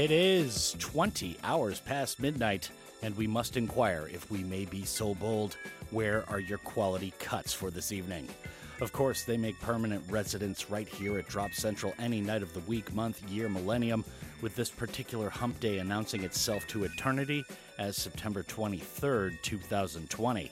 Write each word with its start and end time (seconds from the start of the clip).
It 0.00 0.10
is 0.10 0.74
20 0.78 1.36
hours 1.44 1.78
past 1.78 2.20
midnight, 2.20 2.70
and 3.02 3.14
we 3.18 3.26
must 3.26 3.58
inquire 3.58 4.08
if 4.10 4.30
we 4.30 4.42
may 4.42 4.64
be 4.64 4.82
so 4.82 5.14
bold. 5.14 5.58
Where 5.90 6.24
are 6.30 6.40
your 6.40 6.56
quality 6.56 7.12
cuts 7.18 7.52
for 7.52 7.70
this 7.70 7.92
evening? 7.92 8.26
Of 8.80 8.94
course, 8.94 9.24
they 9.24 9.36
make 9.36 9.60
permanent 9.60 10.02
residence 10.08 10.70
right 10.70 10.88
here 10.88 11.18
at 11.18 11.28
Drop 11.28 11.52
Central 11.52 11.92
any 11.98 12.22
night 12.22 12.40
of 12.40 12.54
the 12.54 12.60
week, 12.60 12.94
month, 12.94 13.22
year, 13.30 13.50
millennium, 13.50 14.02
with 14.40 14.56
this 14.56 14.70
particular 14.70 15.28
hump 15.28 15.60
day 15.60 15.80
announcing 15.80 16.24
itself 16.24 16.66
to 16.68 16.84
eternity 16.84 17.44
as 17.78 17.94
September 17.94 18.42
23rd, 18.42 19.36
2020. 19.42 20.50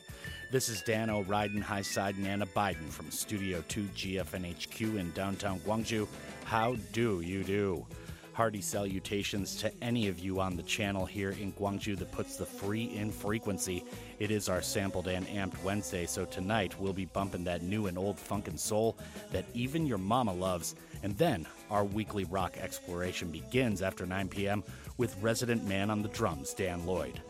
This 0.51 0.69
is 0.69 0.83
Dan 0.83 1.09
O'Ryden, 1.09 1.63
Highside, 1.63 2.19
and 2.19 2.27
Anna 2.27 2.45
Biden 2.45 2.91
from 2.91 3.11
Studio 3.11 3.65
2 3.69 3.85
GFNHQ 3.97 4.99
in 4.99 5.11
downtown 5.13 5.59
Gwangju. 5.61 6.07
How 6.45 6.77
do 6.93 7.23
you 7.23 7.45
do? 7.45 7.87
Hearty 8.39 8.61
salutations 8.61 9.57
to 9.57 9.73
any 9.83 10.07
of 10.07 10.21
you 10.21 10.39
on 10.39 10.55
the 10.55 10.63
channel 10.63 11.05
here 11.05 11.31
in 11.31 11.53
Gwangju 11.55 11.99
that 11.99 12.13
puts 12.13 12.37
the 12.37 12.47
free 12.47 12.85
in 12.95 13.11
frequency. 13.11 13.83
It 14.21 14.31
is 14.31 14.49
our 14.49 14.63
sampled 14.63 15.09
and 15.09 15.27
amped 15.27 15.61
Wednesday, 15.65 16.07
so 16.07 16.25
tonight 16.25 16.73
we'll 16.79 16.93
be 16.93 17.07
bumping 17.07 17.43
that 17.43 17.63
new 17.65 17.89
and 17.89 17.99
old 17.99 18.17
funk 18.17 18.47
and 18.47 18.59
soul 18.59 18.97
that 19.33 19.45
even 19.55 19.89
your 19.89 19.99
mama 19.99 20.33
loves. 20.33 20.77
And 21.03 21.19
then 21.19 21.49
our 21.69 21.85
weekly 21.85 22.27
rock 22.27 22.57
exploration 22.59 23.33
begins 23.33 23.83
after 23.83 24.07
9 24.07 24.29
p.m. 24.29 24.63
with 24.99 25.21
resident 25.21 25.67
man 25.67 25.91
on 25.91 26.03
the 26.03 26.09
drums, 26.11 26.55
Dan 26.55 26.87
Lloyd. 26.87 27.21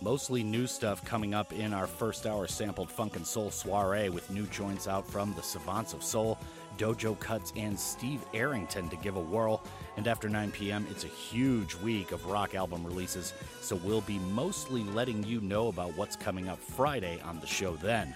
Mostly 0.00 0.42
new 0.42 0.66
stuff 0.66 1.04
coming 1.04 1.34
up 1.34 1.52
in 1.52 1.74
our 1.74 1.86
first 1.86 2.26
hour 2.26 2.46
sampled 2.46 2.90
funk 2.90 3.16
and 3.16 3.26
soul 3.26 3.50
soiree 3.50 4.08
with 4.08 4.30
new 4.30 4.46
joints 4.46 4.88
out 4.88 5.06
from 5.06 5.34
the 5.34 5.42
Savants 5.42 5.92
of 5.92 6.02
Soul, 6.02 6.38
Dojo 6.78 7.18
Cuts, 7.18 7.52
and 7.56 7.78
Steve 7.78 8.24
Arrington 8.34 8.88
to 8.88 8.96
give 8.96 9.16
a 9.16 9.20
whirl. 9.20 9.62
And 9.96 10.08
after 10.08 10.28
9 10.28 10.50
p.m., 10.52 10.86
it's 10.90 11.04
a 11.04 11.08
huge 11.08 11.74
week 11.76 12.12
of 12.12 12.26
rock 12.26 12.54
album 12.54 12.84
releases, 12.84 13.32
so 13.60 13.76
we'll 13.76 14.00
be 14.02 14.18
mostly 14.18 14.82
letting 14.84 15.24
you 15.24 15.40
know 15.40 15.68
about 15.68 15.96
what's 15.96 16.16
coming 16.16 16.48
up 16.48 16.58
Friday 16.58 17.20
on 17.24 17.40
the 17.40 17.46
show 17.46 17.76
then. 17.76 18.14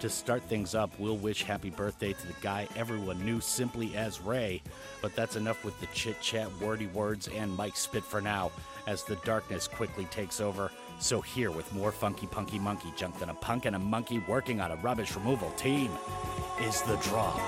To 0.00 0.08
start 0.08 0.42
things 0.42 0.74
up, 0.74 0.90
we'll 0.98 1.16
wish 1.16 1.44
happy 1.44 1.70
birthday 1.70 2.12
to 2.12 2.26
the 2.26 2.34
guy 2.40 2.66
everyone 2.74 3.24
knew 3.24 3.40
simply 3.40 3.94
as 3.96 4.20
Ray, 4.20 4.60
but 5.00 5.14
that's 5.14 5.36
enough 5.36 5.64
with 5.64 5.78
the 5.78 5.86
chit 5.94 6.20
chat, 6.20 6.50
wordy 6.60 6.88
words, 6.88 7.28
and 7.28 7.56
Mike 7.56 7.76
Spit 7.76 8.02
for 8.02 8.20
now, 8.20 8.50
as 8.88 9.04
the 9.04 9.14
darkness 9.24 9.68
quickly 9.68 10.06
takes 10.06 10.40
over. 10.40 10.72
So, 11.02 11.20
here 11.20 11.50
with 11.50 11.74
more 11.74 11.90
funky 11.90 12.28
punky 12.28 12.60
monkey 12.60 12.92
junk 12.94 13.18
than 13.18 13.28
a 13.28 13.34
punk 13.34 13.64
and 13.64 13.74
a 13.74 13.78
monkey 13.78 14.20
working 14.28 14.60
on 14.60 14.70
a 14.70 14.76
rubbish 14.76 15.16
removal 15.16 15.50
team 15.56 15.90
is 16.60 16.80
the 16.82 16.94
drop. 16.98 17.40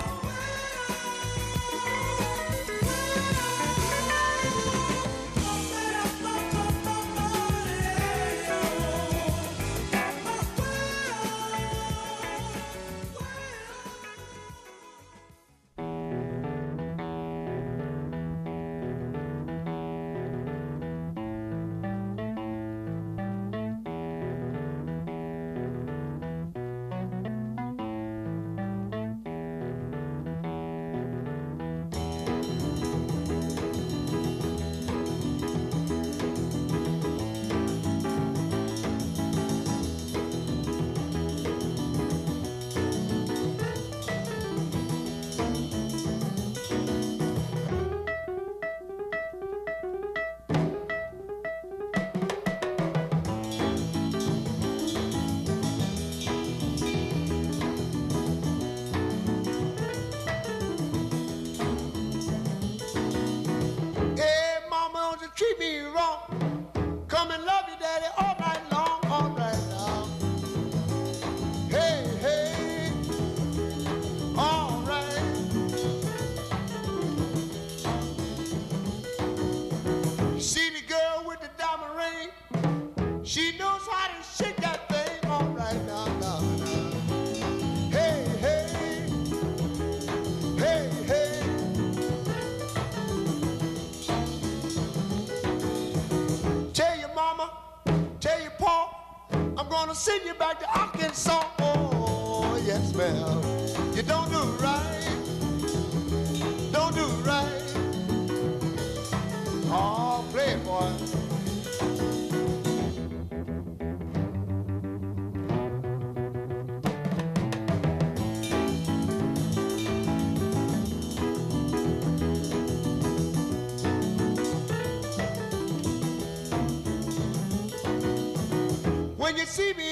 You 129.37 129.45
see 129.45 129.73
me 129.73 129.84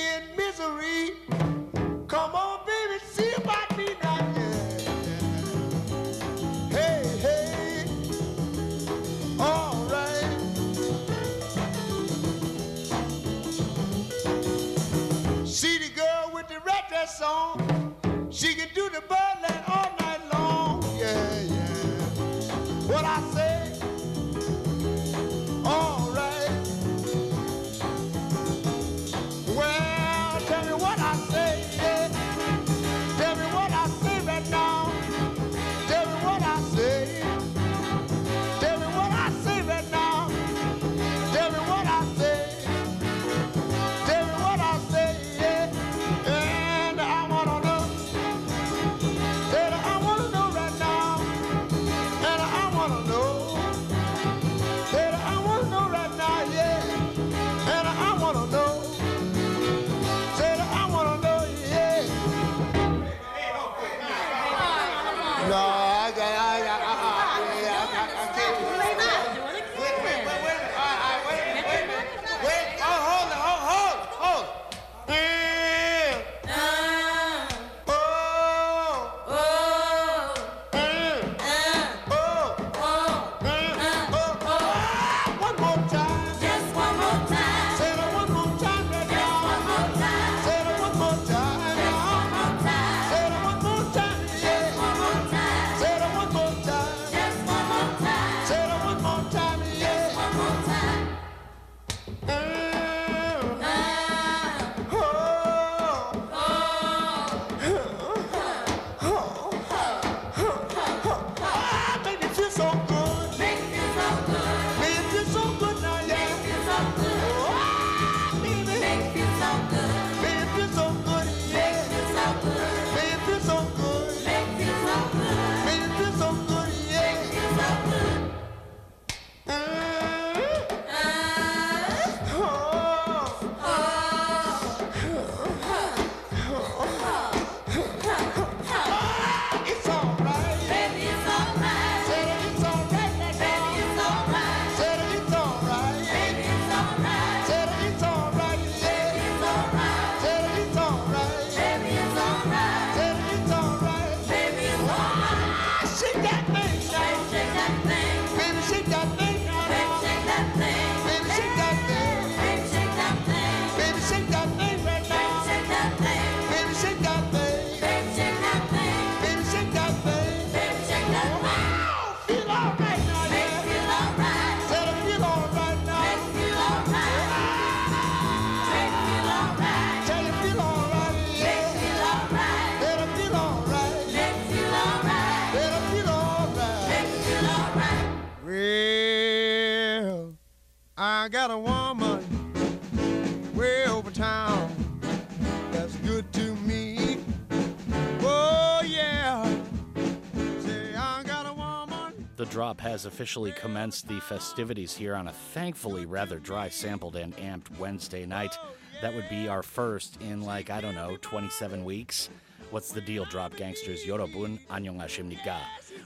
has 202.93 203.05
officially 203.07 203.51
commenced 203.53 204.07
the 204.07 204.19
festivities 204.19 204.95
here 204.95 205.15
on 205.15 205.27
a 205.27 205.31
thankfully 205.31 206.05
rather 206.05 206.37
dry, 206.37 206.69
sampled, 206.69 207.15
and 207.15 207.35
amped 207.37 207.75
Wednesday 207.79 208.23
night. 208.23 208.55
That 209.01 209.15
would 209.15 209.27
be 209.29 209.47
our 209.47 209.63
first 209.63 210.21
in, 210.21 210.43
like, 210.43 210.69
I 210.69 210.79
don't 210.79 210.93
know, 210.93 211.17
27 211.19 211.83
weeks. 211.83 212.29
What's 212.69 212.91
the 212.91 213.01
deal, 213.01 213.25
drop 213.25 213.55
gangsters? 213.55 214.03
Yorobun, 214.05 214.59
annyeonghasimnika. 214.67 215.57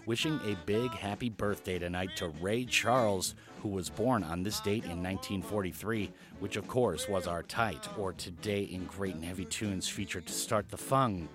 Wishing 0.05 0.39
a 0.45 0.55
big 0.65 0.89
happy 0.91 1.29
birthday 1.29 1.77
tonight 1.77 2.15
to 2.15 2.29
Ray 2.39 2.63
Charles, 2.63 3.35
who 3.61 3.67
was 3.67 3.89
born 3.89 4.23
on 4.23 4.41
this 4.41 4.61
date 4.61 4.85
in 4.85 5.03
1943, 5.03 6.09
which 6.39 6.55
of 6.55 6.69
course 6.69 7.09
was 7.09 7.27
our 7.27 7.43
tight, 7.43 7.85
or 7.97 8.13
today 8.13 8.61
in 8.61 8.85
Great 8.85 9.15
and 9.15 9.25
Heavy 9.25 9.43
Tunes 9.43 9.89
featured 9.89 10.25
to 10.25 10.31
start 10.31 10.69
the 10.69 10.77
funk 10.77 11.29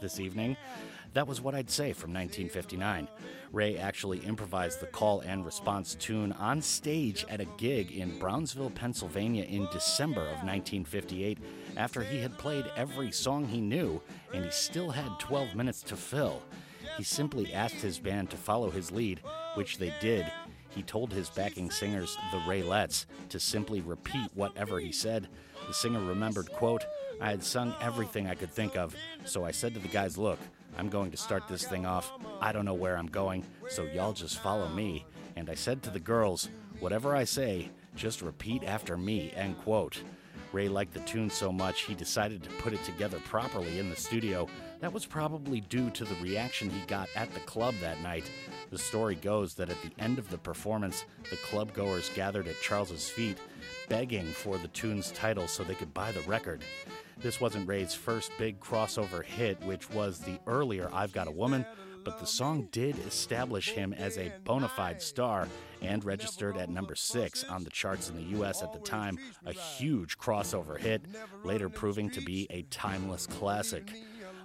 this 0.00 0.20
evening. 0.20 0.56
That 1.14 1.28
was 1.28 1.40
what 1.40 1.54
I'd 1.54 1.70
say 1.70 1.92
from 1.92 2.12
1959. 2.12 3.08
Ray 3.52 3.76
actually 3.76 4.18
improvised 4.18 4.80
the 4.80 4.86
call 4.86 5.20
and 5.20 5.46
response 5.46 5.94
tune 5.94 6.32
on 6.32 6.60
stage 6.60 7.24
at 7.30 7.40
a 7.40 7.46
gig 7.56 7.92
in 7.92 8.18
Brownsville, 8.18 8.70
Pennsylvania 8.70 9.44
in 9.44 9.68
December 9.72 10.22
of 10.22 10.42
1958 10.42 11.38
after 11.76 12.02
he 12.02 12.18
had 12.18 12.36
played 12.36 12.64
every 12.76 13.12
song 13.12 13.46
he 13.46 13.60
knew 13.60 14.00
and 14.34 14.44
he 14.44 14.50
still 14.50 14.90
had 14.90 15.20
12 15.20 15.54
minutes 15.54 15.82
to 15.82 15.96
fill. 15.96 16.42
He 16.96 17.04
simply 17.04 17.54
asked 17.54 17.76
his 17.76 18.00
band 18.00 18.30
to 18.30 18.36
follow 18.36 18.70
his 18.70 18.90
lead, 18.90 19.20
which 19.54 19.78
they 19.78 19.94
did. 20.00 20.26
He 20.70 20.82
told 20.82 21.12
his 21.12 21.30
backing 21.30 21.70
singers, 21.70 22.16
the 22.32 22.38
Raelettes, 22.38 23.06
to 23.28 23.38
simply 23.38 23.80
repeat 23.80 24.30
whatever 24.34 24.80
he 24.80 24.90
said. 24.90 25.28
The 25.68 25.74
singer 25.74 26.00
remembered, 26.00 26.50
quote, 26.50 26.84
I 27.20 27.30
had 27.30 27.44
sung 27.44 27.72
everything 27.80 28.26
I 28.26 28.34
could 28.34 28.50
think 28.50 28.76
of, 28.76 28.96
so 29.24 29.44
I 29.44 29.52
said 29.52 29.74
to 29.74 29.80
the 29.80 29.88
guys, 29.88 30.18
look, 30.18 30.38
I'm 30.76 30.88
going 30.88 31.10
to 31.10 31.16
start 31.16 31.48
this 31.48 31.64
thing 31.64 31.86
off. 31.86 32.12
I 32.40 32.52
don't 32.52 32.64
know 32.64 32.74
where 32.74 32.96
I'm 32.96 33.06
going, 33.06 33.44
so 33.68 33.84
y'all 33.84 34.12
just 34.12 34.38
follow 34.38 34.68
me. 34.68 35.06
And 35.36 35.48
I 35.48 35.54
said 35.54 35.82
to 35.82 35.90
the 35.90 36.00
girls, 36.00 36.48
whatever 36.80 37.14
I 37.14 37.24
say, 37.24 37.70
just 37.94 38.22
repeat 38.22 38.64
after 38.64 38.96
me, 38.96 39.32
end 39.36 39.58
quote. 39.58 40.02
Ray 40.52 40.68
liked 40.68 40.94
the 40.94 41.00
tune 41.00 41.30
so 41.30 41.50
much 41.50 41.82
he 41.82 41.94
decided 41.94 42.42
to 42.44 42.50
put 42.50 42.72
it 42.72 42.82
together 42.84 43.18
properly 43.24 43.80
in 43.80 43.90
the 43.90 43.96
studio. 43.96 44.48
That 44.80 44.92
was 44.92 45.04
probably 45.04 45.60
due 45.62 45.90
to 45.90 46.04
the 46.04 46.14
reaction 46.22 46.70
he 46.70 46.86
got 46.86 47.08
at 47.16 47.32
the 47.34 47.40
club 47.40 47.74
that 47.80 48.00
night. 48.02 48.30
The 48.70 48.78
story 48.78 49.16
goes 49.16 49.54
that 49.54 49.70
at 49.70 49.82
the 49.82 49.90
end 49.98 50.18
of 50.18 50.30
the 50.30 50.38
performance, 50.38 51.06
the 51.28 51.36
club 51.36 51.72
goers 51.72 52.10
gathered 52.14 52.46
at 52.46 52.60
Charles's 52.60 53.08
feet, 53.08 53.38
begging 53.88 54.26
for 54.26 54.58
the 54.58 54.68
tune's 54.68 55.10
title 55.10 55.48
so 55.48 55.64
they 55.64 55.74
could 55.74 55.92
buy 55.92 56.12
the 56.12 56.20
record. 56.20 56.62
This 57.18 57.40
wasn't 57.40 57.68
Ray's 57.68 57.94
first 57.94 58.32
big 58.38 58.60
crossover 58.60 59.24
hit, 59.24 59.60
which 59.62 59.90
was 59.90 60.18
the 60.18 60.38
earlier 60.46 60.90
I've 60.92 61.12
Got 61.12 61.28
a 61.28 61.32
Woman, 61.32 61.64
but 62.04 62.18
the 62.20 62.26
song 62.26 62.68
did 62.70 62.98
establish 63.06 63.70
him 63.70 63.94
as 63.94 64.18
a 64.18 64.32
bona 64.44 64.68
fide 64.68 65.00
star 65.00 65.48
and 65.80 66.04
registered 66.04 66.56
at 66.56 66.68
number 66.68 66.94
six 66.94 67.44
on 67.44 67.64
the 67.64 67.70
charts 67.70 68.10
in 68.10 68.16
the 68.16 68.38
US 68.40 68.62
at 68.62 68.72
the 68.72 68.78
time, 68.80 69.18
a 69.46 69.52
huge 69.52 70.18
crossover 70.18 70.78
hit, 70.78 71.02
later 71.44 71.68
proving 71.68 72.10
to 72.10 72.20
be 72.20 72.46
a 72.50 72.62
timeless 72.64 73.26
classic. 73.26 73.92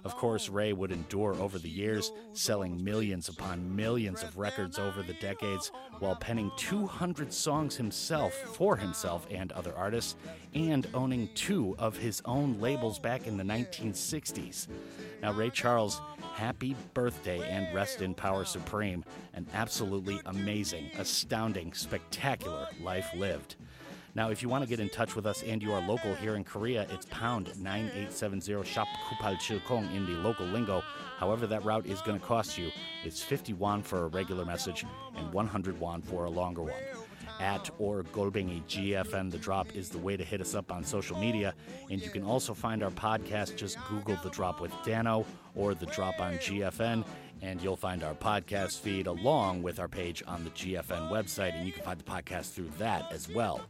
Of 0.04 0.16
course, 0.16 0.48
Ray 0.48 0.72
would 0.72 0.92
endure 0.92 1.34
over 1.34 1.58
the 1.58 1.68
years, 1.68 2.12
selling 2.32 2.82
millions 2.82 3.28
upon 3.28 3.74
millions 3.76 4.22
of 4.22 4.38
records 4.38 4.78
over 4.78 5.02
the 5.02 5.14
decades, 5.14 5.70
while 5.98 6.16
penning 6.16 6.50
200 6.56 7.32
songs 7.32 7.76
himself 7.76 8.32
for 8.32 8.76
himself 8.76 9.26
and 9.30 9.52
other 9.52 9.76
artists, 9.76 10.16
and 10.54 10.86
owning 10.94 11.28
two 11.34 11.76
of 11.78 11.96
his 11.96 12.22
own 12.24 12.58
labels 12.60 12.98
back 12.98 13.26
in 13.26 13.36
the 13.36 13.44
1960s. 13.44 14.68
Now, 15.22 15.32
Ray 15.32 15.50
Charles, 15.50 16.00
happy 16.34 16.74
birthday 16.94 17.46
and 17.48 17.74
rest 17.74 18.00
in 18.00 18.14
power 18.14 18.44
supreme. 18.44 19.04
An 19.34 19.46
absolutely 19.52 20.20
amazing, 20.26 20.90
astounding, 20.98 21.74
spectacular 21.74 22.68
life 22.82 23.08
lived. 23.14 23.56
Now, 24.14 24.30
if 24.30 24.42
you 24.42 24.48
want 24.48 24.64
to 24.64 24.68
get 24.68 24.80
in 24.80 24.88
touch 24.88 25.14
with 25.14 25.24
us 25.24 25.42
and 25.44 25.62
you 25.62 25.72
are 25.72 25.80
local 25.80 26.14
here 26.16 26.34
in 26.34 26.42
Korea, 26.42 26.86
it's 26.90 27.06
pound 27.10 27.46
9870 27.60 28.64
shop 28.68 28.88
kupal 29.08 29.36
chilkong 29.36 29.94
in 29.94 30.04
the 30.04 30.18
local 30.20 30.46
lingo. 30.46 30.82
However, 31.18 31.46
that 31.46 31.64
route 31.64 31.86
is 31.86 32.00
going 32.02 32.18
to 32.18 32.26
cost 32.26 32.58
you. 32.58 32.70
It's 33.04 33.22
50 33.22 33.52
won 33.52 33.82
for 33.82 34.04
a 34.04 34.08
regular 34.08 34.44
message 34.44 34.84
and 35.16 35.32
100 35.32 35.78
won 35.78 36.02
for 36.02 36.24
a 36.24 36.30
longer 36.30 36.62
one. 36.62 36.82
At 37.38 37.70
or 37.78 38.02
Golbengi 38.02 38.62
GFN 38.64 39.30
The 39.30 39.38
Drop 39.38 39.74
is 39.74 39.88
the 39.88 39.98
way 39.98 40.16
to 40.16 40.24
hit 40.24 40.40
us 40.40 40.54
up 40.54 40.72
on 40.72 40.84
social 40.84 41.16
media. 41.18 41.54
And 41.88 42.02
you 42.02 42.10
can 42.10 42.22
also 42.22 42.52
find 42.52 42.82
our 42.82 42.90
podcast. 42.90 43.56
Just 43.56 43.78
Google 43.88 44.18
The 44.22 44.30
Drop 44.30 44.60
with 44.60 44.72
Dano 44.84 45.24
or 45.54 45.74
The 45.74 45.86
Drop 45.86 46.20
on 46.20 46.34
GFN 46.34 47.04
and 47.42 47.62
you'll 47.62 47.76
find 47.76 48.02
our 48.02 48.14
podcast 48.14 48.80
feed 48.80 49.06
along 49.06 49.62
with 49.62 49.80
our 49.80 49.88
page 49.88 50.22
on 50.26 50.44
the 50.44 50.50
GFN 50.50 51.10
website, 51.10 51.54
and 51.54 51.66
you 51.66 51.72
can 51.72 51.82
find 51.82 51.98
the 51.98 52.04
podcast 52.04 52.52
through 52.52 52.70
that 52.78 53.10
as 53.12 53.28
well. 53.28 53.60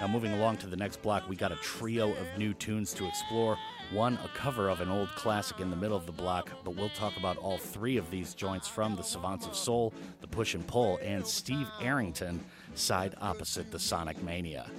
Now, 0.00 0.08
moving 0.08 0.32
along 0.32 0.56
to 0.58 0.66
the 0.66 0.76
next 0.76 1.02
block, 1.02 1.28
we 1.28 1.36
got 1.36 1.52
a 1.52 1.56
trio 1.56 2.12
of 2.12 2.38
new 2.38 2.54
tunes 2.54 2.94
to 2.94 3.06
explore. 3.06 3.58
One, 3.92 4.18
a 4.24 4.28
cover 4.28 4.70
of 4.70 4.80
an 4.80 4.88
old 4.88 5.10
classic 5.10 5.60
in 5.60 5.68
the 5.68 5.76
middle 5.76 5.96
of 5.96 6.06
the 6.06 6.12
block, 6.12 6.50
but 6.64 6.74
we'll 6.74 6.88
talk 6.90 7.18
about 7.18 7.36
all 7.36 7.58
three 7.58 7.98
of 7.98 8.10
these 8.10 8.32
joints 8.32 8.66
from 8.66 8.96
the 8.96 9.02
Savants 9.02 9.46
of 9.46 9.54
Soul, 9.54 9.92
the 10.22 10.26
Push 10.26 10.54
and 10.54 10.66
Pull, 10.66 10.98
and 11.02 11.26
Steve 11.26 11.68
Arrington, 11.82 12.42
side 12.74 13.14
opposite 13.20 13.70
the 13.70 13.78
Sonic 13.78 14.22
Mania. 14.22 14.70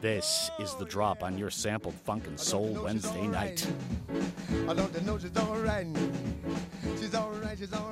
This 0.00 0.48
is 0.60 0.76
the 0.76 0.84
drop 0.84 1.24
on 1.24 1.36
your 1.36 1.50
sampled 1.50 1.94
funk 1.94 2.28
and 2.28 2.38
soul 2.38 2.78
Wednesday 2.84 3.26
night. 3.26 3.66
I 4.68 4.74
don't 4.74 5.04
know 5.04 5.18
she's 5.18 5.36
all 5.36 5.56
right. 5.56 5.88
She's 7.00 7.14
all 7.16 7.32
right, 7.32 7.58
she's 7.58 7.72
all 7.72 7.88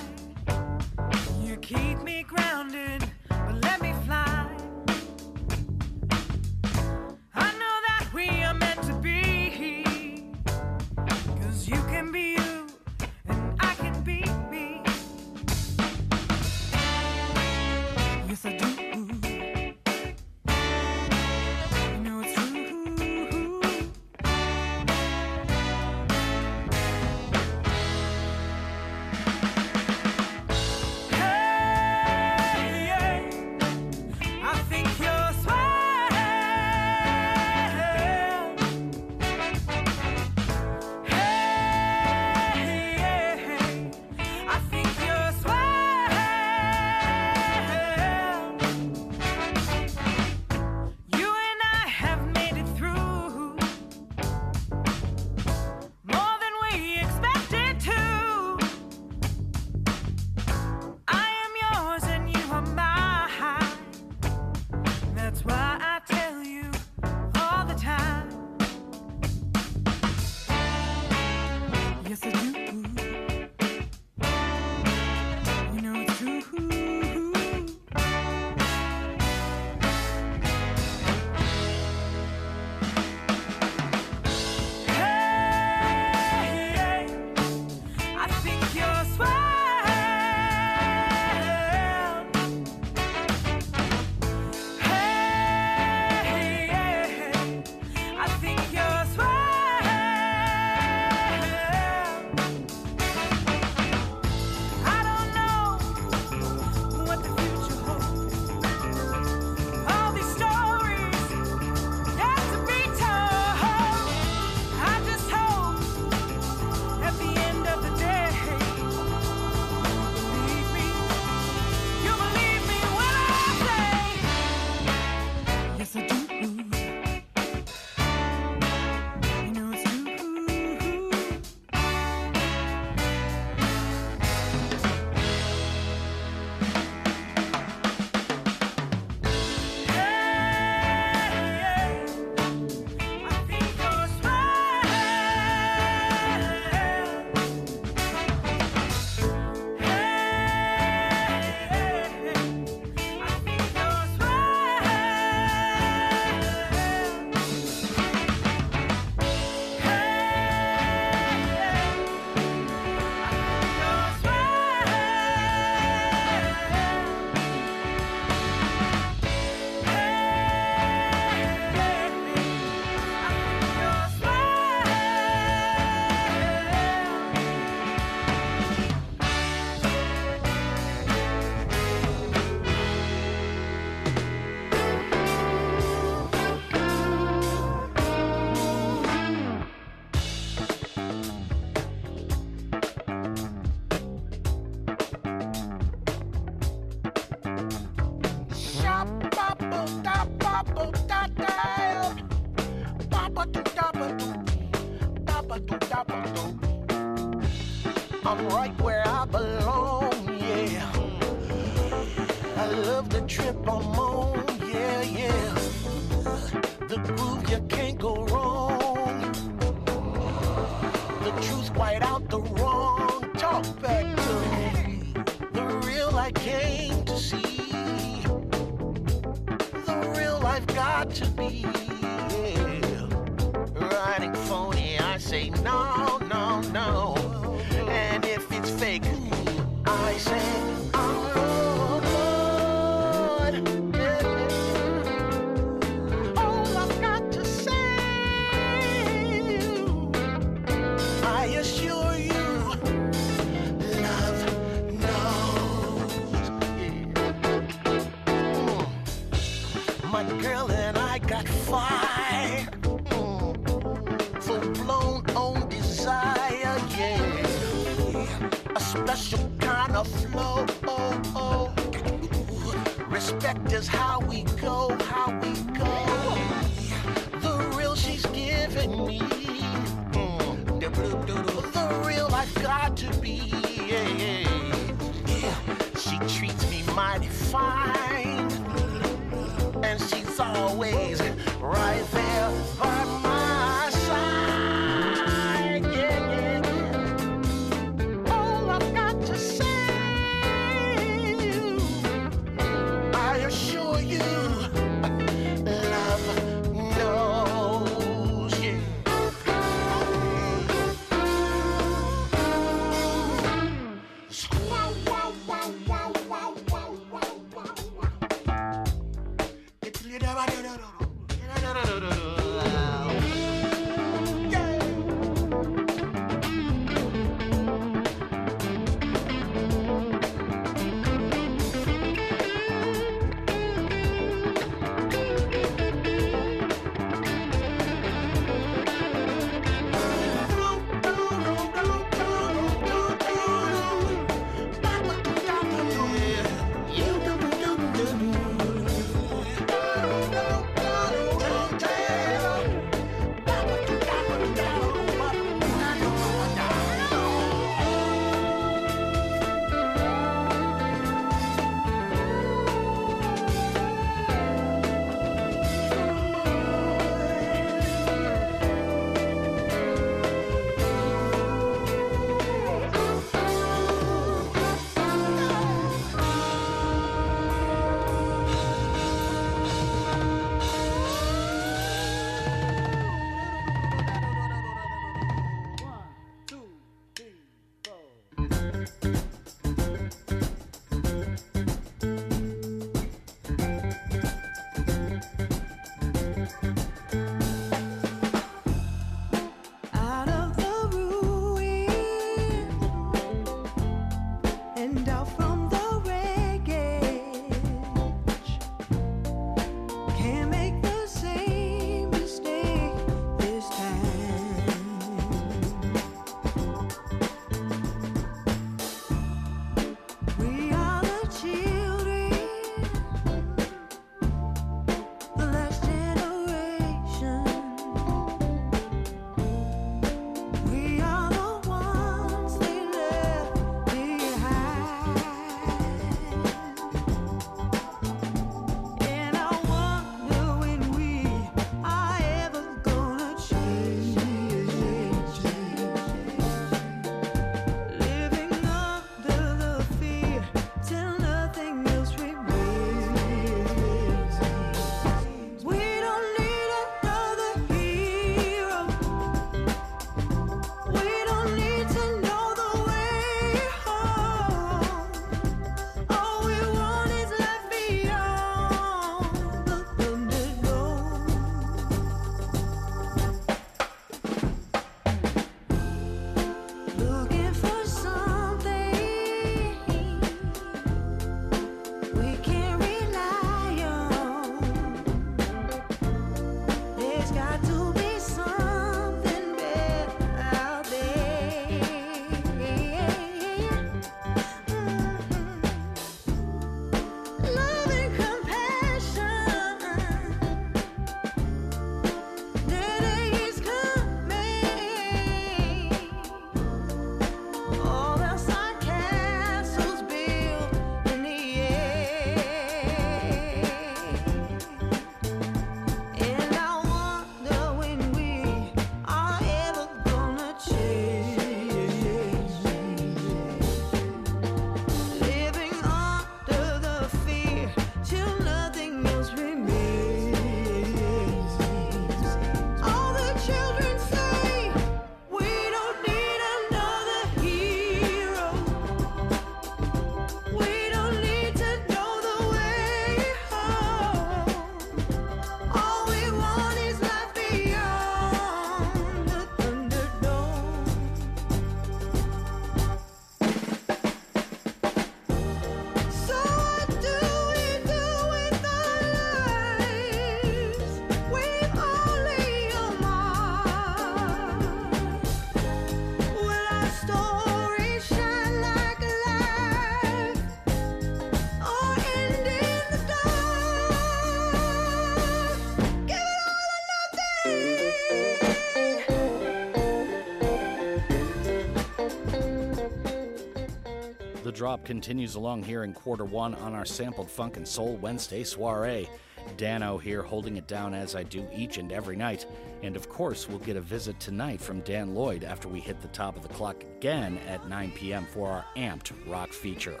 continues 584.84 585.34
along 585.34 585.62
here 585.62 585.84
in 585.84 585.92
quarter 585.92 586.24
one 586.24 586.54
on 586.56 586.74
our 586.74 586.84
sampled 586.84 587.30
funk 587.30 587.56
and 587.56 587.66
soul 587.66 587.96
Wednesday 587.96 588.44
soiree. 588.44 589.08
Dano 589.56 589.96
here 589.98 590.22
holding 590.22 590.56
it 590.56 590.66
down 590.66 590.94
as 590.94 591.14
I 591.14 591.22
do 591.22 591.46
each 591.54 591.78
and 591.78 591.92
every 591.92 592.16
night. 592.16 592.46
And 592.82 592.96
of 592.96 593.08
course, 593.08 593.48
we'll 593.48 593.58
get 593.58 593.76
a 593.76 593.80
visit 593.80 594.18
tonight 594.18 594.60
from 594.60 594.80
Dan 594.80 595.14
Lloyd 595.14 595.44
after 595.44 595.68
we 595.68 595.80
hit 595.80 596.00
the 596.02 596.08
top 596.08 596.36
of 596.36 596.42
the 596.42 596.48
clock 596.48 596.82
again 596.96 597.38
at 597.46 597.68
9 597.68 597.92
p.m. 597.92 598.26
for 598.26 598.48
our 598.48 598.64
amped 598.76 599.12
rock 599.26 599.50
feature. 599.50 600.00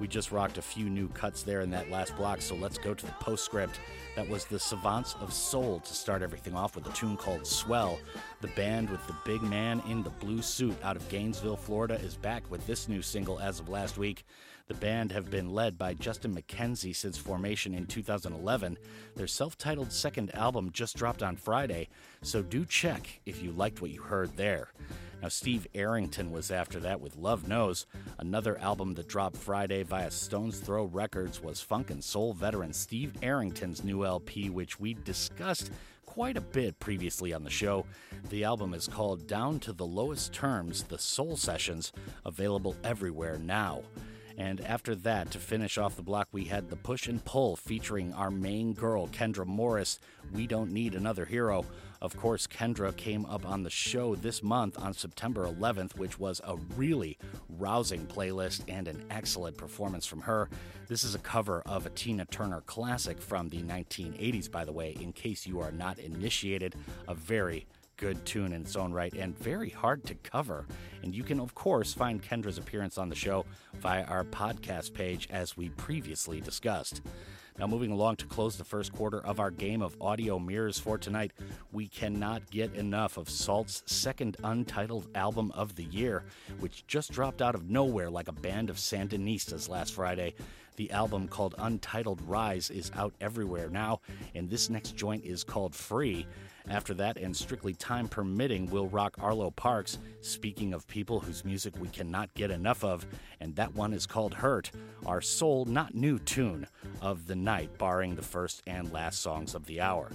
We 0.00 0.08
just 0.08 0.32
rocked 0.32 0.56
a 0.56 0.62
few 0.62 0.88
new 0.88 1.08
cuts 1.08 1.42
there 1.42 1.60
in 1.60 1.70
that 1.70 1.90
last 1.90 2.16
block, 2.16 2.40
so 2.40 2.54
let's 2.54 2.78
go 2.78 2.94
to 2.94 3.06
the 3.06 3.12
postscript. 3.20 3.78
That 4.16 4.26
was 4.26 4.46
the 4.46 4.58
Savants 4.58 5.14
of 5.20 5.30
Soul 5.30 5.80
to 5.80 5.94
start 5.94 6.22
everything 6.22 6.54
off 6.54 6.74
with 6.74 6.86
a 6.86 6.92
tune 6.92 7.18
called 7.18 7.46
Swell. 7.46 8.00
The 8.40 8.48
band 8.48 8.88
with 8.88 9.06
the 9.06 9.16
big 9.26 9.42
man 9.42 9.82
in 9.86 10.02
the 10.02 10.10
blue 10.10 10.40
suit 10.40 10.76
out 10.82 10.96
of 10.96 11.06
Gainesville, 11.10 11.58
Florida, 11.58 11.96
is 11.96 12.16
back 12.16 12.50
with 12.50 12.66
this 12.66 12.88
new 12.88 13.02
single 13.02 13.38
as 13.40 13.60
of 13.60 13.68
last 13.68 13.98
week. 13.98 14.24
The 14.68 14.74
band 14.74 15.12
have 15.12 15.30
been 15.30 15.52
led 15.52 15.76
by 15.76 15.94
Justin 15.94 16.34
McKenzie 16.34 16.96
since 16.96 17.18
formation 17.18 17.74
in 17.74 17.86
2011. 17.86 18.78
Their 19.16 19.26
self 19.26 19.58
titled 19.58 19.92
second 19.92 20.34
album 20.34 20.70
just 20.72 20.96
dropped 20.96 21.22
on 21.22 21.36
Friday, 21.36 21.88
so 22.22 22.40
do 22.40 22.64
check 22.64 23.20
if 23.26 23.42
you 23.42 23.52
liked 23.52 23.82
what 23.82 23.90
you 23.90 24.00
heard 24.00 24.36
there. 24.36 24.72
Now, 25.22 25.28
Steve 25.28 25.66
Arrington 25.74 26.32
was 26.32 26.50
after 26.50 26.80
that 26.80 27.00
with 27.00 27.16
Love 27.16 27.46
Knows. 27.46 27.86
Another 28.18 28.56
album 28.58 28.94
that 28.94 29.08
dropped 29.08 29.36
Friday 29.36 29.82
via 29.82 30.10
Stones 30.10 30.58
Throw 30.58 30.84
Records 30.84 31.42
was 31.42 31.60
funk 31.60 31.90
and 31.90 32.02
soul 32.02 32.32
veteran 32.32 32.72
Steve 32.72 33.12
Arrington's 33.22 33.84
new 33.84 34.04
LP, 34.04 34.48
which 34.48 34.80
we 34.80 34.94
discussed 34.94 35.70
quite 36.06 36.38
a 36.38 36.40
bit 36.40 36.78
previously 36.80 37.34
on 37.34 37.44
the 37.44 37.50
show. 37.50 37.84
The 38.30 38.44
album 38.44 38.72
is 38.72 38.88
called 38.88 39.26
Down 39.26 39.60
to 39.60 39.72
the 39.74 39.86
Lowest 39.86 40.32
Terms 40.32 40.84
The 40.84 40.98
Soul 40.98 41.36
Sessions, 41.36 41.92
available 42.24 42.74
everywhere 42.82 43.38
now. 43.38 43.82
And 44.38 44.62
after 44.62 44.94
that, 44.94 45.30
to 45.32 45.38
finish 45.38 45.76
off 45.76 45.96
the 45.96 46.02
block, 46.02 46.28
we 46.32 46.44
had 46.44 46.70
The 46.70 46.76
Push 46.76 47.08
and 47.08 47.22
Pull 47.26 47.56
featuring 47.56 48.14
our 48.14 48.30
main 48.30 48.72
girl, 48.72 49.06
Kendra 49.08 49.44
Morris. 49.44 50.00
We 50.32 50.46
Don't 50.46 50.72
Need 50.72 50.94
Another 50.94 51.26
Hero. 51.26 51.66
Of 52.02 52.16
course, 52.16 52.46
Kendra 52.46 52.96
came 52.96 53.26
up 53.26 53.46
on 53.46 53.62
the 53.62 53.68
show 53.68 54.14
this 54.14 54.42
month 54.42 54.78
on 54.78 54.94
September 54.94 55.46
11th, 55.46 55.98
which 55.98 56.18
was 56.18 56.40
a 56.44 56.56
really 56.74 57.18
rousing 57.58 58.06
playlist 58.06 58.62
and 58.68 58.88
an 58.88 59.04
excellent 59.10 59.58
performance 59.58 60.06
from 60.06 60.22
her. 60.22 60.48
This 60.88 61.04
is 61.04 61.14
a 61.14 61.18
cover 61.18 61.62
of 61.66 61.84
a 61.84 61.90
Tina 61.90 62.24
Turner 62.24 62.62
classic 62.62 63.20
from 63.20 63.50
the 63.50 63.62
1980s, 63.62 64.50
by 64.50 64.64
the 64.64 64.72
way, 64.72 64.96
in 64.98 65.12
case 65.12 65.46
you 65.46 65.60
are 65.60 65.72
not 65.72 65.98
initiated. 65.98 66.74
A 67.06 67.14
very 67.14 67.66
good 67.98 68.24
tune 68.24 68.54
in 68.54 68.62
its 68.62 68.76
own 68.76 68.94
right 68.94 69.12
and 69.12 69.38
very 69.38 69.68
hard 69.68 70.02
to 70.06 70.14
cover. 70.14 70.66
And 71.02 71.14
you 71.14 71.22
can, 71.22 71.38
of 71.38 71.54
course, 71.54 71.92
find 71.92 72.22
Kendra's 72.22 72.56
appearance 72.56 72.96
on 72.96 73.10
the 73.10 73.14
show 73.14 73.44
via 73.78 74.04
our 74.04 74.24
podcast 74.24 74.94
page 74.94 75.28
as 75.30 75.54
we 75.54 75.68
previously 75.68 76.40
discussed. 76.40 77.02
Now, 77.60 77.66
moving 77.66 77.92
along 77.92 78.16
to 78.16 78.24
close 78.24 78.56
the 78.56 78.64
first 78.64 78.90
quarter 78.90 79.20
of 79.20 79.38
our 79.38 79.50
game 79.50 79.82
of 79.82 79.94
audio 80.00 80.38
mirrors 80.38 80.78
for 80.78 80.96
tonight, 80.96 81.32
we 81.72 81.88
cannot 81.88 82.50
get 82.50 82.74
enough 82.74 83.18
of 83.18 83.28
SAULT's 83.28 83.82
second 83.84 84.38
untitled 84.42 85.08
album 85.14 85.52
of 85.54 85.76
the 85.76 85.84
year, 85.84 86.24
which 86.60 86.86
just 86.86 87.12
dropped 87.12 87.42
out 87.42 87.54
of 87.54 87.68
nowhere 87.68 88.08
like 88.08 88.28
a 88.28 88.32
band 88.32 88.70
of 88.70 88.78
Sandinistas 88.78 89.68
last 89.68 89.92
Friday. 89.92 90.32
The 90.76 90.90
album 90.90 91.28
called 91.28 91.54
Untitled 91.58 92.22
Rise 92.22 92.70
is 92.70 92.90
out 92.96 93.12
everywhere 93.20 93.68
now, 93.68 94.00
and 94.34 94.48
this 94.48 94.70
next 94.70 94.96
joint 94.96 95.26
is 95.26 95.44
called 95.44 95.74
Free. 95.74 96.26
After 96.68 96.94
that, 96.94 97.16
and 97.16 97.36
strictly 97.36 97.74
time 97.74 98.08
permitting, 98.08 98.70
we'll 98.70 98.88
rock 98.88 99.16
Arlo 99.18 99.50
Parks, 99.50 99.98
speaking 100.20 100.72
of 100.72 100.86
people 100.86 101.20
whose 101.20 101.44
music 101.44 101.74
we 101.78 101.88
cannot 101.88 102.32
get 102.34 102.50
enough 102.50 102.84
of, 102.84 103.06
and 103.40 103.56
that 103.56 103.74
one 103.74 103.92
is 103.92 104.06
called 104.06 104.34
Hurt, 104.34 104.70
our 105.06 105.20
soul 105.20 105.64
not 105.64 105.94
new 105.94 106.18
tune 106.18 106.66
of 107.00 107.26
the 107.26 107.36
night, 107.36 107.78
barring 107.78 108.14
the 108.14 108.22
first 108.22 108.62
and 108.66 108.92
last 108.92 109.20
songs 109.20 109.54
of 109.54 109.66
the 109.66 109.80
hour. 109.80 110.10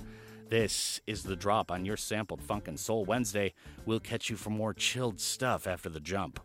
This 0.50 1.02
is 1.08 1.24
the 1.24 1.36
drop 1.36 1.72
on 1.72 1.86
your 1.86 1.98
sampled 1.98 2.42
Funk 2.42 2.68
and 2.68 2.80
Soul 2.80 3.04
Wednesday. 3.04 3.54
We'll 3.86 4.00
catch 4.00 4.30
you 4.30 4.36
for 4.36 4.52
more 4.52 4.74
chilled 4.74 5.20
stuff 5.20 5.66
after 5.66 5.90
the 5.90 6.00
jump. 6.00 6.40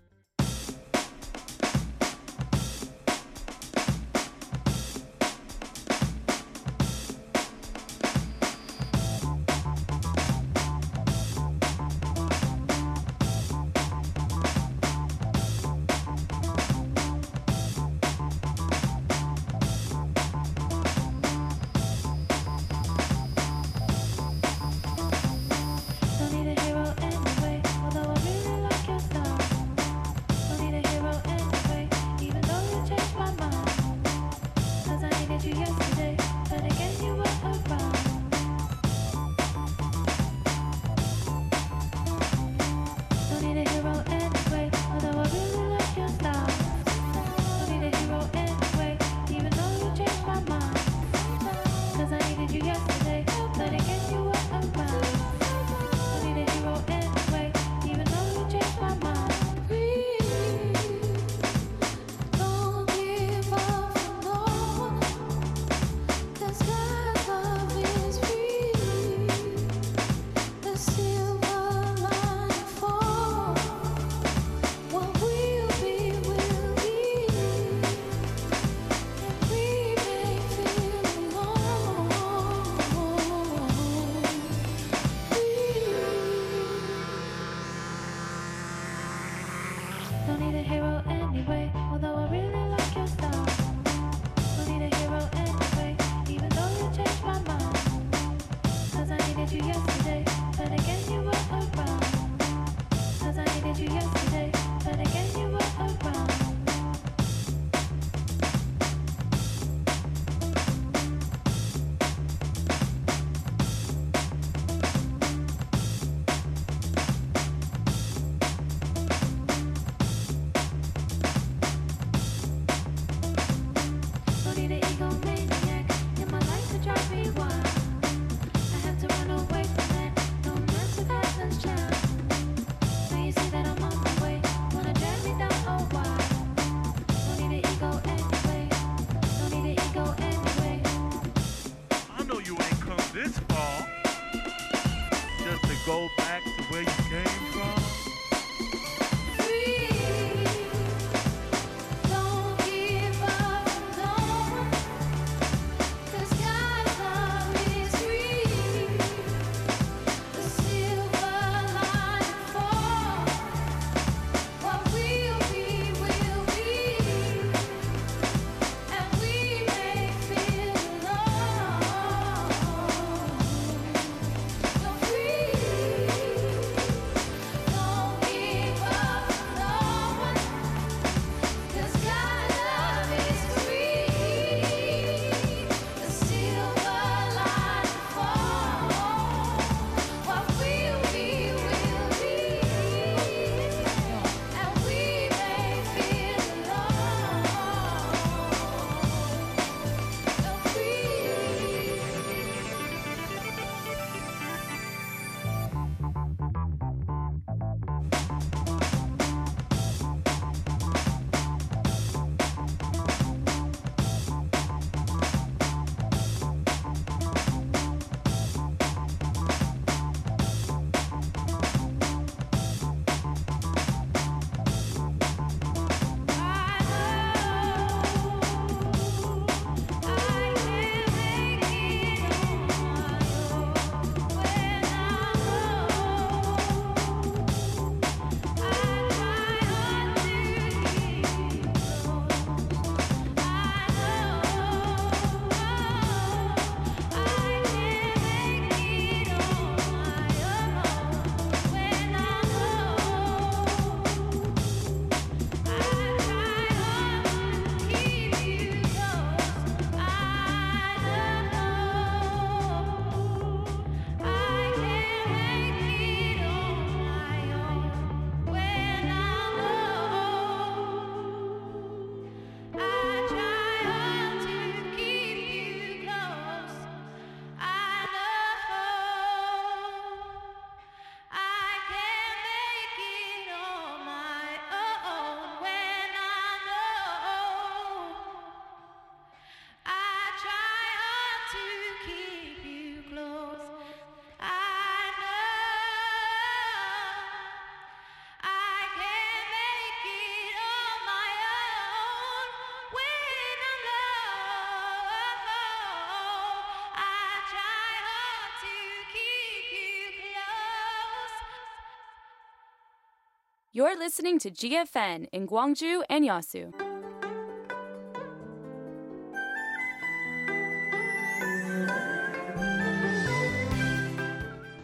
You're 313.81 313.97
listening 313.97 314.39
to 314.41 314.51
GFN 314.51 315.29
in 315.33 315.47
Gwangju 315.47 316.03
and 316.11 316.29
Yasu. 316.29 316.71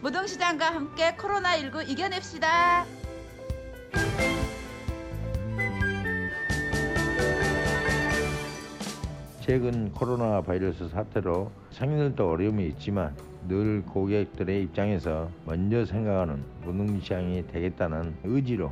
무등시장과 0.01 0.73
함께 0.73 1.15
코로나19 1.15 1.87
이겨냅시다. 1.87 2.87
최근 9.41 9.91
코로나 9.91 10.41
바이러스 10.41 10.89
사태로 10.89 11.51
상인들도 11.69 12.31
어려움이 12.31 12.65
있지만 12.69 13.15
늘 13.47 13.83
고객들의 13.85 14.63
입장에서 14.63 15.29
먼저 15.45 15.85
생각하는 15.85 16.43
무능시장이 16.63 17.45
되겠다는 17.45 18.15
의지로 18.23 18.71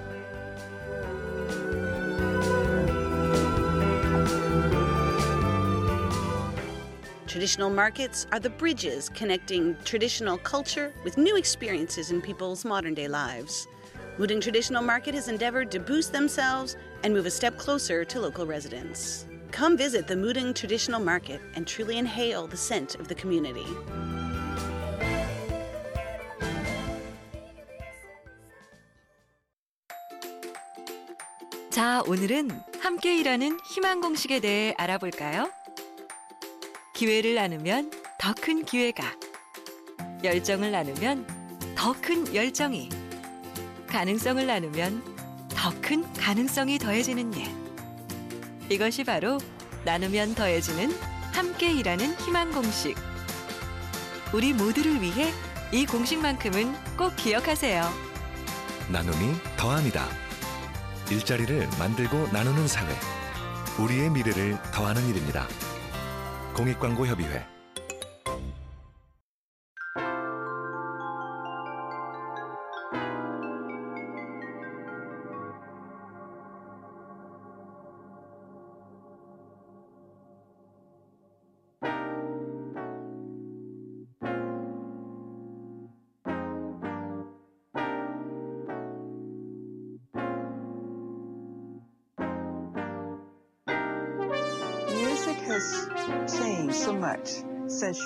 Traditional 7.31 7.69
markets 7.69 8.27
are 8.33 8.41
the 8.41 8.49
bridges 8.49 9.07
connecting 9.07 9.77
traditional 9.85 10.37
culture 10.37 10.91
with 11.05 11.17
new 11.17 11.37
experiences 11.37 12.11
in 12.11 12.21
people's 12.21 12.65
modern 12.65 12.93
day 12.93 13.07
lives. 13.07 13.69
Wooding 14.19 14.41
Traditional 14.41 14.83
Market 14.83 15.15
has 15.15 15.29
endeavored 15.29 15.71
to 15.71 15.79
boost 15.79 16.11
themselves 16.11 16.75
and 17.03 17.13
move 17.13 17.25
a 17.25 17.31
step 17.31 17.57
closer 17.57 18.03
to 18.03 18.19
local 18.19 18.45
residents. 18.45 19.27
Come 19.51 19.77
visit 19.77 20.09
the 20.09 20.13
Mudeung 20.13 20.53
Traditional 20.53 20.99
Market 20.99 21.39
and 21.55 21.65
truly 21.65 21.97
inhale 21.97 22.47
the 22.47 22.57
scent 22.57 22.95
of 22.95 23.07
the 23.07 23.15
community. 23.15 23.65
자, 31.69 32.03
오늘은 32.05 32.49
함께 32.81 33.15
일하는 33.15 33.57
희망 33.63 34.01
공식에 34.01 34.41
대해 34.41 34.75
알아볼까요? 34.77 35.49
기회를 37.01 37.33
나누면 37.33 37.89
더 38.19 38.31
큰 38.39 38.63
기회가, 38.63 39.03
열정을 40.23 40.69
나누면 40.71 41.25
더 41.75 41.93
큰 41.99 42.31
열정이, 42.31 42.89
가능성을 43.87 44.45
나누면 44.45 45.01
더 45.49 45.71
큰 45.81 46.13
가능성이 46.13 46.77
더해지는 46.77 47.33
일. 47.33 47.47
이것이 48.69 49.03
바로 49.03 49.39
나누면 49.83 50.35
더해지는 50.35 50.95
함께 51.33 51.73
일하는 51.73 52.13
희망 52.19 52.51
공식. 52.51 52.95
우리 54.31 54.53
모두를 54.53 55.01
위해 55.01 55.31
이 55.71 55.87
공식만큼은 55.87 56.71
꼭 56.97 57.15
기억하세요. 57.15 57.81
나눔이 58.89 59.33
더합니다. 59.57 60.07
일자리를 61.09 61.67
만들고 61.79 62.27
나누는 62.31 62.67
사회. 62.67 62.95
우리의 63.79 64.11
미래를 64.11 64.59
더하는 64.71 65.03
일입니다. 65.09 65.47
공익광고협의회 66.53 67.60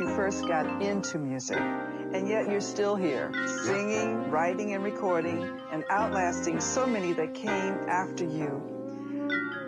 you 0.06 0.16
first 0.16 0.48
got 0.48 0.82
into 0.82 1.18
music, 1.18 1.58
and 1.58 2.28
yet 2.28 2.50
you're 2.50 2.62
still 2.62 2.96
here, 2.96 3.32
singing, 3.64 4.30
writing, 4.30 4.74
and 4.74 4.84
recording, 4.84 5.60
and 5.72 5.84
outlasting 5.90 6.60
so 6.60 6.86
many 6.86 7.14
that 7.14 7.34
came 7.34 7.74
after 7.88 8.24
you. 8.24 8.62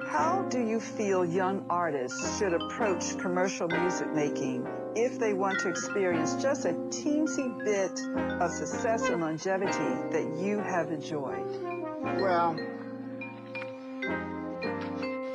How 0.08 0.46
do 0.50 0.60
you 0.60 0.80
feel 0.80 1.26
young 1.26 1.66
artists 1.70 2.38
should 2.38 2.54
approach 2.54 3.18
commercial 3.18 3.68
music 3.68 4.14
making 4.14 4.66
if 4.96 5.20
they 5.20 5.34
want 5.34 5.60
to 5.60 5.70
experience 5.70 6.36
just 6.42 6.66
a 6.66 6.74
teensy 6.90 7.64
bit 7.66 8.00
of 8.42 8.52
success 8.52 9.10
and 9.10 9.22
longevity 9.22 9.78
that 10.12 10.40
you 10.40 10.60
have 10.60 10.92
enjoyed? 10.92 11.46
Well, 12.22 12.56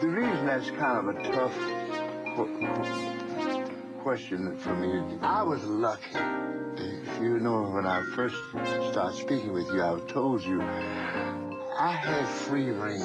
the 0.01 0.09
reason 0.09 0.47
that's 0.47 0.71
kind 0.71 1.09
of 1.09 1.17
a 1.17 1.23
tough 1.33 3.12
question 4.03 4.59
for 4.59 4.75
me, 4.75 5.17
I 5.23 5.45
was 5.45 5.63
lucky. 5.63 6.19
If 6.77 7.21
you 7.21 7.39
know, 7.39 7.63
when 7.71 7.87
I 7.87 8.03
first 8.17 8.35
started 8.91 9.17
speaking 9.17 9.53
with 9.53 9.69
you, 9.69 9.81
I 9.81 9.97
told 10.09 10.43
you 10.43 10.61
I 10.61 11.93
had 11.93 12.27
free 12.27 12.71
reign 12.71 13.01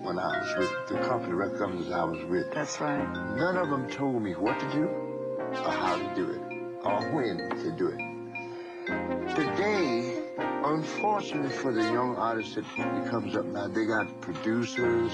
when 0.00 0.18
I 0.18 0.38
was 0.40 0.56
with 0.56 0.88
the 0.88 1.06
company, 1.06 1.34
record 1.34 1.58
companies 1.58 1.90
I 1.90 2.02
was 2.04 2.24
with. 2.24 2.50
That's 2.54 2.80
right. 2.80 3.36
None 3.36 3.58
of 3.58 3.68
them 3.68 3.90
told 3.90 4.22
me 4.22 4.32
what 4.32 4.58
to 4.58 4.72
do 4.72 4.84
or 4.86 5.70
how 5.70 5.96
to 5.96 6.14
do 6.14 6.30
it 6.30 6.40
or 6.82 7.12
when 7.12 7.36
to 7.36 7.70
do 7.72 7.88
it. 7.88 9.36
Today, 9.36 10.22
unfortunately 10.64 11.50
for 11.50 11.74
the 11.74 11.82
young 11.82 12.16
artist 12.16 12.54
that 12.54 12.64
comes 13.10 13.36
up 13.36 13.44
now, 13.44 13.68
they 13.68 13.84
got 13.84 14.18
producers 14.22 15.12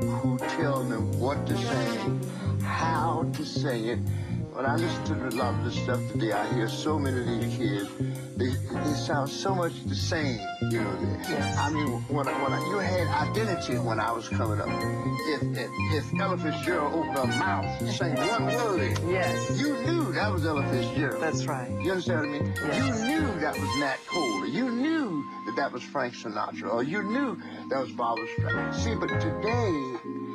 who 0.00 0.36
tell 0.56 0.82
them 0.82 1.16
what 1.20 1.46
to 1.46 1.56
sing, 1.56 2.20
how 2.60 3.30
to 3.34 3.46
sing 3.46 3.84
it. 3.86 3.98
When 4.58 4.66
I 4.66 4.74
listen 4.74 5.04
to 5.04 5.28
a 5.28 5.30
lot 5.38 5.54
of 5.54 5.64
this 5.64 5.80
stuff 5.80 6.00
today, 6.10 6.32
I 6.32 6.52
hear 6.52 6.68
so 6.68 6.98
many 6.98 7.20
of 7.20 7.26
these 7.26 7.56
kids. 7.56 7.88
They, 8.36 8.48
they 8.48 8.92
sound 8.94 9.30
so 9.30 9.54
much 9.54 9.72
the 9.84 9.94
same, 9.94 10.40
you 10.72 10.80
know. 10.80 10.98
Yes. 11.28 11.56
I 11.56 11.70
mean, 11.70 11.86
when, 12.08 12.26
I- 12.26 12.42
when 12.42 12.52
I, 12.52 12.58
you 12.68 12.78
had 12.78 13.06
identity 13.28 13.78
when 13.78 14.00
I 14.00 14.10
was 14.10 14.28
coming 14.28 14.60
up. 14.60 14.66
If 14.68 15.42
if, 15.56 15.70
if 16.12 16.20
Ella 16.20 16.36
Fitzgerald 16.38 16.92
opened 16.92 17.16
her 17.34 17.38
mouth 17.38 17.80
and 17.82 17.90
sang 17.92 18.16
one 18.16 18.46
word, 18.46 18.98
Yes. 19.08 19.60
you 19.60 19.74
knew 19.86 20.10
that 20.14 20.32
was 20.32 20.44
Ella 20.44 20.66
Fitzgerald. 20.72 21.22
That's 21.22 21.46
right. 21.46 21.70
You 21.80 21.92
understand 21.92 22.20
what 22.22 22.28
I 22.28 22.42
mean? 22.42 22.52
Yes. 22.56 23.00
You 23.00 23.20
knew 23.20 23.40
that 23.40 23.54
was 23.56 23.78
Nat 23.78 23.98
Cole. 24.08 24.44
You 24.48 24.70
knew 24.72 25.24
that 25.46 25.54
that 25.54 25.72
was 25.72 25.84
Frank 25.84 26.14
Sinatra, 26.14 26.74
or 26.74 26.82
you 26.82 27.04
knew 27.04 27.40
that 27.70 27.78
was 27.80 27.92
Barbra 27.92 28.26
Streisand. 28.36 28.74
See, 28.74 28.94
but 28.96 29.08
today, 29.20 30.27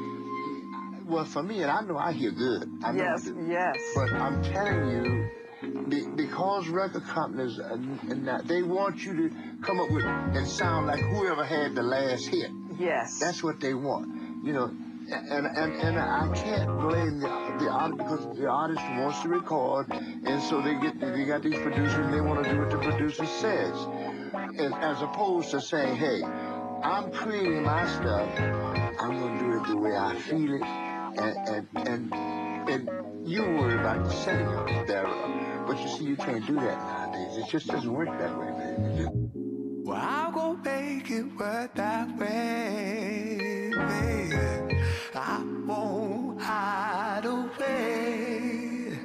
well, 1.06 1.26
for 1.26 1.44
me, 1.44 1.62
and 1.62 1.72
I 1.72 1.82
know 1.82 1.98
I 1.98 2.12
hear 2.14 2.32
good. 2.32 2.70
I 2.84 2.92
know 2.92 3.04
I 3.04 3.08
Yes, 3.12 3.24
do. 3.24 3.46
yes. 3.50 3.78
But 3.96 4.12
I'm 4.14 4.44
telling 4.44 4.90
you, 4.92 5.30
be, 5.88 6.06
because 6.08 6.68
record 6.68 7.04
companies 7.06 7.58
and, 7.58 8.00
uh, 8.00 8.12
and 8.12 8.28
that 8.28 8.48
they 8.48 8.64
want 8.64 9.06
you 9.06 9.30
to 9.30 9.36
come 9.62 9.80
up 9.80 9.90
with 9.92 10.04
and 10.06 10.48
sound 10.48 10.88
like 10.88 11.00
whoever 11.00 11.44
had 11.44 11.76
the 11.76 11.84
last 11.84 12.28
hit. 12.28 12.52
Yes. 12.78 13.20
That's 13.20 13.44
what 13.44 13.60
they 13.60 13.74
want. 13.74 14.44
You 14.44 14.54
know, 14.54 14.72
and 15.10 15.46
and 15.46 15.74
and 15.74 16.00
I 16.00 16.30
can't 16.36 16.68
blame 16.82 17.20
the 17.20 17.28
the 17.60 17.70
artist 17.70 17.98
because 17.98 18.38
the 18.38 18.48
artist 18.48 18.82
wants 18.82 19.22
to 19.22 19.30
record, 19.30 19.88
and 19.92 20.42
so 20.44 20.62
they 20.62 20.76
get 20.76 21.00
they 21.00 21.26
got 21.26 21.44
these 21.44 21.56
producers 21.60 21.94
and 22.06 22.14
they 22.14 22.22
want 22.22 22.44
to 22.44 22.50
do 22.52 22.60
what 22.60 22.70
the 22.72 22.78
producer 22.78 23.26
says, 23.26 23.76
and, 24.34 24.74
as 24.76 25.02
opposed 25.02 25.52
to 25.52 25.62
saying, 25.62 25.96
hey, 25.96 26.22
I'm 26.24 27.12
creating 27.12 27.64
my 27.64 27.86
stuff, 27.88 28.28
I'm 28.38 29.20
gonna 29.20 29.40
do 29.40 29.62
it 29.62 29.68
the 29.68 29.78
way 29.78 29.96
I 29.96 30.16
feel 30.20 30.54
it, 30.56 30.62
and 31.18 31.38
and 31.48 31.68
and, 31.76 32.14
and 32.70 33.28
you 33.28 33.42
worry 33.42 33.76
about 33.76 34.12
setting 34.12 34.48
of 34.48 34.68
it. 34.68 34.88
But 35.68 35.80
you 35.80 35.88
see, 35.88 36.04
you 36.06 36.16
can't 36.18 36.46
do 36.46 36.56
that 36.56 36.78
nowadays. 36.78 37.38
It 37.38 37.50
just 37.50 37.68
doesn't 37.68 37.92
work 37.92 38.10
that 38.20 38.38
way, 38.38 38.52
baby. 38.58 39.10
Well, 39.86 39.98
I'm 39.98 40.34
gonna 40.34 40.62
make 40.64 41.10
it 41.10 41.26
work 41.38 41.76
that 41.76 42.18
way, 42.18 43.72
baby. 43.74 44.82
I 45.16 45.44
won't 45.66 46.42
hide 46.42 47.26
away. 47.26 49.00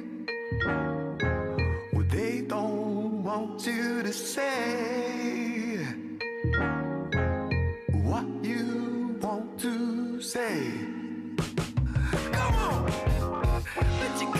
Well, 1.93 2.05
they 2.09 2.41
don't 2.41 3.23
want 3.23 3.65
you 3.65 4.03
to 4.03 4.13
say 4.13 5.85
what 7.91 8.25
you 8.43 9.17
want 9.21 9.59
to 9.59 10.21
say. 10.21 10.88
But 13.79 14.21
you 14.21 14.38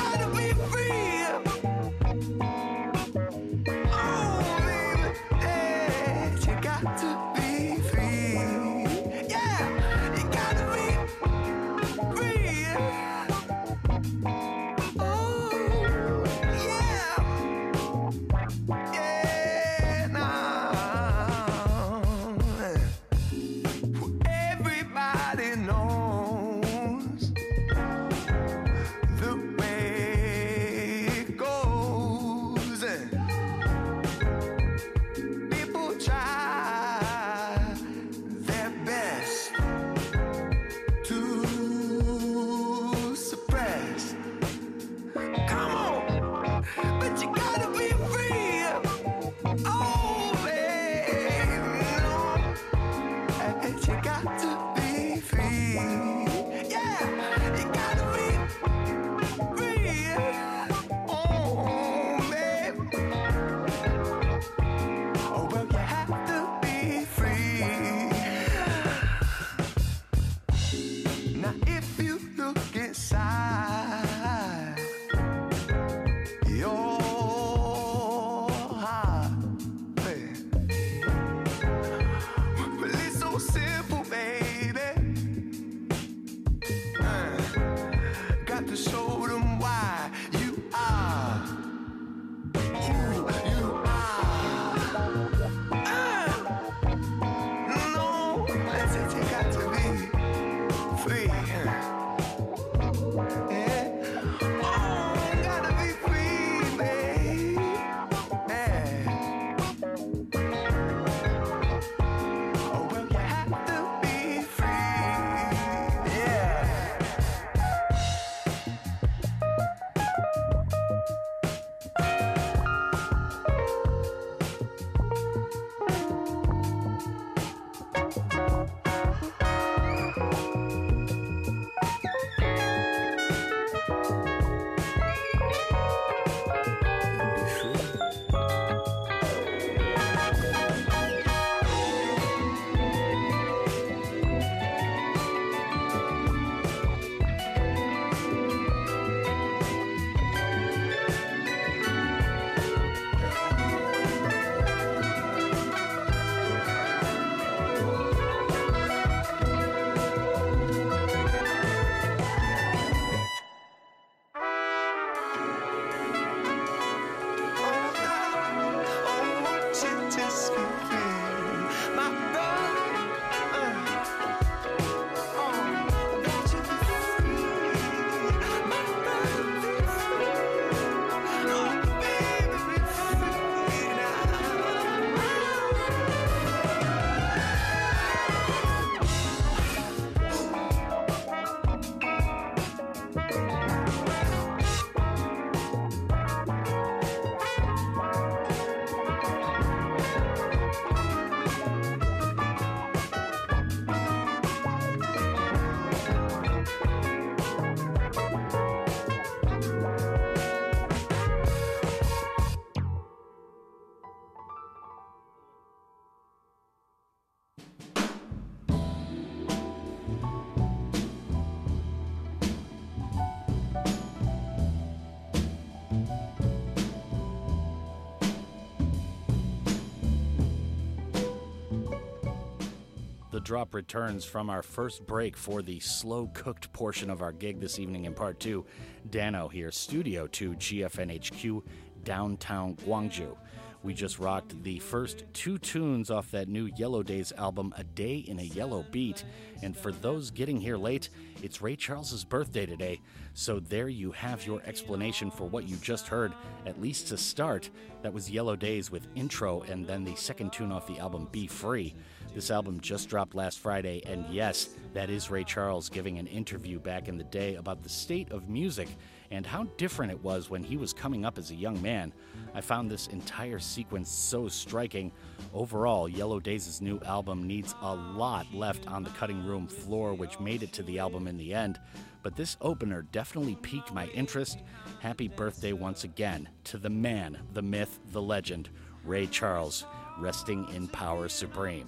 drop 233.49 233.73
returns 233.73 234.23
from 234.23 234.47
our 234.47 234.61
first 234.61 235.07
break 235.07 235.35
for 235.35 235.63
the 235.63 235.79
slow 235.79 236.29
cooked 236.35 236.71
portion 236.71 237.09
of 237.09 237.23
our 237.23 237.31
gig 237.31 237.59
this 237.59 237.79
evening 237.79 238.05
in 238.05 238.13
part 238.13 238.39
two. 238.39 238.63
Dano 239.09 239.47
here, 239.47 239.71
Studio 239.71 240.27
2 240.27 240.51
GFNHQ, 240.51 241.63
downtown 242.03 242.75
Gwangju. 242.75 243.35
We 243.81 243.95
just 243.95 244.19
rocked 244.19 244.61
the 244.61 244.77
first 244.77 245.23
two 245.33 245.57
tunes 245.57 246.11
off 246.11 246.29
that 246.29 246.47
new 246.47 246.69
Yellow 246.77 247.01
Days 247.01 247.33
album, 247.39 247.73
A 247.75 247.83
Day 247.83 248.17
in 248.17 248.37
a 248.37 248.43
Yellow 248.43 248.85
Beat. 248.91 249.23
And 249.63 249.75
for 249.75 249.91
those 249.91 250.29
getting 250.29 250.61
here 250.61 250.77
late, 250.77 251.09
it's 251.41 251.59
Ray 251.59 251.75
Charles's 251.75 252.23
birthday 252.23 252.67
today. 252.67 253.01
So 253.33 253.59
there 253.59 253.89
you 253.89 254.11
have 254.11 254.45
your 254.45 254.61
explanation 254.63 255.31
for 255.31 255.45
what 255.45 255.67
you 255.67 255.75
just 255.77 256.07
heard, 256.07 256.33
at 256.67 256.79
least 256.79 257.07
to 257.07 257.17
start. 257.17 257.71
That 258.03 258.13
was 258.13 258.29
Yellow 258.29 258.55
Days 258.55 258.91
with 258.91 259.07
intro 259.15 259.61
and 259.61 259.87
then 259.87 260.03
the 260.03 260.15
second 260.15 260.53
tune 260.53 260.71
off 260.71 260.85
the 260.85 260.99
album, 260.99 261.29
Be 261.31 261.47
Free. 261.47 261.95
This 262.35 262.51
album 262.51 262.79
just 262.79 263.09
dropped 263.09 263.33
last 263.33 263.59
Friday, 263.59 264.01
and 264.05 264.25
yes, 264.29 264.69
that 264.93 265.09
is 265.09 265.31
Ray 265.31 265.43
Charles 265.43 265.89
giving 265.89 266.19
an 266.19 266.27
interview 266.27 266.79
back 266.79 267.07
in 267.07 267.17
the 267.17 267.23
day 267.23 267.55
about 267.55 267.81
the 267.81 267.89
state 267.89 268.31
of 268.31 268.47
music 268.47 268.87
and 269.31 269.45
how 269.45 269.63
different 269.77 270.11
it 270.11 270.23
was 270.23 270.49
when 270.49 270.63
he 270.63 270.77
was 270.77 270.93
coming 270.93 271.25
up 271.25 271.37
as 271.37 271.49
a 271.49 271.55
young 271.55 271.81
man. 271.81 272.13
I 272.53 272.61
found 272.61 272.89
this 272.89 273.07
entire 273.07 273.59
sequence 273.59 274.11
so 274.11 274.47
striking. 274.47 275.11
Overall, 275.53 276.07
Yellow 276.07 276.39
Days' 276.39 276.81
new 276.81 276.99
album 277.05 277.47
needs 277.47 277.73
a 277.81 277.95
lot 277.95 278.45
left 278.53 278.87
on 278.87 279.03
the 279.03 279.09
cutting 279.11 279.43
room 279.45 279.67
floor, 279.67 280.13
which 280.13 280.39
made 280.39 280.61
it 280.61 280.71
to 280.73 280.83
the 280.83 280.99
album 280.99 281.27
in 281.27 281.37
the 281.37 281.53
end. 281.53 281.79
But 282.21 282.35
this 282.35 282.57
opener 282.61 283.01
definitely 283.11 283.55
piqued 283.55 283.93
my 283.93 284.05
interest. 284.07 284.59
Happy 284.99 285.27
birthday 285.27 285.73
once 285.73 286.03
again 286.03 286.47
to 286.65 286.77
the 286.77 286.89
man, 286.89 287.39
the 287.53 287.61
myth, 287.61 287.99
the 288.11 288.21
legend, 288.21 288.69
Ray 289.03 289.25
Charles, 289.25 289.85
resting 290.19 290.67
in 290.73 290.87
power 290.87 291.27
supreme. 291.27 291.87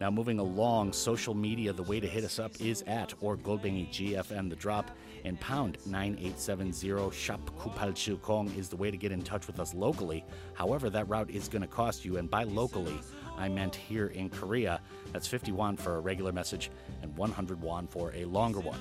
Now, 0.00 0.10
moving 0.10 0.38
along, 0.38 0.94
social 0.94 1.34
media, 1.34 1.74
the 1.74 1.82
way 1.82 2.00
to 2.00 2.06
hit 2.06 2.24
us 2.24 2.38
up 2.38 2.58
is 2.58 2.82
at 2.86 3.12
or 3.20 3.36
Goldbingy 3.36 3.90
GFN 3.90 4.48
The 4.48 4.56
Drop 4.56 4.90
and 5.26 5.38
pound 5.40 5.76
9870 5.84 7.14
Shop 7.14 7.38
Kupal 7.58 8.22
Kong 8.22 8.50
is 8.56 8.70
the 8.70 8.76
way 8.76 8.90
to 8.90 8.96
get 8.96 9.12
in 9.12 9.20
touch 9.20 9.46
with 9.46 9.60
us 9.60 9.74
locally. 9.74 10.24
However, 10.54 10.88
that 10.88 11.06
route 11.06 11.28
is 11.28 11.50
going 11.50 11.60
to 11.60 11.68
cost 11.68 12.06
you, 12.06 12.16
and 12.16 12.30
by 12.30 12.44
locally, 12.44 12.98
I 13.36 13.50
meant 13.50 13.76
here 13.76 14.06
in 14.06 14.30
Korea. 14.30 14.80
That's 15.12 15.26
50 15.26 15.52
won 15.52 15.76
for 15.76 15.96
a 15.96 16.00
regular 16.00 16.32
message 16.32 16.70
and 17.02 17.14
100 17.18 17.60
won 17.60 17.86
for 17.86 18.10
a 18.14 18.24
longer 18.24 18.60
one. 18.60 18.80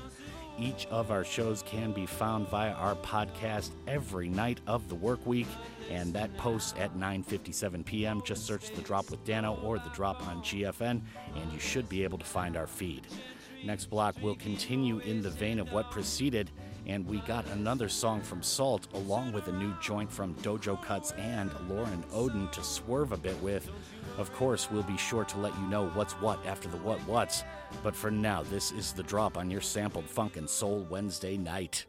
Each 0.59 0.85
of 0.87 1.09
our 1.09 1.23
shows 1.23 1.63
can 1.65 1.93
be 1.93 2.05
found 2.05 2.49
via 2.49 2.73
our 2.73 2.95
podcast 2.95 3.69
every 3.87 4.27
night 4.27 4.59
of 4.67 4.89
the 4.89 4.95
work 4.95 5.25
week, 5.25 5.47
and 5.89 6.13
that 6.13 6.35
posts 6.35 6.73
at 6.77 6.97
9:57 6.97 7.85
p.m. 7.85 8.21
Just 8.25 8.45
search 8.45 8.69
the 8.71 8.81
drop 8.81 9.09
with 9.09 9.23
Dano 9.23 9.57
or 9.63 9.79
the 9.79 9.89
drop 9.89 10.25
on 10.27 10.41
GFN, 10.41 11.01
and 11.35 11.53
you 11.53 11.59
should 11.59 11.87
be 11.87 12.03
able 12.03 12.17
to 12.17 12.25
find 12.25 12.57
our 12.57 12.67
feed. 12.67 13.07
Next 13.63 13.85
block 13.85 14.15
will 14.21 14.35
continue 14.35 14.99
in 14.99 15.21
the 15.21 15.29
vein 15.29 15.59
of 15.59 15.71
what 15.71 15.91
preceded, 15.91 16.51
and 16.87 17.05
we 17.05 17.19
got 17.19 17.45
another 17.47 17.87
song 17.87 18.21
from 18.21 18.41
SAULT 18.41 18.87
along 18.93 19.31
with 19.31 19.47
a 19.47 19.53
new 19.53 19.73
joint 19.81 20.11
from 20.11 20.33
Dojo 20.35 20.81
Cuts 20.81 21.11
and 21.13 21.51
Loren 21.69 22.03
Oden 22.11 22.51
to 22.51 22.63
swerve 22.63 23.11
a 23.11 23.17
bit 23.17 23.41
with. 23.41 23.69
Of 24.17 24.33
course, 24.33 24.69
we'll 24.69 24.83
be 24.83 24.97
sure 24.97 25.23
to 25.23 25.37
let 25.39 25.55
you 25.57 25.67
know 25.67 25.87
what's 25.89 26.13
what 26.13 26.45
after 26.45 26.67
the 26.67 26.77
what 26.77 26.99
what's, 27.07 27.43
but 27.83 27.95
for 27.95 28.11
now, 28.11 28.43
this 28.43 28.71
is 28.71 28.93
the 28.93 29.03
drop 29.03 29.37
on 29.37 29.49
your 29.49 29.61
sampled 29.61 30.05
funk 30.05 30.37
and 30.37 30.49
soul 30.49 30.85
Wednesday 30.89 31.37
night. 31.37 31.85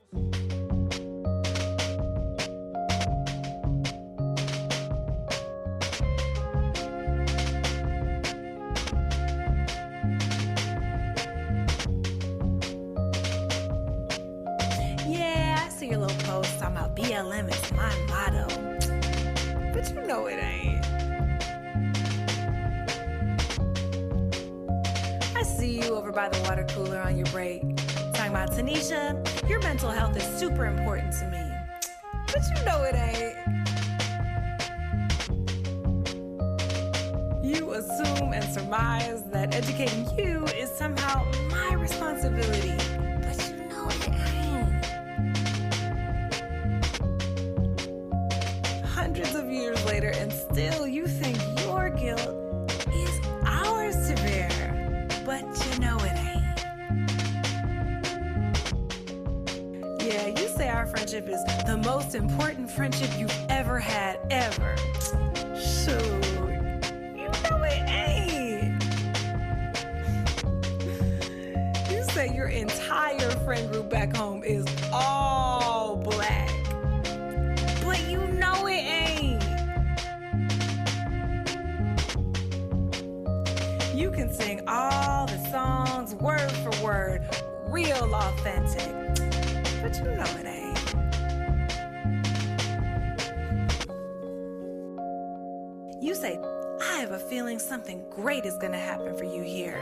Is 98.61 98.69
gonna 98.69 98.79
happen 98.79 99.17
for 99.17 99.25
you 99.25 99.43
here. 99.43 99.81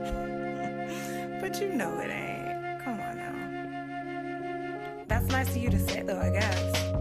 but 1.40 1.60
you 1.60 1.72
know 1.72 1.98
it 2.00 2.10
ain't. 2.10 2.82
Come 2.82 3.00
on 3.00 3.16
now. 3.16 5.04
That's 5.08 5.26
nice 5.28 5.48
of 5.48 5.56
you 5.56 5.70
to 5.70 5.78
say, 5.78 6.02
though, 6.02 6.20
I 6.20 6.30
guess. 6.30 6.92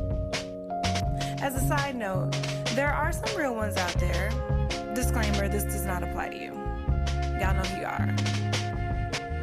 As 1.41 1.55
a 1.55 1.68
side 1.68 1.95
note, 1.95 2.32
there 2.76 2.93
are 2.93 3.12
some 3.12 3.36
real 3.36 3.55
ones 3.55 3.78
out 3.78 3.93
there. 3.95 4.30
Disclaimer 4.93 5.49
this 5.49 5.64
does 5.64 5.86
not 5.86 6.03
apply 6.03 6.30
to 6.30 6.38
you. 6.38 6.53
Y'all 7.39 7.55
know 7.55 7.64
who 7.64 7.80
you 7.80 7.86
are. 7.86 8.16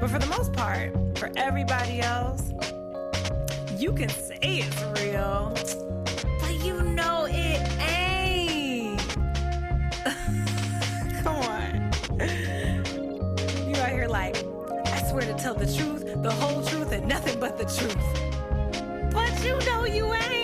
But 0.00 0.10
for 0.10 0.18
the 0.18 0.26
most 0.26 0.52
part, 0.52 0.92
for 1.18 1.30
everybody 1.36 2.00
else, 2.00 2.50
you 3.76 3.92
can 3.92 4.08
say 4.08 4.38
it's 4.40 4.82
real, 5.02 5.54
the 15.58 15.66
truth, 15.66 16.22
the 16.22 16.30
whole 16.30 16.62
truth, 16.62 16.92
and 16.92 17.06
nothing 17.08 17.38
but 17.40 17.58
the 17.58 17.64
truth. 17.64 17.96
But 19.12 19.44
you 19.44 19.58
know 19.66 19.84
you 19.86 20.14
ain't. 20.14 20.37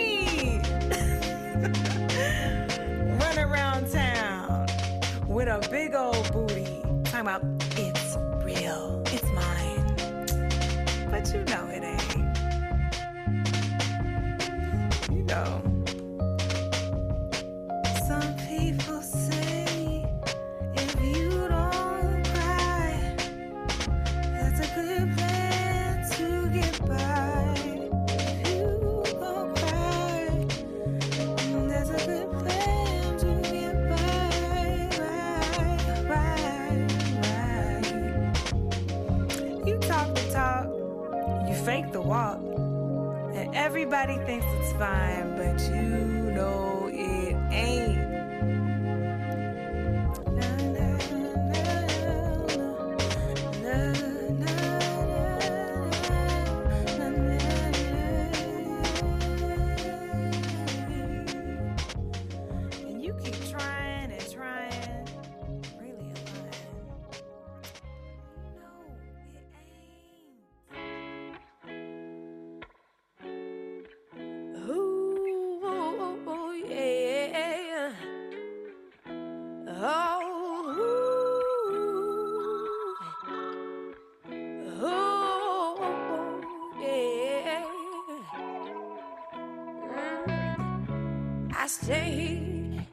stayed 91.81 92.87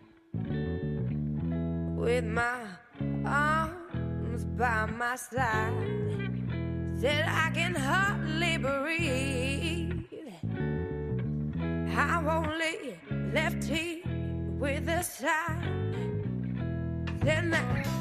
with 1.96 2.26
my 2.26 2.64
arms 3.26 4.46
by 4.58 4.86
my 4.86 5.16
side. 5.16 5.74
Said 6.98 7.26
I 7.28 7.52
can 7.54 7.76
hardly 7.76 8.58
breathe. 8.58 10.04
I 11.96 12.24
only 12.38 12.98
left 13.34 13.64
here 13.64 14.02
with 14.60 14.88
a 14.90 15.04
sigh. 15.04 15.62
Then 17.22 17.54
I 17.54 18.01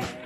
back. 0.00 0.23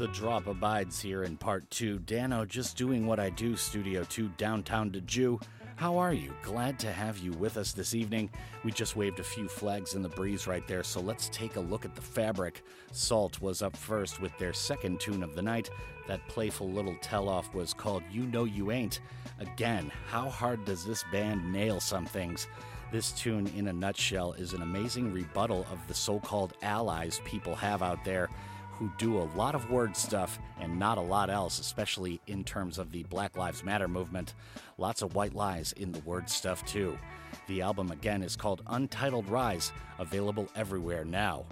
The 0.00 0.08
drop 0.08 0.46
abides 0.46 0.98
here 0.98 1.24
in 1.24 1.36
part 1.36 1.68
two. 1.68 1.98
Dano, 1.98 2.46
just 2.46 2.74
doing 2.74 3.06
what 3.06 3.20
I 3.20 3.28
do, 3.28 3.54
Studio 3.54 4.02
2, 4.04 4.30
downtown 4.38 4.90
Gwangju. 4.90 5.42
How 5.76 5.98
are 5.98 6.14
you? 6.14 6.32
Glad 6.42 6.78
to 6.78 6.90
have 6.90 7.18
you 7.18 7.32
with 7.32 7.58
us 7.58 7.72
this 7.72 7.94
evening. 7.94 8.30
We 8.64 8.72
just 8.72 8.96
waved 8.96 9.20
a 9.20 9.22
few 9.22 9.46
flags 9.46 9.94
in 9.94 10.00
the 10.00 10.08
breeze 10.08 10.46
right 10.46 10.66
there, 10.66 10.82
so 10.82 11.02
let's 11.02 11.28
take 11.28 11.56
a 11.56 11.60
look 11.60 11.84
at 11.84 11.94
the 11.94 12.00
fabric. 12.00 12.62
SAULT 12.92 13.42
was 13.42 13.60
up 13.60 13.76
first 13.76 14.22
with 14.22 14.32
their 14.38 14.54
second 14.54 15.00
tune 15.00 15.22
of 15.22 15.34
the 15.34 15.42
night. 15.42 15.68
That 16.08 16.26
playful 16.28 16.70
little 16.70 16.96
tell 17.02 17.28
off 17.28 17.52
was 17.52 17.74
called 17.74 18.02
You 18.10 18.22
Know 18.22 18.44
You 18.44 18.70
Ain't. 18.70 19.00
Again, 19.38 19.92
how 20.06 20.30
hard 20.30 20.64
does 20.64 20.82
this 20.82 21.04
band 21.12 21.52
nail 21.52 21.78
some 21.78 22.06
things? 22.06 22.48
This 22.90 23.12
tune, 23.12 23.48
in 23.54 23.68
a 23.68 23.72
nutshell, 23.74 24.32
is 24.32 24.54
an 24.54 24.62
amazing 24.62 25.12
rebuttal 25.12 25.66
of 25.70 25.86
the 25.88 25.94
so 25.94 26.20
called 26.20 26.54
allies 26.62 27.20
people 27.26 27.54
have 27.54 27.82
out 27.82 28.02
there 28.02 28.30
who 28.80 28.90
do 28.96 29.18
a 29.18 29.30
lot 29.36 29.54
of 29.54 29.70
word 29.70 29.94
stuff 29.94 30.38
and 30.58 30.78
not 30.78 30.96
a 30.96 31.02
lot 31.02 31.28
else, 31.28 31.58
especially 31.58 32.18
in 32.26 32.42
terms 32.42 32.78
of 32.78 32.90
the 32.90 33.02
Black 33.04 33.36
Lives 33.36 33.62
Matter 33.62 33.86
movement. 33.86 34.32
Lots 34.78 35.02
of 35.02 35.14
white 35.14 35.34
lies 35.34 35.72
in 35.72 35.92
the 35.92 36.00
word 36.00 36.30
stuff, 36.30 36.64
too. 36.64 36.98
The 37.46 37.60
album, 37.60 37.90
again, 37.90 38.22
is 38.22 38.36
called 38.36 38.62
Untitled 38.68 39.28
Rise, 39.28 39.70
available 39.98 40.48
everywhere 40.56 41.04
now. 41.04 41.44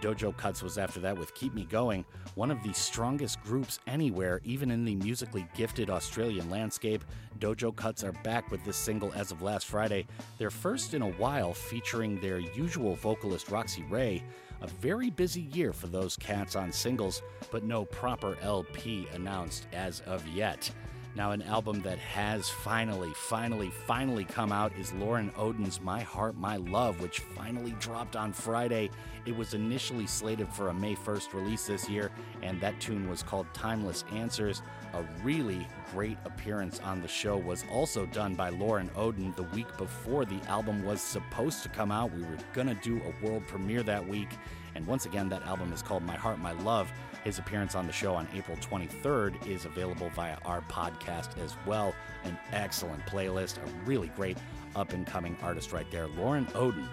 Dojo 0.00 0.36
Cuts 0.36 0.62
was 0.62 0.78
after 0.78 1.00
that 1.00 1.18
with 1.18 1.34
Keep 1.34 1.54
Me 1.54 1.64
Going, 1.64 2.04
one 2.36 2.52
of 2.52 2.62
the 2.62 2.72
strongest 2.72 3.42
groups 3.42 3.80
anywhere, 3.88 4.40
even 4.44 4.70
in 4.70 4.84
the 4.84 4.94
musically 4.94 5.48
gifted 5.56 5.90
Australian 5.90 6.48
landscape. 6.48 7.04
Dojo 7.40 7.74
Cuts 7.74 8.04
are 8.04 8.12
back 8.22 8.52
with 8.52 8.64
this 8.64 8.76
single 8.76 9.12
as 9.14 9.32
of 9.32 9.42
last 9.42 9.66
Friday, 9.66 10.06
their 10.38 10.50
first 10.50 10.94
in 10.94 11.02
a 11.02 11.10
while 11.12 11.52
featuring 11.52 12.20
their 12.20 12.38
usual 12.38 12.94
vocalist 12.94 13.50
Roxy 13.50 13.82
Ray. 13.90 14.22
A 14.60 14.66
very 14.66 15.10
busy 15.10 15.42
year 15.42 15.72
for 15.72 15.86
those 15.86 16.16
cats 16.16 16.56
on 16.56 16.72
singles, 16.72 17.22
but 17.50 17.62
no 17.62 17.84
proper 17.84 18.36
LP 18.42 19.06
announced 19.14 19.68
as 19.72 20.00
of 20.00 20.26
yet. 20.26 20.70
Now, 21.14 21.30
an 21.32 21.42
album 21.42 21.80
that 21.82 21.98
has 21.98 22.48
finally, 22.48 23.10
finally, 23.14 23.70
finally 23.86 24.24
come 24.24 24.52
out 24.52 24.72
is 24.78 24.92
Loren 24.92 25.32
Oden's 25.36 25.80
My 25.80 26.00
Heart, 26.00 26.36
My 26.36 26.56
Love, 26.56 27.00
which 27.00 27.20
finally 27.20 27.72
dropped 27.80 28.14
on 28.14 28.32
Friday. 28.32 28.90
It 29.26 29.36
was 29.36 29.54
initially 29.54 30.06
slated 30.06 30.48
for 30.48 30.68
a 30.68 30.74
May 30.74 30.94
1st 30.94 31.34
release 31.34 31.66
this 31.66 31.88
year, 31.88 32.10
and 32.42 32.60
that 32.60 32.80
tune 32.80 33.08
was 33.08 33.22
called 33.22 33.46
Timeless 33.52 34.04
Answers. 34.12 34.62
A 34.94 35.04
really 35.22 35.66
great 35.92 36.16
appearance 36.24 36.80
on 36.80 37.02
the 37.02 37.08
show 37.08 37.36
was 37.36 37.64
also 37.70 38.06
done 38.06 38.34
by 38.34 38.48
Loren 38.48 38.88
Oden 38.90 39.36
the 39.36 39.42
week 39.44 39.66
before 39.76 40.24
the 40.24 40.40
album 40.48 40.84
was 40.84 41.00
supposed 41.00 41.62
to 41.62 41.68
come 41.68 41.92
out. 41.92 42.12
We 42.12 42.22
were 42.22 42.38
gonna 42.54 42.74
do 42.82 43.00
a 43.02 43.24
world 43.24 43.46
premiere 43.46 43.82
that 43.82 44.06
week, 44.06 44.30
and 44.74 44.86
once 44.86 45.06
again, 45.06 45.28
that 45.28 45.42
album 45.46 45.72
is 45.72 45.82
called 45.82 46.02
My 46.02 46.16
Heart, 46.16 46.38
My 46.38 46.52
Love. 46.52 46.90
His 47.24 47.38
appearance 47.38 47.74
on 47.74 47.86
the 47.86 47.92
show 47.92 48.14
on 48.14 48.28
April 48.34 48.56
23rd 48.58 49.46
is 49.46 49.66
available 49.66 50.08
via 50.10 50.38
our 50.44 50.62
podcast 50.62 51.36
as 51.42 51.54
well. 51.66 51.94
An 52.24 52.38
excellent 52.52 53.04
playlist, 53.06 53.58
a 53.58 53.84
really 53.84 54.08
great 54.08 54.38
up 54.74 54.92
and 54.92 55.06
coming 55.06 55.36
artist 55.42 55.72
right 55.72 55.90
there, 55.90 56.08
Loren 56.08 56.46
Oden. 56.46 56.88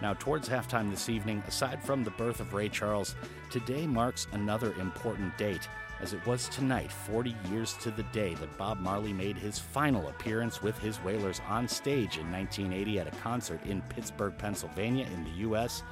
Now, 0.00 0.14
towards 0.14 0.48
halftime 0.48 0.90
this 0.90 1.08
evening, 1.08 1.42
aside 1.46 1.82
from 1.82 2.02
the 2.02 2.10
birth 2.10 2.40
of 2.40 2.54
Ray 2.54 2.68
Charles, 2.68 3.14
today 3.50 3.86
marks 3.86 4.26
another 4.32 4.74
important 4.74 5.36
date, 5.38 5.68
as 6.02 6.12
it 6.12 6.26
was 6.26 6.48
tonight, 6.48 6.90
40 6.90 7.34
years 7.50 7.74
to 7.74 7.92
the 7.92 8.02
day, 8.04 8.34
that 8.34 8.58
Bob 8.58 8.80
Marley 8.80 9.12
made 9.12 9.36
his 9.36 9.58
final 9.58 10.08
appearance 10.08 10.60
with 10.60 10.76
his 10.78 11.02
Wailers 11.04 11.40
on 11.48 11.68
stage 11.68 12.18
in 12.18 12.30
1980 12.30 12.98
at 12.98 13.06
a 13.06 13.16
concert 13.18 13.64
in 13.64 13.80
Pittsburgh, 13.82 14.36
Pennsylvania, 14.36 15.06
in 15.06 15.24
the 15.24 15.30
U.S. 15.42 15.84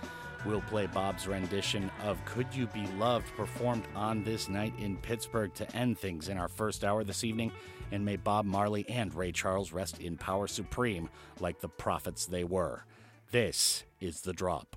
We'll 0.44 0.62
play 0.62 0.86
Bob's 0.86 1.28
rendition 1.28 1.90
of 2.02 2.24
Could 2.24 2.52
You 2.52 2.66
Be 2.68 2.86
Loved, 2.98 3.26
performed 3.36 3.84
on 3.94 4.24
this 4.24 4.48
night 4.48 4.72
in 4.78 4.96
Pittsburgh 4.96 5.54
to 5.54 5.76
end 5.76 5.98
things 5.98 6.28
in 6.28 6.38
our 6.38 6.48
first 6.48 6.82
hour 6.82 7.04
this 7.04 7.22
evening. 7.22 7.52
And 7.92 8.04
may 8.04 8.16
Bob 8.16 8.46
Marley 8.46 8.88
and 8.88 9.14
Ray 9.14 9.32
Charles 9.32 9.72
rest 9.72 10.00
in 10.00 10.16
power 10.16 10.46
supreme 10.46 11.08
like 11.38 11.60
the 11.60 11.68
prophets 11.68 12.26
they 12.26 12.44
were. 12.44 12.84
This 13.30 13.84
is 14.00 14.22
The 14.22 14.32
Drop. 14.32 14.76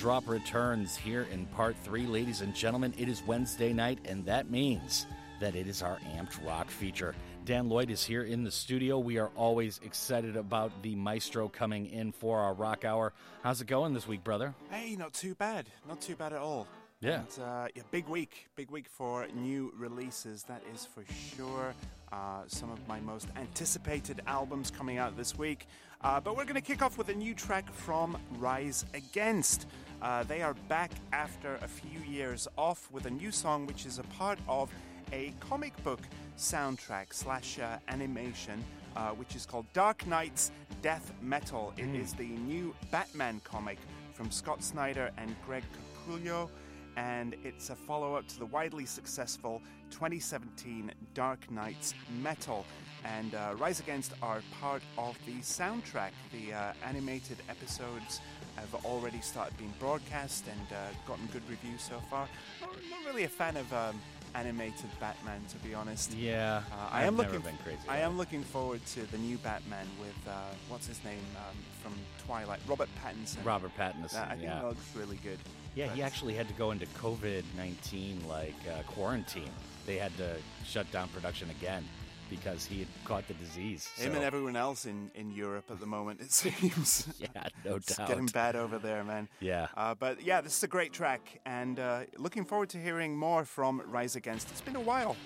Drop 0.00 0.26
returns 0.26 0.96
here 0.96 1.26
in 1.30 1.44
part 1.44 1.76
three, 1.84 2.06
ladies 2.06 2.40
and 2.40 2.54
gentlemen. 2.54 2.94
It 2.96 3.06
is 3.06 3.22
Wednesday 3.26 3.70
night, 3.74 3.98
and 4.06 4.24
that 4.24 4.50
means 4.50 5.04
that 5.40 5.54
it 5.54 5.66
is 5.66 5.82
our 5.82 5.98
amped 6.16 6.42
rock 6.42 6.70
feature. 6.70 7.14
Dan 7.44 7.68
Lloyd 7.68 7.90
is 7.90 8.02
here 8.02 8.22
in 8.22 8.42
the 8.42 8.50
studio. 8.50 8.98
We 8.98 9.18
are 9.18 9.28
always 9.36 9.78
excited 9.84 10.38
about 10.38 10.72
the 10.82 10.94
maestro 10.94 11.48
coming 11.48 11.84
in 11.84 12.12
for 12.12 12.38
our 12.38 12.54
rock 12.54 12.86
hour. 12.86 13.12
How's 13.42 13.60
it 13.60 13.66
going 13.66 13.92
this 13.92 14.08
week, 14.08 14.24
brother? 14.24 14.54
Hey, 14.70 14.96
not 14.96 15.12
too 15.12 15.34
bad. 15.34 15.66
Not 15.86 16.00
too 16.00 16.16
bad 16.16 16.32
at 16.32 16.38
all. 16.38 16.66
Yeah. 17.00 17.20
And, 17.36 17.44
uh, 17.44 17.68
yeah, 17.74 17.82
big 17.90 18.08
week. 18.08 18.48
Big 18.56 18.70
week 18.70 18.88
for 18.88 19.26
new 19.34 19.70
releases, 19.76 20.44
that 20.44 20.62
is 20.74 20.86
for 20.86 21.04
sure. 21.36 21.74
Uh, 22.10 22.44
some 22.46 22.70
of 22.70 22.88
my 22.88 23.00
most 23.00 23.28
anticipated 23.36 24.22
albums 24.26 24.70
coming 24.70 24.96
out 24.96 25.14
this 25.18 25.36
week. 25.36 25.66
Uh, 26.02 26.18
but 26.18 26.34
we're 26.34 26.44
going 26.44 26.54
to 26.54 26.62
kick 26.62 26.80
off 26.80 26.96
with 26.96 27.10
a 27.10 27.14
new 27.14 27.34
track 27.34 27.70
from 27.74 28.16
Rise 28.38 28.86
Against. 28.94 29.66
Uh, 30.02 30.22
they 30.22 30.40
are 30.40 30.54
back 30.68 30.90
after 31.12 31.56
a 31.56 31.68
few 31.68 32.00
years 32.08 32.48
off 32.56 32.88
with 32.90 33.04
a 33.04 33.10
new 33.10 33.30
song 33.30 33.66
which 33.66 33.84
is 33.84 33.98
a 33.98 34.02
part 34.04 34.38
of 34.48 34.70
a 35.12 35.34
comic 35.40 35.72
book 35.84 36.00
soundtrack 36.38 37.12
slash 37.12 37.58
uh, 37.58 37.76
animation 37.88 38.64
uh, 38.96 39.10
which 39.10 39.36
is 39.36 39.44
called 39.44 39.66
Dark 39.74 40.06
Nights 40.06 40.52
Death 40.80 41.12
Metal. 41.20 41.74
It 41.76 41.94
is 41.94 42.14
the 42.14 42.28
new 42.28 42.74
Batman 42.90 43.42
comic 43.44 43.78
from 44.14 44.30
Scott 44.30 44.62
Snyder 44.64 45.10
and 45.18 45.36
Greg 45.46 45.64
Capullo 46.08 46.48
and 46.96 47.36
it's 47.44 47.70
a 47.70 47.76
follow 47.76 48.14
up 48.14 48.26
to 48.28 48.38
the 48.38 48.46
widely 48.46 48.86
successful 48.86 49.60
2017 49.90 50.90
Dark 51.14 51.50
Nights 51.50 51.94
Metal. 52.22 52.64
And 53.04 53.34
uh, 53.34 53.54
Rise 53.56 53.80
Against 53.80 54.12
are 54.22 54.42
part 54.60 54.82
of 54.98 55.16
the 55.24 55.36
soundtrack. 55.36 56.10
The 56.32 56.52
uh, 56.52 56.72
animated 56.84 57.38
episodes 57.48 58.20
have 58.56 58.84
already 58.84 59.20
started 59.20 59.56
being 59.58 59.72
broadcast 59.78 60.44
and 60.48 60.60
uh, 60.76 60.76
gotten 61.06 61.26
good 61.32 61.42
reviews 61.48 61.82
so 61.82 61.98
far. 62.10 62.28
Not, 62.60 62.70
not 62.90 63.04
really 63.06 63.24
a 63.24 63.28
fan 63.28 63.56
of 63.56 63.72
um, 63.72 64.00
animated 64.34 64.90
Batman, 65.00 65.40
to 65.50 65.56
be 65.58 65.74
honest. 65.74 66.12
Yeah, 66.14 66.62
Uh, 66.72 66.88
I 66.90 67.04
am 67.04 67.16
looking. 67.16 67.40
been 67.40 67.56
crazy 67.64 67.78
I 67.88 67.98
am 67.98 68.16
looking 68.16 68.42
forward 68.42 68.84
to 68.94 69.10
the 69.10 69.18
new 69.18 69.38
Batman 69.38 69.86
with 70.00 70.14
uh, 70.28 70.32
what's 70.68 70.86
his 70.86 71.02
name 71.04 71.18
um, 71.36 71.56
from 71.82 71.92
Twilight, 72.26 72.60
Robert 72.68 72.88
Pattinson. 73.02 73.44
Robert 73.44 73.72
Pattinson, 73.78 74.12
That- 74.12 74.28
I 74.28 74.32
think 74.32 74.42
yeah. 74.44 74.62
looks 74.62 74.84
really 74.96 75.18
good. 75.22 75.38
Yeah, 75.76 75.86
he 75.94 76.02
actually 76.02 76.34
had 76.34 76.48
to 76.48 76.54
go 76.54 76.72
into 76.72 76.86
COVID 77.00 77.44
19 77.56 78.26
like 78.28 78.54
uh, 78.68 78.82
quarantine. 78.90 79.50
They 79.86 79.96
had 79.98 80.16
to 80.18 80.36
shut 80.64 80.90
down 80.92 81.08
production 81.08 81.48
again 81.50 81.88
because 82.30 82.64
he 82.64 82.78
had 82.78 82.88
caught 83.04 83.26
the 83.28 83.34
disease. 83.34 83.86
Him 83.96 84.14
and 84.14 84.22
everyone 84.24 84.56
else 84.56 84.86
in, 84.86 85.10
in 85.14 85.30
Europe 85.30 85.64
at 85.70 85.80
the 85.80 85.86
moment, 85.86 86.20
it 86.20 86.32
seems. 86.42 87.08
yeah, 87.18 87.48
no 87.64 87.74
It's 87.76 87.96
doubt. 87.96 88.08
getting 88.08 88.26
bad 88.26 88.56
over 88.56 88.78
there, 88.78 89.04
man. 89.04 89.28
Yeah. 89.40 89.66
Uh, 89.76 89.94
but 89.94 90.22
yeah, 90.22 90.40
this 90.40 90.56
is 90.56 90.62
a 90.62 90.68
great 90.68 90.92
track, 90.92 91.40
and 91.44 91.78
uh, 91.78 92.02
looking 92.16 92.44
forward 92.44 92.68
to 92.70 92.78
hearing 92.78 93.16
more 93.16 93.44
from 93.44 93.82
Rise 93.86 94.16
Against. 94.16 94.50
It's 94.50 94.60
been 94.60 94.76
a 94.76 94.80
while. 94.80 95.16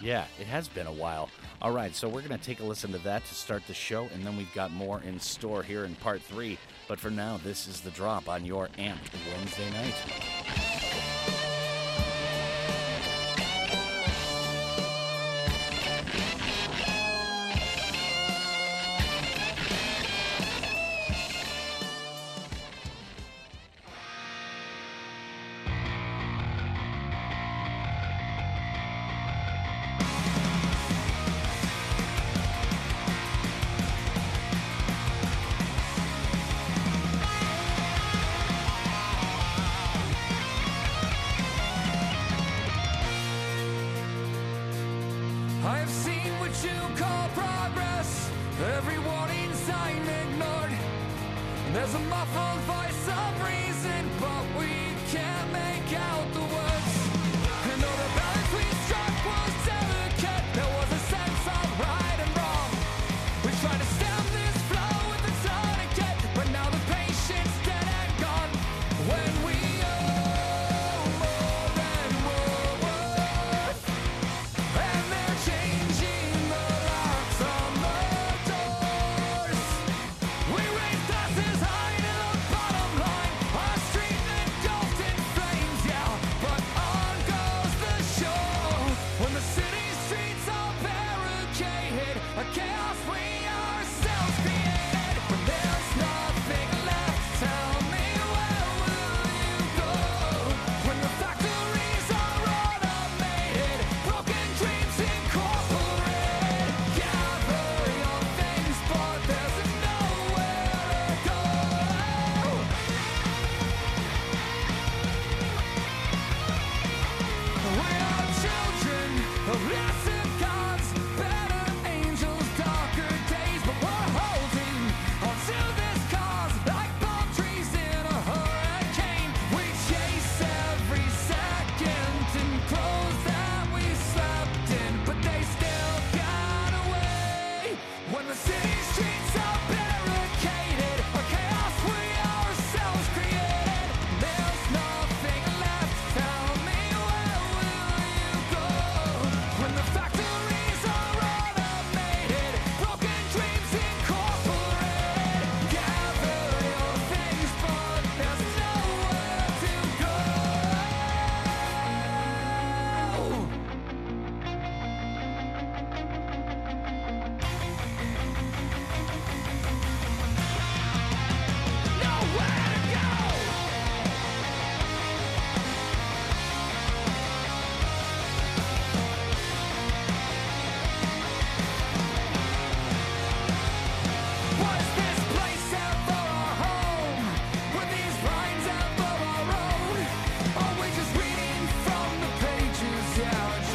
Yeah, 0.00 0.26
it 0.38 0.46
has 0.46 0.68
been 0.68 0.86
a 0.86 0.92
while. 0.92 1.28
All 1.60 1.72
right, 1.72 1.92
so 1.94 2.08
we're 2.08 2.22
going 2.22 2.38
to 2.38 2.44
take 2.44 2.60
a 2.60 2.64
listen 2.64 2.92
to 2.92 2.98
that 2.98 3.24
to 3.24 3.34
start 3.34 3.64
the 3.66 3.74
show, 3.74 4.08
and 4.14 4.24
then 4.24 4.36
we've 4.36 4.52
got 4.54 4.70
more 4.72 5.00
in 5.02 5.18
store 5.18 5.62
here 5.62 5.84
in 5.84 5.94
part 5.96 6.22
three. 6.22 6.56
But 6.86 7.00
for 7.00 7.10
now, 7.10 7.38
this 7.42 7.66
is 7.66 7.80
the 7.80 7.90
drop 7.90 8.28
on 8.28 8.44
your 8.44 8.68
amped 8.78 9.10
Wednesday 9.34 9.68
night. 9.72 9.94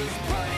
She's 0.03 0.52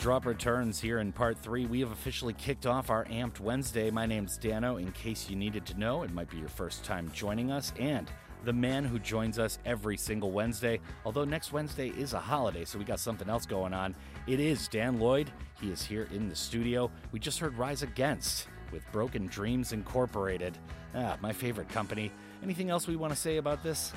drop 0.00 0.24
returns 0.24 0.80
here 0.80 0.98
in 1.00 1.12
part 1.12 1.38
three. 1.38 1.66
We 1.66 1.80
have 1.80 1.92
officially 1.92 2.32
kicked 2.32 2.64
off 2.64 2.88
our 2.88 3.04
Amped 3.04 3.38
Wednesday. 3.38 3.90
My 3.90 4.06
name's 4.06 4.38
Dano. 4.38 4.78
In 4.78 4.92
case 4.92 5.28
you 5.28 5.36
needed 5.36 5.66
to 5.66 5.78
know, 5.78 6.04
it 6.04 6.12
might 6.14 6.30
be 6.30 6.38
your 6.38 6.48
first 6.48 6.84
time 6.84 7.10
joining 7.12 7.50
us. 7.50 7.74
And 7.78 8.10
the 8.44 8.52
man 8.54 8.82
who 8.82 8.98
joins 8.98 9.38
us 9.38 9.58
every 9.66 9.98
single 9.98 10.30
Wednesday, 10.30 10.80
although 11.04 11.26
next 11.26 11.52
Wednesday 11.52 11.90
is 11.90 12.14
a 12.14 12.18
holiday, 12.18 12.64
so 12.64 12.78
we 12.78 12.84
got 12.86 12.98
something 12.98 13.28
else 13.28 13.44
going 13.44 13.74
on. 13.74 13.94
It 14.26 14.40
is 14.40 14.68
Dan 14.68 14.98
Lloyd. 14.98 15.30
He 15.60 15.70
is 15.70 15.84
here 15.84 16.08
in 16.14 16.30
the 16.30 16.36
studio. 16.36 16.90
We 17.12 17.20
just 17.20 17.38
heard 17.38 17.58
Rise 17.58 17.82
Against 17.82 18.48
with 18.72 18.90
Broken 18.92 19.26
Dreams 19.26 19.74
Incorporated. 19.74 20.56
Ah, 20.94 21.18
my 21.20 21.34
favorite 21.34 21.68
company. 21.68 22.10
Anything 22.42 22.70
else 22.70 22.88
we 22.88 22.96
want 22.96 23.12
to 23.12 23.18
say 23.18 23.36
about 23.36 23.62
this? 23.62 23.92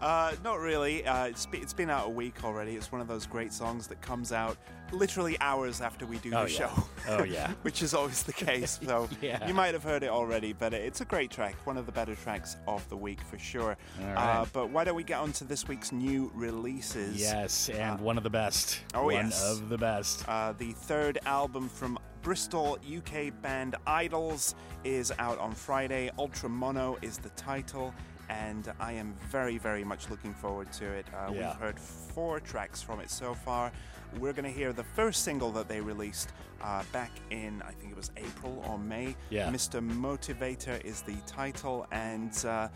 Uh, 0.00 0.32
not 0.42 0.60
really. 0.60 1.06
Uh, 1.06 1.26
it's, 1.26 1.46
be, 1.46 1.58
it's 1.58 1.72
been 1.72 1.88
out 1.90 2.06
a 2.06 2.10
week 2.10 2.44
already. 2.44 2.76
It's 2.76 2.92
one 2.92 3.00
of 3.00 3.08
those 3.08 3.26
great 3.26 3.52
songs 3.52 3.86
that 3.86 4.00
comes 4.02 4.32
out 4.32 4.56
literally 4.92 5.36
hours 5.40 5.80
after 5.80 6.04
we 6.04 6.18
do 6.18 6.32
Oh, 6.34 6.44
the 6.44 6.50
yeah. 6.52 6.58
show. 6.58 6.70
Oh, 7.08 7.22
yeah. 7.24 7.52
Which 7.62 7.82
is 7.82 7.94
always 7.94 8.22
the 8.22 8.32
case. 8.34 8.78
So 8.84 9.08
Yeah. 9.22 9.46
you 9.48 9.54
might 9.54 9.72
have 9.72 9.82
heard 9.82 10.02
it 10.02 10.10
already, 10.10 10.52
but 10.52 10.74
it's 10.74 11.00
a 11.00 11.04
great 11.06 11.30
track. 11.30 11.54
One 11.66 11.78
of 11.78 11.86
the 11.86 11.92
better 11.92 12.14
tracks 12.14 12.56
of 12.68 12.86
the 12.90 12.96
week 12.96 13.20
for 13.22 13.38
sure. 13.38 13.76
All 14.00 14.06
Uh, 14.16 14.46
but 14.52 14.68
why 14.70 14.84
don't 14.84 14.94
we 14.96 15.04
get 15.04 15.18
on 15.20 15.32
to 15.32 15.44
this 15.44 15.66
week's 15.66 15.90
new 15.90 16.30
releases? 16.34 17.18
Yes, 17.18 17.70
and 17.70 17.98
Uh, 17.98 18.02
one 18.02 18.18
of 18.18 18.24
the 18.24 18.30
best. 18.30 18.80
Oh, 18.94 19.04
one 19.04 19.14
yes. 19.14 19.42
One 19.42 19.52
of 19.62 19.68
the 19.70 19.78
best. 19.78 20.28
Uh, 20.28 20.52
the 20.52 20.72
third 20.72 21.18
album 21.24 21.68
from 21.68 21.98
Bristol 22.22 22.78
UK 22.86 23.30
band 23.42 23.76
IDLES 23.86 24.54
is 24.84 25.12
out 25.18 25.38
on 25.38 25.52
Friday. 25.52 26.10
Ultra 26.18 26.48
Mono 26.48 26.96
is 27.02 27.18
the 27.18 27.28
title, 27.30 27.92
and 28.28 28.72
I 28.80 28.92
am 28.92 29.14
very, 29.30 29.58
very 29.58 29.84
much 29.84 30.10
looking 30.10 30.34
forward 30.34 30.72
to 30.74 30.86
it. 30.86 31.06
Uh, 31.14 31.32
Yeah. 31.32 31.48
We've 31.50 31.60
heard 31.60 31.78
four 31.78 32.40
tracks 32.40 32.82
from 32.82 33.00
it 33.00 33.10
so 33.10 33.34
far. 33.34 33.72
We're 34.18 34.32
going 34.32 34.44
to 34.44 34.58
hear 34.58 34.72
the 34.72 34.84
first 34.84 35.24
single 35.24 35.50
that 35.52 35.68
they 35.68 35.80
released 35.80 36.32
uh, 36.62 36.82
back 36.92 37.10
in, 37.30 37.62
I 37.62 37.72
think 37.72 37.90
it 37.92 37.96
was 37.96 38.10
April 38.16 38.64
or 38.68 38.78
May. 38.78 39.16
Yeah. 39.30 39.50
Mr. 39.50 39.80
Motivator 39.80 40.82
is 40.84 41.02
the 41.02 41.16
title, 41.26 41.86
and 41.90 42.32
uh, 42.46 42.68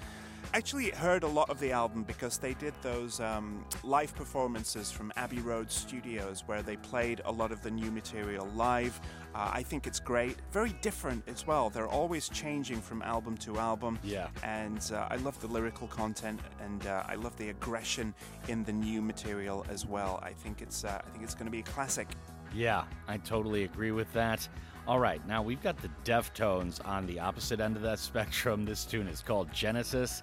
actually 0.55 0.91
heard 0.91 1.23
a 1.23 1.27
lot 1.29 1.49
of 1.51 1.59
the 1.61 1.71
album 1.73 2.03
because 2.05 2.39
they 2.39 2.55
did 2.55 2.75
those 2.83 3.21
um, 3.21 3.65
live 3.85 4.15
performances 4.15 4.91
from 4.91 5.13
Abbey 5.17 5.41
Road 5.41 5.71
Studios 5.71 6.43
where 6.47 6.63
they 6.63 6.77
played 6.77 7.21
a 7.25 7.33
lot 7.33 7.53
of 7.53 7.63
the 7.63 7.71
new 7.71 7.91
material 7.91 8.47
live. 8.57 8.99
Uh, 9.35 9.51
I 9.53 9.63
think 9.63 9.87
it's 9.87 10.01
great. 10.01 10.37
Very 10.53 10.73
different 10.81 11.23
as 11.29 11.47
well. 11.47 11.71
They're 11.71 11.89
always 11.89 12.29
changing 12.29 12.81
from 12.81 13.03
album 13.03 13.37
to 13.39 13.59
album. 13.59 13.99
Yeah. 14.03 14.29
And 14.43 14.91
uh, 14.93 15.09
I 15.11 15.17
love 15.17 15.41
the 15.41 15.47
lyrical 15.49 15.87
content 15.89 16.41
and 16.61 16.87
uh, 16.87 17.05
I 17.07 17.15
love 17.15 17.37
the 17.37 17.51
aggression 17.51 18.15
in 18.49 18.65
the 18.65 18.73
new 18.73 19.03
material 19.03 19.65
as 19.69 19.87
well. 19.87 20.21
I 20.23 20.33
think 20.33 20.63
it's 20.63 20.85
uh, 20.85 21.01
I 21.05 21.11
think 21.11 21.25
it's 21.25 21.35
going 21.35 21.47
to 21.47 21.53
be 21.53 21.61
a 21.61 21.71
classic. 21.75 22.09
Yeah, 22.55 22.85
I 23.07 23.19
totally 23.19 23.65
agree 23.65 23.91
with 23.93 24.13
that. 24.15 24.49
All 24.87 24.99
right, 24.99 25.25
now 25.29 25.43
we've 25.43 25.63
got 25.63 25.77
the 25.77 25.91
Deftones 26.05 26.85
on 26.87 27.07
the 27.07 27.21
opposite 27.21 27.61
end 27.61 27.77
of 27.77 27.83
that 27.83 27.99
spectrum. 28.11 28.65
This 28.65 28.85
tune 28.85 29.07
is 29.07 29.21
called 29.21 29.53
Genesis. 29.53 30.23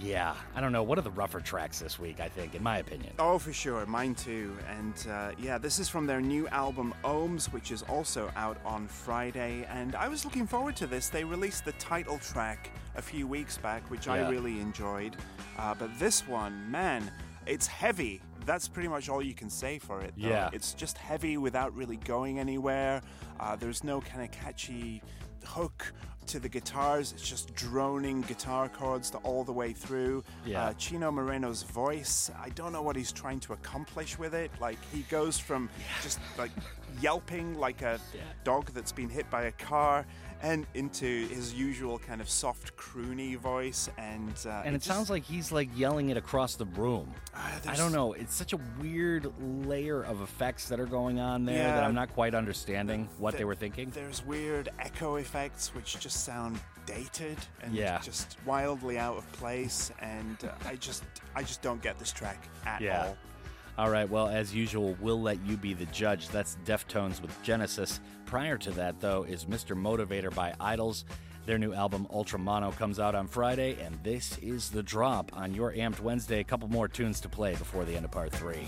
Yeah, 0.00 0.34
I 0.54 0.60
don't 0.62 0.72
know. 0.72 0.82
What 0.82 0.98
are 0.98 1.02
the 1.02 1.10
rougher 1.10 1.40
tracks 1.40 1.78
this 1.78 1.98
week, 1.98 2.20
I 2.20 2.28
think, 2.28 2.54
in 2.54 2.62
my 2.62 2.78
opinion? 2.78 3.12
Oh, 3.18 3.38
for 3.38 3.52
sure, 3.52 3.84
mine 3.84 4.14
too. 4.14 4.56
And 4.68 4.94
uh, 5.10 5.32
yeah, 5.38 5.58
this 5.58 5.78
is 5.78 5.88
from 5.90 6.06
their 6.06 6.20
new 6.22 6.48
album 6.48 6.94
Ohms, 7.04 7.52
which 7.52 7.70
is 7.70 7.82
also 7.82 8.30
out 8.34 8.56
on 8.64 8.86
Friday. 8.88 9.66
And 9.70 9.94
I 9.94 10.08
was 10.08 10.24
looking 10.24 10.46
forward 10.46 10.74
to 10.76 10.86
this. 10.86 11.08
They 11.10 11.22
released 11.24 11.66
the 11.66 11.72
title 11.72 12.18
track 12.18 12.70
a 12.96 13.02
few 13.02 13.26
weeks 13.26 13.58
back, 13.58 13.82
which 13.90 14.06
Yeah. 14.06 14.14
I 14.14 14.28
really 14.30 14.58
enjoyed. 14.60 15.16
Uh, 15.58 15.74
but 15.74 15.90
this 15.98 16.26
one, 16.26 16.70
man, 16.70 17.10
it's 17.46 17.66
heavy. 17.66 18.22
That's 18.46 18.68
pretty 18.68 18.88
much 18.88 19.10
all 19.10 19.22
you 19.22 19.34
can 19.34 19.50
say 19.50 19.78
for 19.78 20.00
it. 20.00 20.14
though. 20.16 20.28
Yeah. 20.28 20.48
It's 20.54 20.72
just 20.72 20.96
heavy 20.96 21.36
without 21.36 21.74
really 21.76 21.96
going 21.98 22.38
anywhere. 22.38 23.02
Uh, 23.38 23.54
there's 23.54 23.84
no 23.84 24.00
kind 24.00 24.22
of 24.22 24.30
catchy 24.30 25.02
hook 25.44 25.92
to 26.26 26.38
the 26.38 26.48
guitars. 26.48 27.12
It's 27.12 27.28
just 27.28 27.54
droning 27.54 28.22
guitar 28.22 28.68
chords 28.68 29.10
the, 29.10 29.18
all 29.18 29.44
the 29.44 29.52
way 29.52 29.72
through. 29.72 30.24
Yeah. 30.44 30.66
Uh, 30.66 30.72
Chino 30.74 31.10
Moreno's 31.10 31.62
voice, 31.62 32.30
I 32.40 32.50
don't 32.50 32.72
know 32.72 32.82
what 32.82 32.96
he's 32.96 33.12
trying 33.12 33.40
to 33.40 33.52
accomplish 33.52 34.18
with 34.18 34.34
it. 34.34 34.50
Like, 34.60 34.78
he 34.92 35.02
goes 35.02 35.38
from 35.38 35.68
just 36.02 36.20
like 36.38 36.50
yelping 37.00 37.58
like 37.58 37.82
a 37.82 37.98
dog 38.44 38.70
that's 38.72 38.92
been 38.92 39.08
hit 39.08 39.28
by 39.30 39.42
a 39.42 39.52
car 39.52 40.06
and 40.42 40.66
into 40.74 41.26
his 41.28 41.52
usual 41.54 41.98
kind 41.98 42.20
of 42.20 42.28
soft, 42.28 42.76
croony 42.76 43.36
voice. 43.36 43.88
And, 43.98 44.34
uh, 44.46 44.62
And 44.64 44.74
it 44.74 44.78
just- 44.78 44.86
sounds 44.88 45.10
like 45.10 45.24
he's 45.24 45.52
like 45.52 45.68
yelling 45.76 46.08
it 46.10 46.16
across 46.16 46.54
the 46.56 46.64
room. 46.66 47.12
I 47.34 47.76
don't 47.76 47.92
know. 47.92 48.12
It's 48.14 48.34
such 48.34 48.52
a 48.52 48.58
weird 48.80 49.32
layer 49.66 50.02
of 50.02 50.20
effects 50.22 50.68
that 50.68 50.80
are 50.80 50.86
going 50.86 51.20
on 51.20 51.44
there 51.44 51.64
that 51.64 51.84
I'm 51.84 51.94
not 51.94 52.12
quite 52.14 52.34
understanding 52.34 53.08
what 53.18 53.36
they 53.36 53.44
were 53.44 53.54
thinking. 53.54 53.90
There's 53.90 54.24
weird 54.24 54.70
echo 54.78 55.16
effects 55.16 55.74
which 55.74 55.98
just 56.00 56.24
sound 56.24 56.58
dated 56.86 57.36
and 57.62 57.74
Yeah. 57.74 57.98
just 57.98 58.36
wildly 58.46 58.98
out 58.98 59.16
of 59.16 59.30
place 59.32 59.92
and 60.00 60.36
uh, 60.44 60.52
I 60.66 60.76
just 60.76 61.04
I 61.36 61.42
just 61.42 61.62
don't 61.62 61.80
get 61.82 61.98
this 61.98 62.10
track 62.10 62.42
at 62.66 62.80
Yeah. 62.80 63.06
all. 63.06 63.16
All 63.80 63.88
right, 63.88 64.10
well, 64.10 64.28
as 64.28 64.54
usual, 64.54 64.94
we'll 65.00 65.22
let 65.22 65.42
you 65.46 65.56
be 65.56 65.72
the 65.72 65.86
judge. 65.86 66.28
That's 66.28 66.58
Deftones 66.66 67.22
with 67.22 67.42
Genesis. 67.42 67.98
Prior 68.26 68.58
to 68.58 68.70
that, 68.72 69.00
though, 69.00 69.22
is 69.22 69.46
Mr. 69.46 69.74
Motivator 69.74 70.34
by 70.34 70.52
IDLES. 70.60 71.04
Their 71.46 71.56
new 71.56 71.72
album, 71.72 72.06
Ultra 72.10 72.38
Mono, 72.38 72.72
comes 72.72 73.00
out 73.00 73.14
on 73.14 73.26
Friday, 73.26 73.78
and 73.80 73.98
this 74.02 74.36
is 74.42 74.68
the 74.68 74.82
drop 74.82 75.34
on 75.34 75.54
your 75.54 75.72
Amped 75.72 76.00
Wednesday. 76.00 76.40
A 76.40 76.44
couple 76.44 76.68
more 76.68 76.88
tunes 76.88 77.20
to 77.20 77.30
play 77.30 77.54
before 77.54 77.86
the 77.86 77.96
end 77.96 78.04
of 78.04 78.10
part 78.10 78.32
three. 78.32 78.66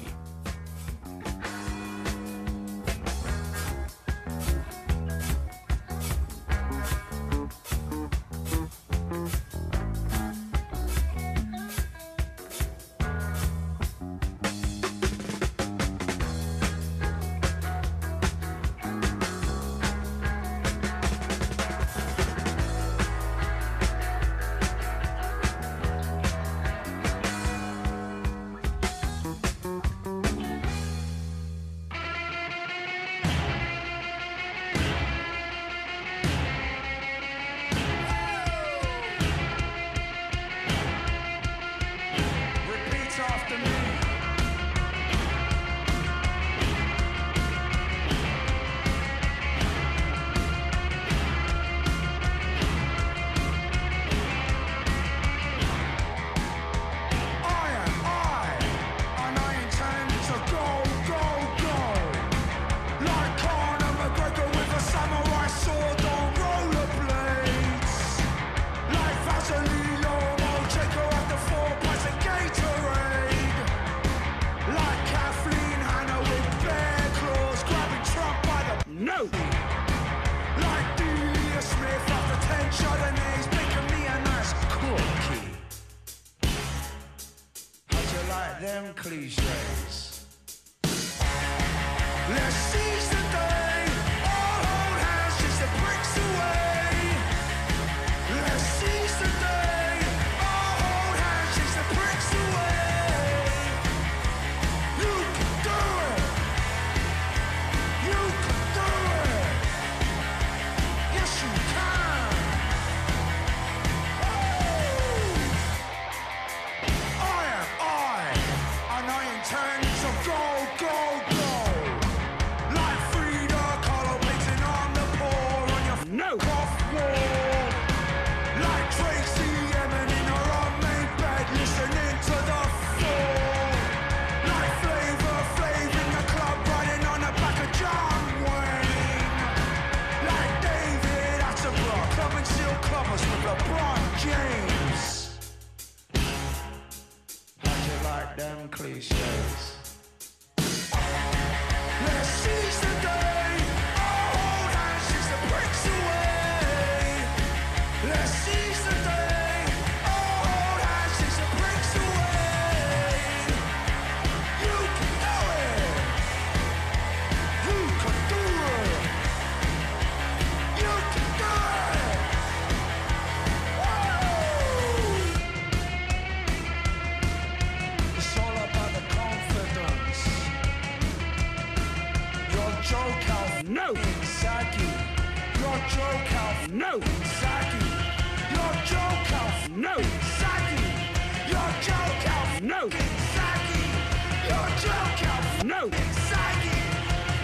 No 195.65 195.89
Saki. 196.29 196.69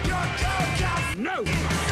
Your 0.05 0.25
joke 0.37 0.81
out 0.83 1.17
no 1.17 1.88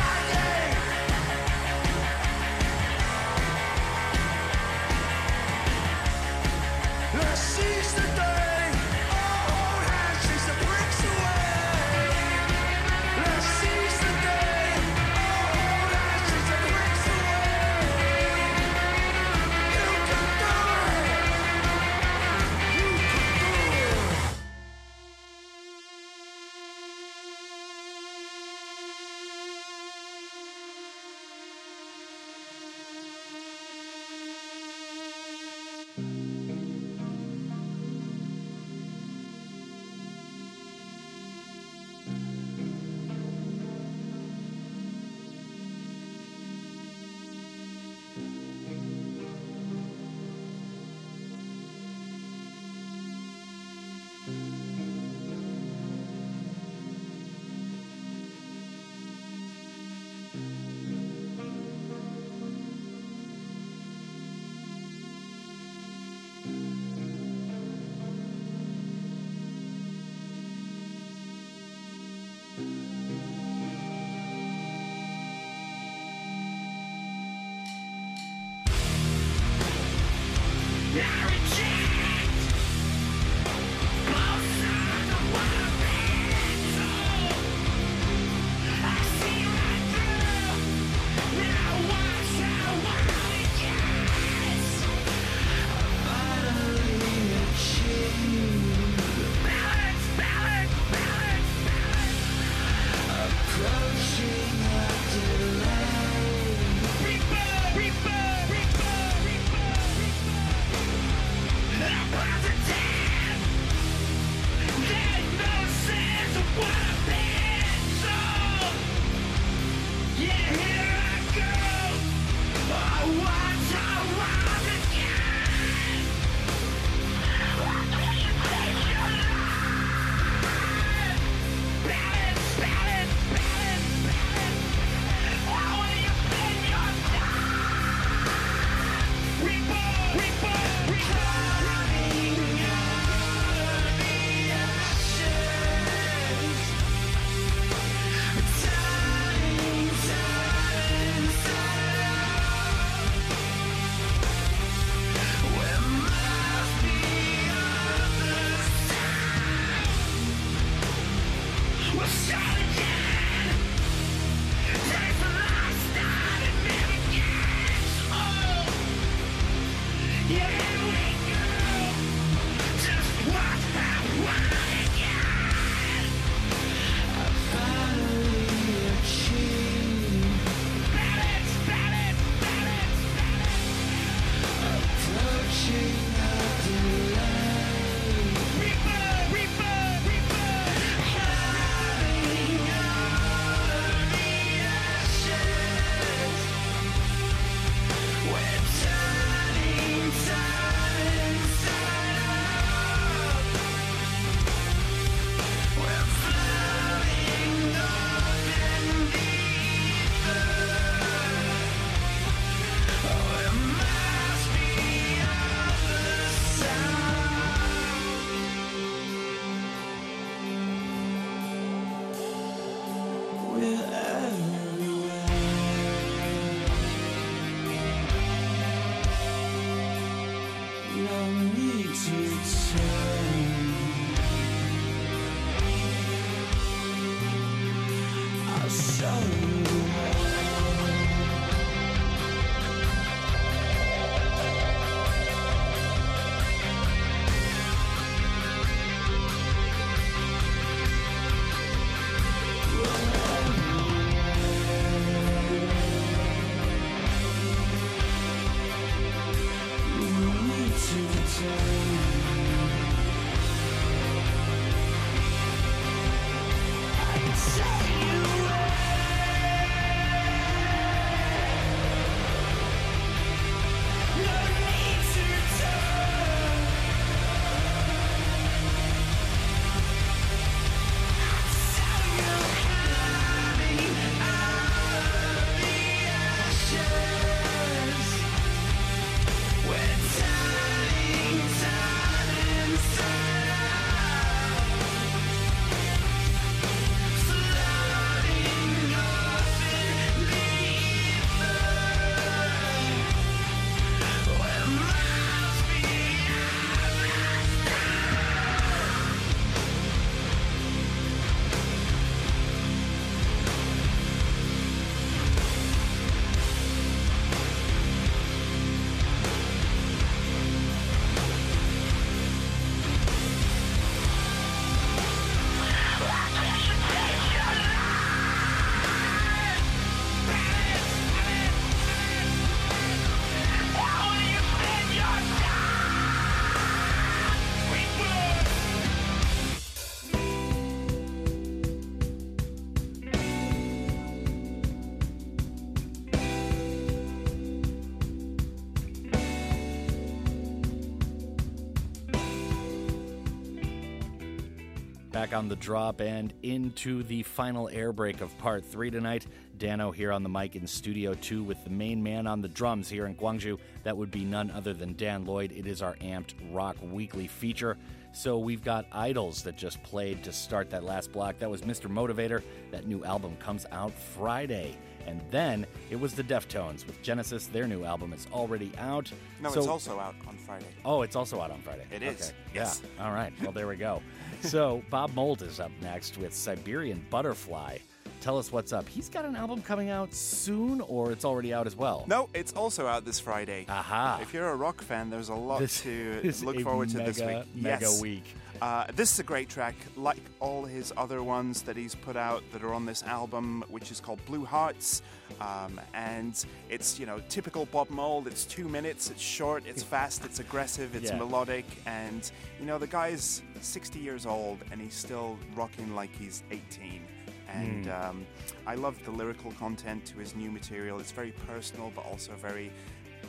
back 355.28 355.38
on 355.38 355.50
the 355.50 355.56
drop 355.58 356.00
and 356.00 356.34
into 356.44 357.04
the 357.04 357.22
final 357.24 357.68
air 357.70 357.92
break 357.92 358.22
of 358.22 358.38
part 358.38 358.64
three 358.64 358.90
tonight. 358.90 359.26
Dano 359.58 359.92
here 359.92 360.12
on 360.12 360.24
the 360.24 360.30
mic 360.30 360.56
in 360.56 360.66
Studio 360.68 361.16
2 361.16 361.44
with 361.44 361.62
the 361.64 361.70
main 361.70 362.02
man 362.02 362.28
on 362.28 362.42
the 362.42 362.48
drums 362.48 362.88
here 362.88 363.06
in 363.08 363.16
Gwangju. 363.16 363.58
That 363.84 363.98
would 363.98 364.12
be 364.12 364.24
none 364.24 364.52
other 364.52 364.74
than 364.74 364.96
Dan 364.96 365.26
Lloyd. 365.26 365.52
It 365.52 365.66
is 365.68 365.82
our 365.82 365.96
Amped 365.96 366.34
Rock 366.54 366.78
Weekly 366.82 367.28
feature. 367.28 367.76
So 368.14 368.38
we've 368.38 368.64
got 368.64 368.90
IDLES 368.92 369.44
that 369.44 369.58
just 369.58 369.82
played 369.84 370.24
to 370.24 370.32
start 370.32 370.70
that 370.70 370.84
last 370.84 371.12
block. 371.12 371.40
That 371.40 371.50
was 371.50 371.62
Mr. 371.62 371.90
Motivator. 371.92 372.42
That 372.72 372.88
new 372.88 373.04
album 373.04 373.36
comes 373.38 373.66
out 373.72 373.94
Friday. 373.94 374.78
And 375.08 375.22
then 375.32 375.66
it 375.90 375.98
was 376.00 376.14
the 376.14 376.24
Deftones 376.24 376.86
with 376.86 377.02
Genesis. 377.02 377.48
Their 377.48 377.66
new 377.68 377.84
album 377.86 378.12
is 378.14 378.28
already 378.34 378.72
out. 378.78 379.12
No, 379.42 379.50
So- 379.52 379.60
it's 379.60 379.68
also 379.68 380.00
out 380.00 380.16
on 380.28 380.38
Friday. 380.38 380.66
Oh, 380.86 381.02
it's 381.02 381.16
also 381.16 381.42
out 381.42 381.50
on 381.52 381.62
Friday. 381.62 381.84
It 381.92 382.04
is, 382.04 382.30
Okay. 382.30 382.38
yes. 382.56 382.82
Yeah. 382.98 383.06
All 383.06 383.14
right. 383.14 383.34
Well, 383.42 383.52
there 383.52 383.68
we 383.68 383.76
go. 383.76 384.02
so 384.42 384.84
Bob 384.90 385.14
Mould 385.14 385.42
is 385.42 385.60
up 385.60 385.72
next 385.82 386.18
with 386.18 386.34
Siberian 386.34 387.06
Butterfly. 387.10 387.78
Tell 388.22 388.38
us 388.38 388.52
what's 388.52 388.74
up. 388.74 388.88
He's 388.90 389.10
got 389.10 389.26
an 389.26 389.36
album 389.36 389.62
coming 389.62 389.90
out 389.90 390.14
soon, 390.14 390.82
or 390.82 391.12
it's 391.12 391.24
already 391.24 391.54
out 391.54 391.68
as 391.68 391.76
well. 391.76 392.04
No, 392.08 392.30
it's 392.34 392.52
also 392.54 392.88
out 392.88 393.06
this 393.06 393.20
Friday. 393.20 393.66
Aha. 393.70 394.20
If 394.22 394.34
you're 394.34 394.50
a 394.50 394.56
rock 394.56 394.82
fan, 394.82 395.10
there's 395.10 395.30
a 395.30 395.36
lot 395.36 395.60
This 395.60 395.82
to 395.84 396.22
look 396.44 396.60
forward 396.62 396.90
to 396.90 396.98
this 396.98 397.20
week. 397.20 397.46
mega 397.56 397.86
yes. 397.86 398.02
week. 398.02 398.36
Uh, 398.62 398.86
this 398.96 399.14
is 399.14 399.20
a 399.20 399.24
great 399.24 399.50
track, 399.50 399.76
like 399.96 400.18
all 400.40 400.66
his 400.66 400.92
other 400.98 401.22
ones 401.22 401.62
that 401.62 401.78
he's 401.78 401.94
put 401.94 402.16
out 402.16 402.44
that 402.52 402.64
are 402.64 402.74
on 402.74 402.86
this 402.86 403.04
album, 403.04 403.64
which 403.70 403.92
is 403.92 404.00
called 404.00 404.20
Blue 404.26 404.44
Hearts. 404.46 405.04
Um, 405.40 405.80
and 405.94 406.44
it's, 406.70 407.00
you 407.00 407.06
know, 407.06 407.22
typical 407.30 407.66
Bob 407.68 407.90
Mould. 407.90 408.28
It's 408.28 408.46
two 408.46 408.68
minutes, 408.68 409.10
it's 409.12 409.22
short, 409.22 409.64
it's 409.68 409.84
fast, 409.94 410.26
it's 410.26 410.40
aggressive, 410.40 410.96
it's 410.96 411.12
Yeah. 411.12 411.18
melodic. 411.18 411.66
And, 411.86 412.30
you 412.60 412.66
know, 412.66 412.78
the 412.78 412.88
guy's 412.88 413.42
60 413.62 414.00
years 414.00 414.26
old 414.26 414.60
and 414.72 414.82
he's 414.82 414.96
still 414.96 415.38
rocking 415.56 415.94
like 415.96 416.10
he's 416.20 416.44
18. 416.52 417.02
And 417.50 417.86
Mm. 417.86 418.10
um, 418.10 418.26
I 418.66 418.76
love 418.76 418.98
the 419.06 419.12
lyrical 419.12 419.52
content 419.54 420.06
to 420.08 420.18
his 420.18 420.36
new 420.36 420.52
material. 420.52 421.00
It's 421.00 421.12
very 421.12 421.32
personal, 421.48 421.92
but 421.96 422.06
also 422.06 422.34
very 422.36 422.72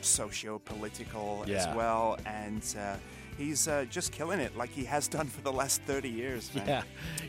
socio-political 0.01 1.45
Yeah. 1.47 1.55
as 1.69 1.75
well. 1.75 2.17
And 2.25 2.63
uh, 2.77 2.95
he's 3.39 3.67
uh, 3.67 3.85
just 3.89 4.11
killing 4.11 4.39
it, 4.39 4.55
like 4.55 4.69
he 4.69 4.83
has 4.83 5.07
done 5.07 5.25
for 5.25 5.41
the 5.41 5.51
last 5.51 5.81
30 5.83 6.09
years. 6.09 6.53
Man. 6.53 6.67
Yeah, 6.67 6.83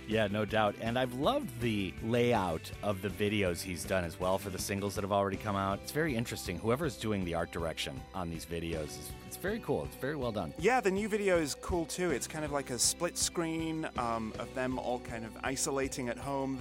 yeah, 0.09 0.27
no 0.27 0.45
doubt. 0.45 0.75
And 0.81 0.99
I've 0.99 1.15
loved 1.15 1.61
the 1.61 1.95
layout 2.03 2.71
of 2.83 3.01
the 3.01 3.09
videos 3.09 3.63
he's 3.63 3.85
done 3.85 4.05
as 4.05 4.19
well 4.19 4.37
for 4.37 4.51
the 4.51 4.59
singles 4.59 4.95
that 4.97 5.03
have 5.03 5.13
already 5.13 5.37
come 5.37 5.57
out. 5.57 5.79
It's 5.83 5.93
very 5.93 6.15
interesting. 6.15 6.59
Whoever's 6.59 6.97
doing 6.97 7.25
the 7.25 7.35
art 7.35 7.53
direction 7.53 8.01
on 8.15 8.29
these 8.29 8.45
videos 8.45 8.89
is 8.89 9.13
it's 9.27 9.37
very 9.37 9.61
cool. 9.61 9.85
It's 9.85 9.97
very 9.97 10.17
well 10.17 10.33
done. 10.33 10.53
Yeah, 10.59 10.81
the 10.81 10.91
new 10.91 11.09
video 11.09 11.39
is 11.39 11.55
cool 11.61 11.87
too. 11.87 12.11
It's 12.11 12.27
kind 12.27 12.45
of 12.45 12.51
like 12.51 12.71
a 12.71 12.79
split 12.79 13.17
screen 13.17 13.89
um, 13.97 14.33
of 14.41 14.53
them 14.55 14.79
all 14.79 14.99
kind 14.99 15.25
of 15.25 15.31
isolating 15.45 16.09
at 16.09 16.19
home. 16.19 16.61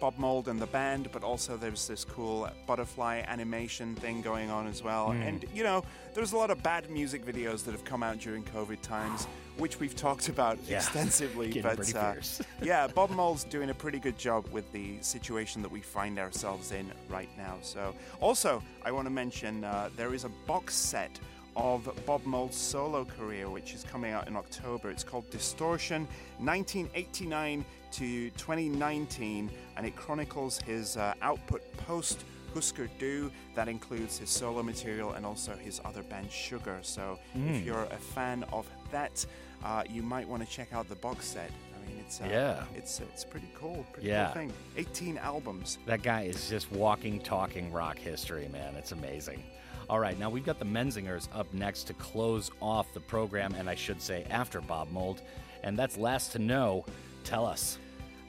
Bob 0.00 0.18
Mould 0.18 0.48
and 0.48 0.60
the 0.60 0.66
band, 0.66 1.10
but 1.12 1.22
also 1.22 1.56
there's 1.56 1.86
this 1.88 2.04
cool 2.04 2.48
butterfly 2.66 3.22
animation 3.26 3.94
thing 3.94 4.22
going 4.22 4.50
on 4.50 4.66
as 4.66 4.82
well. 4.82 5.08
Mm. 5.08 5.28
And, 5.28 5.44
you 5.54 5.62
know, 5.64 5.84
there's 6.14 6.32
a 6.32 6.36
lot 6.36 6.50
of 6.50 6.62
bad 6.62 6.90
music 6.90 7.24
videos 7.24 7.64
that 7.64 7.72
have 7.72 7.84
come 7.84 8.02
out 8.02 8.18
during 8.18 8.42
COVID 8.44 8.80
times, 8.82 9.26
which 9.58 9.80
we've 9.80 9.96
talked 9.96 10.28
about 10.28 10.58
Yeah. 10.66 10.76
extensively. 10.78 11.60
But 11.62 11.94
uh, 11.94 12.14
yeah, 12.62 12.86
Bob 12.86 13.10
Mould's 13.10 13.44
doing 13.44 13.70
a 13.70 13.74
pretty 13.74 13.98
good 13.98 14.18
job 14.18 14.46
with 14.52 14.70
the 14.72 14.96
situation 15.00 15.62
that 15.62 15.70
we 15.70 15.80
find 15.80 16.18
ourselves 16.18 16.72
in 16.72 16.92
right 17.08 17.30
now. 17.36 17.56
So, 17.62 17.94
also, 18.20 18.62
I 18.84 18.92
want 18.92 19.06
to 19.06 19.12
mention 19.12 19.64
uh, 19.64 19.88
there 19.96 20.14
is 20.14 20.24
a 20.24 20.30
box 20.46 20.74
set 20.74 21.18
of 21.56 21.88
Bob 22.04 22.22
Mould's 22.26 22.54
solo 22.56 23.06
career, 23.06 23.48
which 23.48 23.72
is 23.72 23.82
coming 23.84 24.12
out 24.12 24.28
in 24.28 24.36
October. 24.36 24.90
It's 24.90 25.02
called 25.02 25.28
Distortion 25.30 26.06
1989 26.38 27.64
to 27.92 28.30
2019, 28.30 29.50
and 29.76 29.86
it 29.86 29.96
chronicles 29.96 30.58
his 30.60 30.96
uh, 30.96 31.14
output 31.22 31.62
post 31.78 32.24
Husker 32.54 32.88
Du. 32.98 33.30
That 33.54 33.68
includes 33.68 34.18
his 34.18 34.30
solo 34.30 34.62
material 34.62 35.12
and 35.12 35.26
also 35.26 35.54
his 35.54 35.80
other 35.84 36.02
band 36.02 36.30
Sugar. 36.30 36.78
So, 36.82 37.18
Mm. 37.36 37.50
if 37.60 37.64
you're 37.66 37.84
a 37.84 37.96
fan 37.98 38.44
of 38.52 38.66
that, 38.90 39.24
uh, 39.64 39.82
you 39.90 40.02
might 40.02 40.26
want 40.28 40.42
to 40.44 40.50
check 40.50 40.72
out 40.72 40.88
the 40.88 40.94
box 40.96 41.26
set. 41.26 41.50
I 41.74 41.88
mean, 41.88 41.98
it's 42.00 42.20
uh, 42.20 42.26
Yeah. 42.30 42.64
it's 42.74 43.00
it's 43.00 43.24
pretty 43.24 43.48
cool. 43.54 43.84
Pretty 43.92 44.08
Yeah. 44.08 44.26
cool 44.26 44.34
thing. 44.34 44.52
18 44.76 45.18
albums. 45.18 45.78
That 45.86 46.02
guy 46.02 46.22
is 46.22 46.48
just 46.48 46.70
walking, 46.72 47.20
talking 47.20 47.70
rock 47.72 47.98
history, 47.98 48.48
man. 48.48 48.74
It's 48.76 48.92
amazing. 48.92 49.42
All 49.88 50.00
right, 50.00 50.18
now 50.18 50.28
we've 50.30 50.44
got 50.44 50.58
the 50.58 50.64
Menzingers 50.64 51.28
up 51.32 51.52
next 51.54 51.84
to 51.84 51.94
close 51.94 52.50
off 52.60 52.92
the 52.92 53.00
program, 53.00 53.54
and 53.54 53.70
I 53.70 53.74
should 53.76 54.02
say 54.02 54.24
after 54.30 54.60
Bob 54.60 54.90
Mould, 54.90 55.20
and 55.62 55.78
that's 55.78 55.96
Last 55.96 56.32
to 56.32 56.38
Know. 56.40 56.84
Tell 57.26 57.44
us. 57.44 57.78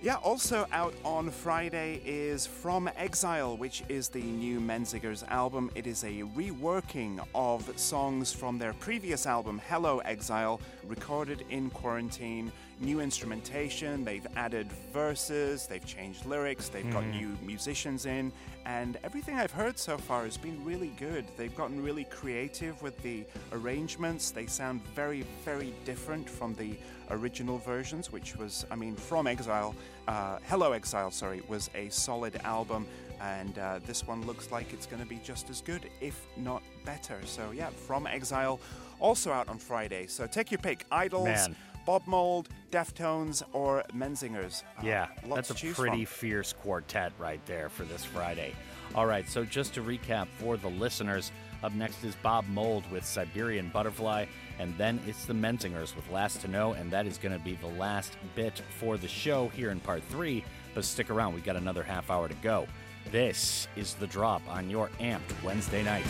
Yeah, 0.02 0.16
also 0.16 0.68
out 0.72 0.94
on 1.04 1.30
Friday 1.32 2.02
is 2.06 2.46
From 2.46 2.90
Exile, 2.98 3.58
which 3.58 3.84
is 3.90 4.10
the 4.10 4.22
new 4.22 4.60
Menzingers 4.60 5.28
album. 5.28 5.72
It 5.76 5.88
is 5.88 6.04
a 6.04 6.24
reworking 6.36 7.24
of 7.34 7.72
songs 7.80 8.32
from 8.32 8.58
their 8.58 8.74
previous 8.74 9.26
album, 9.26 9.62
Hello 9.68 10.00
Exile, 10.00 10.60
recorded 10.88 11.46
in 11.50 11.70
quarantine. 11.72 12.52
New 12.80 13.00
instrumentation, 13.00 14.04
they've 14.06 14.28
added 14.36 14.72
verses, 14.94 15.66
they've 15.66 15.86
changed 15.86 16.26
lyrics, 16.28 16.70
they've 16.70 16.92
got 16.92 17.04
Mhm. 17.04 17.20
new 17.20 17.38
musicians 17.42 18.06
in, 18.06 18.32
and 18.66 19.00
everything 19.04 19.36
I've 19.36 19.52
heard 19.52 19.80
so 19.80 19.98
far 19.98 20.26
has 20.26 20.38
been 20.38 20.64
really 20.64 20.94
good. 21.00 21.26
They've 21.38 21.56
gotten 21.56 21.84
really 21.84 22.04
creative 22.04 22.80
with 22.84 23.02
the 23.02 23.26
arrangements. 23.52 24.30
They 24.30 24.46
sound 24.46 24.84
very, 24.94 25.24
very 25.44 25.74
different 25.86 26.30
from 26.30 26.54
the 26.54 26.78
original 27.12 27.58
versions, 27.58 28.12
which 28.12 28.36
was, 28.36 28.66
I 28.72 28.76
mean, 28.76 28.96
From 28.96 29.28
Exile, 29.28 29.76
uh, 30.08 30.40
Hello 30.48 30.72
Exile, 30.74 31.12
sorry, 31.12 31.42
was 31.48 31.70
a 31.76 31.90
solid 31.90 32.36
album, 32.44 32.86
and 33.22 33.58
uh, 33.60 33.80
this 33.86 34.06
one 34.08 34.26
looks 34.26 34.52
like 34.52 34.74
it's 34.74 34.86
going 34.86 35.02
to 35.02 35.08
be 35.08 35.20
just 35.24 35.50
as 35.50 35.62
good, 35.62 35.90
if 36.02 36.26
not 36.38 36.62
better. 36.86 37.20
So, 37.26 37.52
yeah, 37.52 37.70
From 37.70 38.08
Exile, 38.08 38.60
also 39.00 39.32
out 39.32 39.48
on 39.50 39.58
Friday. 39.58 40.08
So 40.08 40.28
take 40.28 40.52
your 40.52 40.60
pick 40.60 40.88
IDLES, 40.90 41.24
Man. 41.24 41.56
Bob 41.86 42.04
Mould, 42.06 42.50
Deftones, 42.72 43.44
or 43.54 43.84
Menzingers. 43.96 44.64
Uh, 44.78 44.82
Yeah, 44.84 45.08
that's 45.28 45.52
a 45.52 45.56
pretty 45.56 46.06
from. 46.06 46.18
fierce 46.20 46.54
quartet 46.54 47.14
right 47.18 47.44
there 47.46 47.70
for 47.70 47.84
this 47.84 48.04
Friday. 48.04 48.54
All 48.96 49.06
right, 49.06 49.28
so 49.30 49.44
just 49.46 49.74
to 49.76 49.82
recap 49.82 50.28
for 50.38 50.58
the 50.58 50.70
listeners, 50.70 51.32
up 51.64 51.74
next 51.74 52.04
is 52.04 52.16
Bob 52.16 52.46
Mould 52.50 52.90
with 52.92 53.06
Siberian 53.06 53.70
Butterfly, 53.70 54.26
and 54.60 54.78
then 54.78 55.00
it's 55.08 55.26
the 55.26 55.34
Menzingers 55.34 55.96
with 55.96 56.10
Last 56.10 56.42
to 56.42 56.48
Know, 56.48 56.74
and 56.74 56.92
that 56.92 57.06
is 57.06 57.18
going 57.18 57.38
to 57.38 57.44
be 57.44 57.56
the 57.56 57.68
last 57.68 58.18
bit 58.36 58.62
for 58.80 58.98
the 58.98 59.08
show 59.08 59.50
here 59.50 59.72
in 59.72 59.80
part 59.80 60.04
three. 60.04 60.44
But 60.74 60.86
stick 60.86 61.10
around, 61.10 61.34
we 61.34 61.42
got 61.42 61.56
another 61.56 61.84
half 61.84 62.10
hour 62.10 62.28
to 62.28 62.36
go. 62.36 62.68
This 63.12 63.68
is 63.76 63.94
the 63.94 64.08
drop 64.08 64.42
on 64.50 64.70
your 64.70 64.90
amped 65.00 65.42
Wednesday 65.44 65.84
night. 65.84 66.06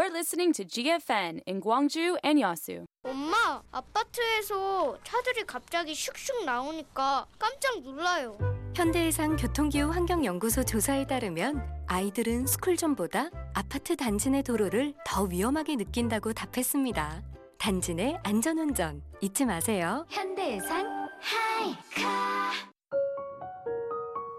You're 0.00 0.10
listening 0.14 0.54
to 0.54 0.64
GFN 0.64 1.42
in 1.46 1.60
Gwangju 1.60 2.16
and 2.24 2.42
Yasu. 2.42 2.86
엄마, 3.02 3.62
아파트에서 3.70 4.96
차들이 5.04 5.44
갑자기 5.44 5.92
슉슉 5.92 6.46
나오니까 6.46 7.26
깜짝 7.38 7.82
놀라요. 7.82 8.38
현대해상 8.74 9.36
교통기후 9.36 9.90
환경연구소 9.90 10.64
조사에 10.64 11.06
따르면 11.06 11.84
아이들은 11.86 12.46
스쿨존보다 12.46 13.28
아파트 13.52 13.94
단지 13.94 14.30
내 14.30 14.40
도로를 14.40 14.94
더 15.04 15.24
위험하게 15.24 15.76
느낀다고 15.76 16.32
답했습니다. 16.32 17.22
단지 17.58 17.92
내 17.92 18.18
안전운전 18.22 19.02
잊지 19.20 19.44
마세요. 19.44 20.06
현대해상 20.08 21.10
하이카. 21.20 22.52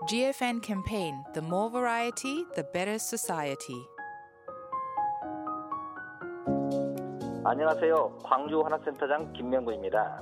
GFN 0.09 0.61
campaign 0.65 1.23
The 1.35 1.47
more 1.47 1.69
variety, 1.69 2.45
the 2.55 2.65
better 2.73 2.95
society. 2.95 3.85
안녕하세요. 7.43 8.19
광주 8.23 8.61
하나센터장 8.61 9.34
김명구입니다. 9.34 10.22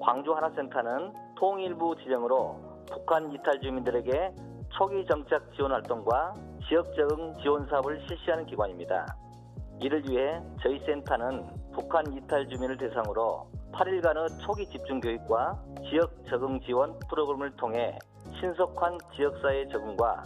광주 0.00 0.32
하나센터는 0.32 1.12
통일부 1.36 1.94
지정으로 1.96 2.58
북한 2.90 3.30
이탈 3.30 3.60
주민들에게 3.60 4.34
초기 4.70 5.04
정착 5.04 5.52
지원 5.54 5.72
활동과 5.72 6.32
지역 6.66 6.86
적응 6.94 7.36
지원 7.42 7.66
사업을 7.68 8.00
실시하는 8.08 8.46
기관입니다. 8.46 9.04
이를 9.82 10.08
위해 10.08 10.40
저희 10.62 10.78
센터는 10.86 11.46
북한 11.74 12.10
이탈 12.14 12.48
주민을 12.48 12.78
대상으로 12.78 13.46
8일간의 13.72 14.40
초기 14.40 14.66
집중 14.70 15.00
교육과 15.00 15.62
지역 15.90 16.14
적응 16.30 16.58
지원 16.62 16.98
프로그램을 17.10 17.56
통해 17.56 17.98
신속한 18.40 18.96
지역사회 19.14 19.68
적응과 19.68 20.22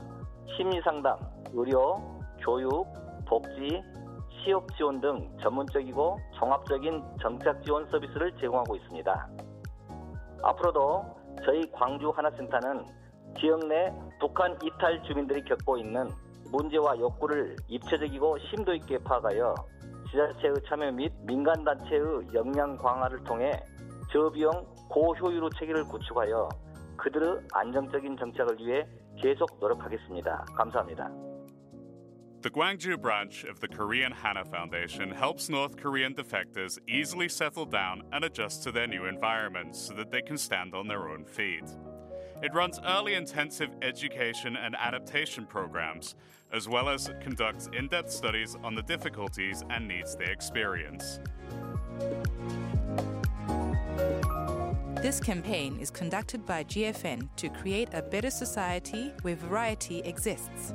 심리 0.57 0.81
상담, 0.83 1.19
의료, 1.53 1.97
교육, 2.45 2.87
복지, 3.27 3.83
취업 4.45 4.67
지원 4.77 5.01
등 5.01 5.31
전문적이고 5.43 6.19
종합적인 6.39 7.03
정착 7.21 7.63
지원 7.65 7.87
서비스를 7.91 8.33
제공하고 8.41 8.77
있습니다. 8.77 9.29
앞으로도 10.43 11.05
저희 11.45 11.71
광주 11.73 12.11
하나센터는 12.11 12.85
지역 13.39 13.67
내 13.67 13.93
북한 14.21 14.57
이탈 14.63 15.03
주민들이 15.05 15.43
겪고 15.43 15.79
있는 15.79 16.09
문제와 16.51 16.99
욕구를 16.99 17.57
입체적이고 17.69 18.39
심도 18.51 18.75
있게 18.75 18.99
파악하여 18.99 19.55
지자체의 20.11 20.55
참여 20.67 20.93
및 20.93 21.13
민간단체의 21.25 22.29
역량 22.35 22.77
강화를 22.77 23.23
통해 23.25 23.53
저비용 24.11 24.51
고효율의 24.89 25.51
체계를 25.59 25.85
구축하여 25.85 26.49
그들의 26.97 27.41
안정적인 27.53 28.17
정착을 28.17 28.59
위해 28.59 28.87
계속 29.21 29.49
노력하겠습니다. 29.61 30.47
감사합니다. 30.57 31.11
The 32.41 32.51
Gwangju 32.51 33.01
branch 33.03 33.43
of 33.43 33.59
the 33.59 33.67
Korean 33.67 34.13
Hana 34.13 34.45
Foundation 34.45 35.11
helps 35.11 35.49
North 35.49 35.77
Korean 35.77 36.15
defectors 36.15 36.79
easily 36.87 37.29
settle 37.29 37.67
down 37.67 38.05
and 38.13 38.25
adjust 38.25 38.63
to 38.63 38.71
their 38.71 38.87
new 38.87 39.07
environments 39.07 39.81
so 39.81 39.95
that 39.95 40.13
they 40.13 40.23
can 40.23 40.39
stand 40.39 40.73
on 40.73 40.87
their 40.87 41.09
own 41.09 41.25
feet. 41.25 41.65
It 42.41 42.55
runs 42.55 42.79
early 42.87 43.15
intensive 43.15 43.71
education 43.83 44.57
and 44.57 44.77
adaptation 44.77 45.47
programs, 45.47 46.15
as 46.53 46.69
well 46.69 46.89
as 46.89 47.11
conducts 47.21 47.69
in 47.77 47.89
depth 47.89 48.13
studies 48.13 48.57
on 48.63 48.77
the 48.77 48.83
difficulties 48.83 49.65
and 49.71 49.89
needs 49.89 50.15
they 50.15 50.31
experience. 50.31 51.19
This 55.03 55.19
campaign 55.19 55.79
is 55.81 55.91
conducted 55.91 56.47
by 56.47 56.63
GFN 56.63 57.31
to 57.35 57.49
create 57.49 57.89
a 57.93 58.03
better 58.03 58.31
society 58.31 59.13
where 59.23 59.35
variety 59.35 60.01
exists. 60.01 60.73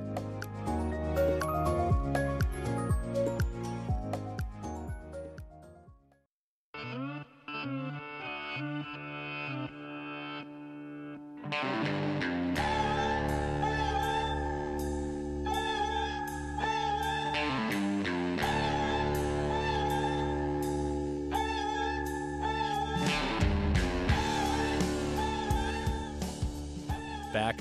Back 7.64 7.72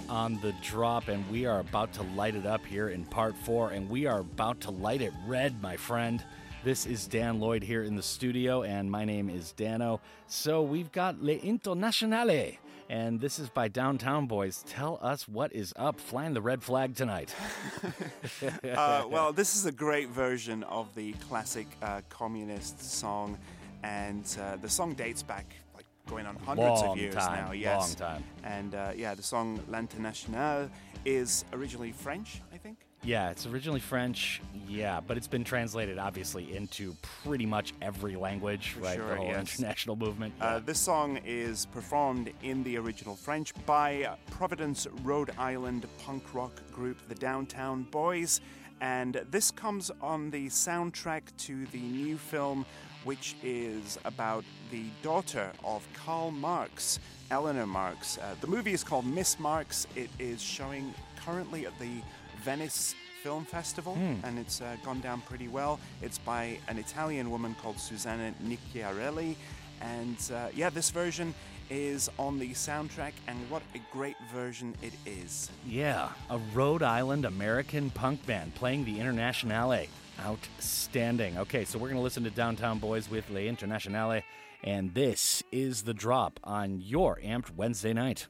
on 0.08 0.40
the 0.40 0.52
drop, 0.62 1.06
and 1.06 1.28
we 1.30 1.46
are 1.46 1.60
about 1.60 1.92
to 1.92 2.02
light 2.02 2.34
it 2.34 2.44
up 2.44 2.66
here 2.66 2.88
in 2.88 3.04
part 3.04 3.36
four, 3.36 3.70
and 3.70 3.88
we 3.88 4.06
are 4.06 4.18
about 4.18 4.60
to 4.62 4.72
light 4.72 5.00
it 5.00 5.12
red, 5.28 5.62
my 5.62 5.76
friend. 5.76 6.24
This 6.64 6.86
is 6.86 7.08
Dan 7.08 7.40
Lloyd 7.40 7.64
here 7.64 7.82
in 7.82 7.96
the 7.96 8.02
studio, 8.04 8.62
and 8.62 8.88
my 8.88 9.04
name 9.04 9.28
is 9.28 9.50
Dano. 9.50 10.00
So 10.28 10.62
we've 10.62 10.92
got 10.92 11.20
Le 11.20 11.32
Internationale, 11.32 12.56
and 12.88 13.20
this 13.20 13.40
is 13.40 13.48
by 13.48 13.66
Downtown 13.66 14.28
Boys. 14.28 14.62
Tell 14.68 15.00
us 15.02 15.26
what 15.26 15.52
is 15.52 15.72
up, 15.74 15.98
flying 15.98 16.34
the 16.34 16.40
red 16.40 16.62
flag 16.62 16.94
tonight. 16.94 17.34
uh, 18.76 19.04
well, 19.08 19.32
this 19.32 19.56
is 19.56 19.66
a 19.66 19.72
great 19.72 20.10
version 20.10 20.62
of 20.64 20.94
the 20.94 21.14
classic 21.28 21.66
uh, 21.82 22.00
communist 22.08 22.80
song, 22.80 23.36
and 23.82 24.24
uh, 24.40 24.54
the 24.54 24.70
song 24.70 24.94
dates 24.94 25.24
back 25.24 25.56
like 25.74 25.86
going 26.06 26.26
on 26.26 26.36
hundreds 26.36 26.80
Long 26.80 26.90
of 26.90 26.96
years 26.96 27.16
time, 27.16 27.44
now. 27.44 27.50
Yes, 27.50 27.80
long 27.80 27.94
time. 28.10 28.24
And 28.44 28.76
uh, 28.76 28.92
yeah, 28.94 29.16
the 29.16 29.22
song 29.24 29.58
L'Internationale 29.66 30.70
is 31.04 31.44
originally 31.52 31.90
French, 31.90 32.40
I 32.52 32.56
think. 32.56 32.78
Yeah, 33.04 33.30
it's 33.30 33.46
originally 33.46 33.80
French. 33.80 34.40
Yeah, 34.68 35.00
but 35.00 35.16
it's 35.16 35.26
been 35.26 35.42
translated 35.42 35.98
obviously 35.98 36.56
into 36.56 36.96
pretty 37.24 37.46
much 37.46 37.72
every 37.82 38.14
language, 38.14 38.76
right? 38.80 38.96
sure, 38.96 39.08
the 39.08 39.16
whole 39.16 39.26
yes. 39.26 39.58
international 39.58 39.96
movement. 39.96 40.34
Uh, 40.40 40.60
this 40.60 40.78
song 40.78 41.18
is 41.24 41.66
performed 41.66 42.32
in 42.42 42.62
the 42.62 42.76
original 42.78 43.16
French 43.16 43.52
by 43.66 44.08
Providence, 44.30 44.86
Rhode 45.02 45.32
Island 45.36 45.86
punk 46.04 46.32
rock 46.32 46.62
group 46.72 46.96
The 47.08 47.16
Downtown 47.16 47.82
Boys. 47.90 48.40
And 48.80 49.20
this 49.30 49.50
comes 49.50 49.90
on 50.00 50.30
the 50.30 50.46
soundtrack 50.48 51.22
to 51.38 51.66
the 51.66 51.78
new 51.78 52.18
film, 52.18 52.66
which 53.04 53.36
is 53.42 53.98
about 54.04 54.44
the 54.70 54.84
daughter 55.02 55.52
of 55.64 55.86
Karl 55.94 56.30
Marx, 56.30 56.98
Eleanor 57.30 57.66
Marx. 57.66 58.18
Uh, 58.18 58.34
the 58.40 58.46
movie 58.46 58.72
is 58.72 58.82
called 58.82 59.06
Miss 59.06 59.38
Marx. 59.38 59.86
It 59.94 60.10
is 60.18 60.42
showing 60.42 60.94
currently 61.24 61.66
at 61.66 61.78
the 61.78 62.02
Venice 62.44 62.94
Film 63.22 63.44
Festival, 63.44 63.94
Hmm. 63.94 64.14
and 64.24 64.38
it's 64.38 64.60
uh, 64.60 64.76
gone 64.84 65.00
down 65.00 65.20
pretty 65.22 65.48
well. 65.48 65.78
It's 66.00 66.18
by 66.18 66.58
an 66.68 66.78
Italian 66.78 67.30
woman 67.30 67.54
called 67.62 67.78
Susanna 67.78 68.34
Nicchiarelli, 68.44 69.36
and 69.80 70.16
uh, 70.34 70.48
yeah, 70.54 70.70
this 70.70 70.90
version 70.90 71.34
is 71.70 72.10
on 72.18 72.38
the 72.38 72.50
soundtrack, 72.50 73.12
and 73.28 73.38
what 73.48 73.62
a 73.74 73.80
great 73.92 74.16
version 74.34 74.74
it 74.82 74.92
is. 75.06 75.50
Yeah, 75.66 76.08
a 76.30 76.38
Rhode 76.52 76.82
Island 76.82 77.24
American 77.24 77.90
punk 77.90 78.26
band 78.26 78.54
playing 78.54 78.84
the 78.84 78.98
Internationale. 79.00 79.86
Outstanding. 80.20 81.38
Okay, 81.38 81.64
so 81.64 81.78
we're 81.78 81.88
going 81.88 81.96
to 81.96 82.02
listen 82.02 82.22
to 82.24 82.30
Downtown 82.30 82.78
Boys 82.78 83.08
with 83.08 83.28
Le 83.30 83.40
Internationale, 83.40 84.22
and 84.62 84.92
this 84.94 85.42
is 85.50 85.82
the 85.82 85.94
drop 85.94 86.38
on 86.44 86.80
your 86.80 87.18
Amped 87.24 87.54
Wednesday 87.56 87.92
night. 87.92 88.26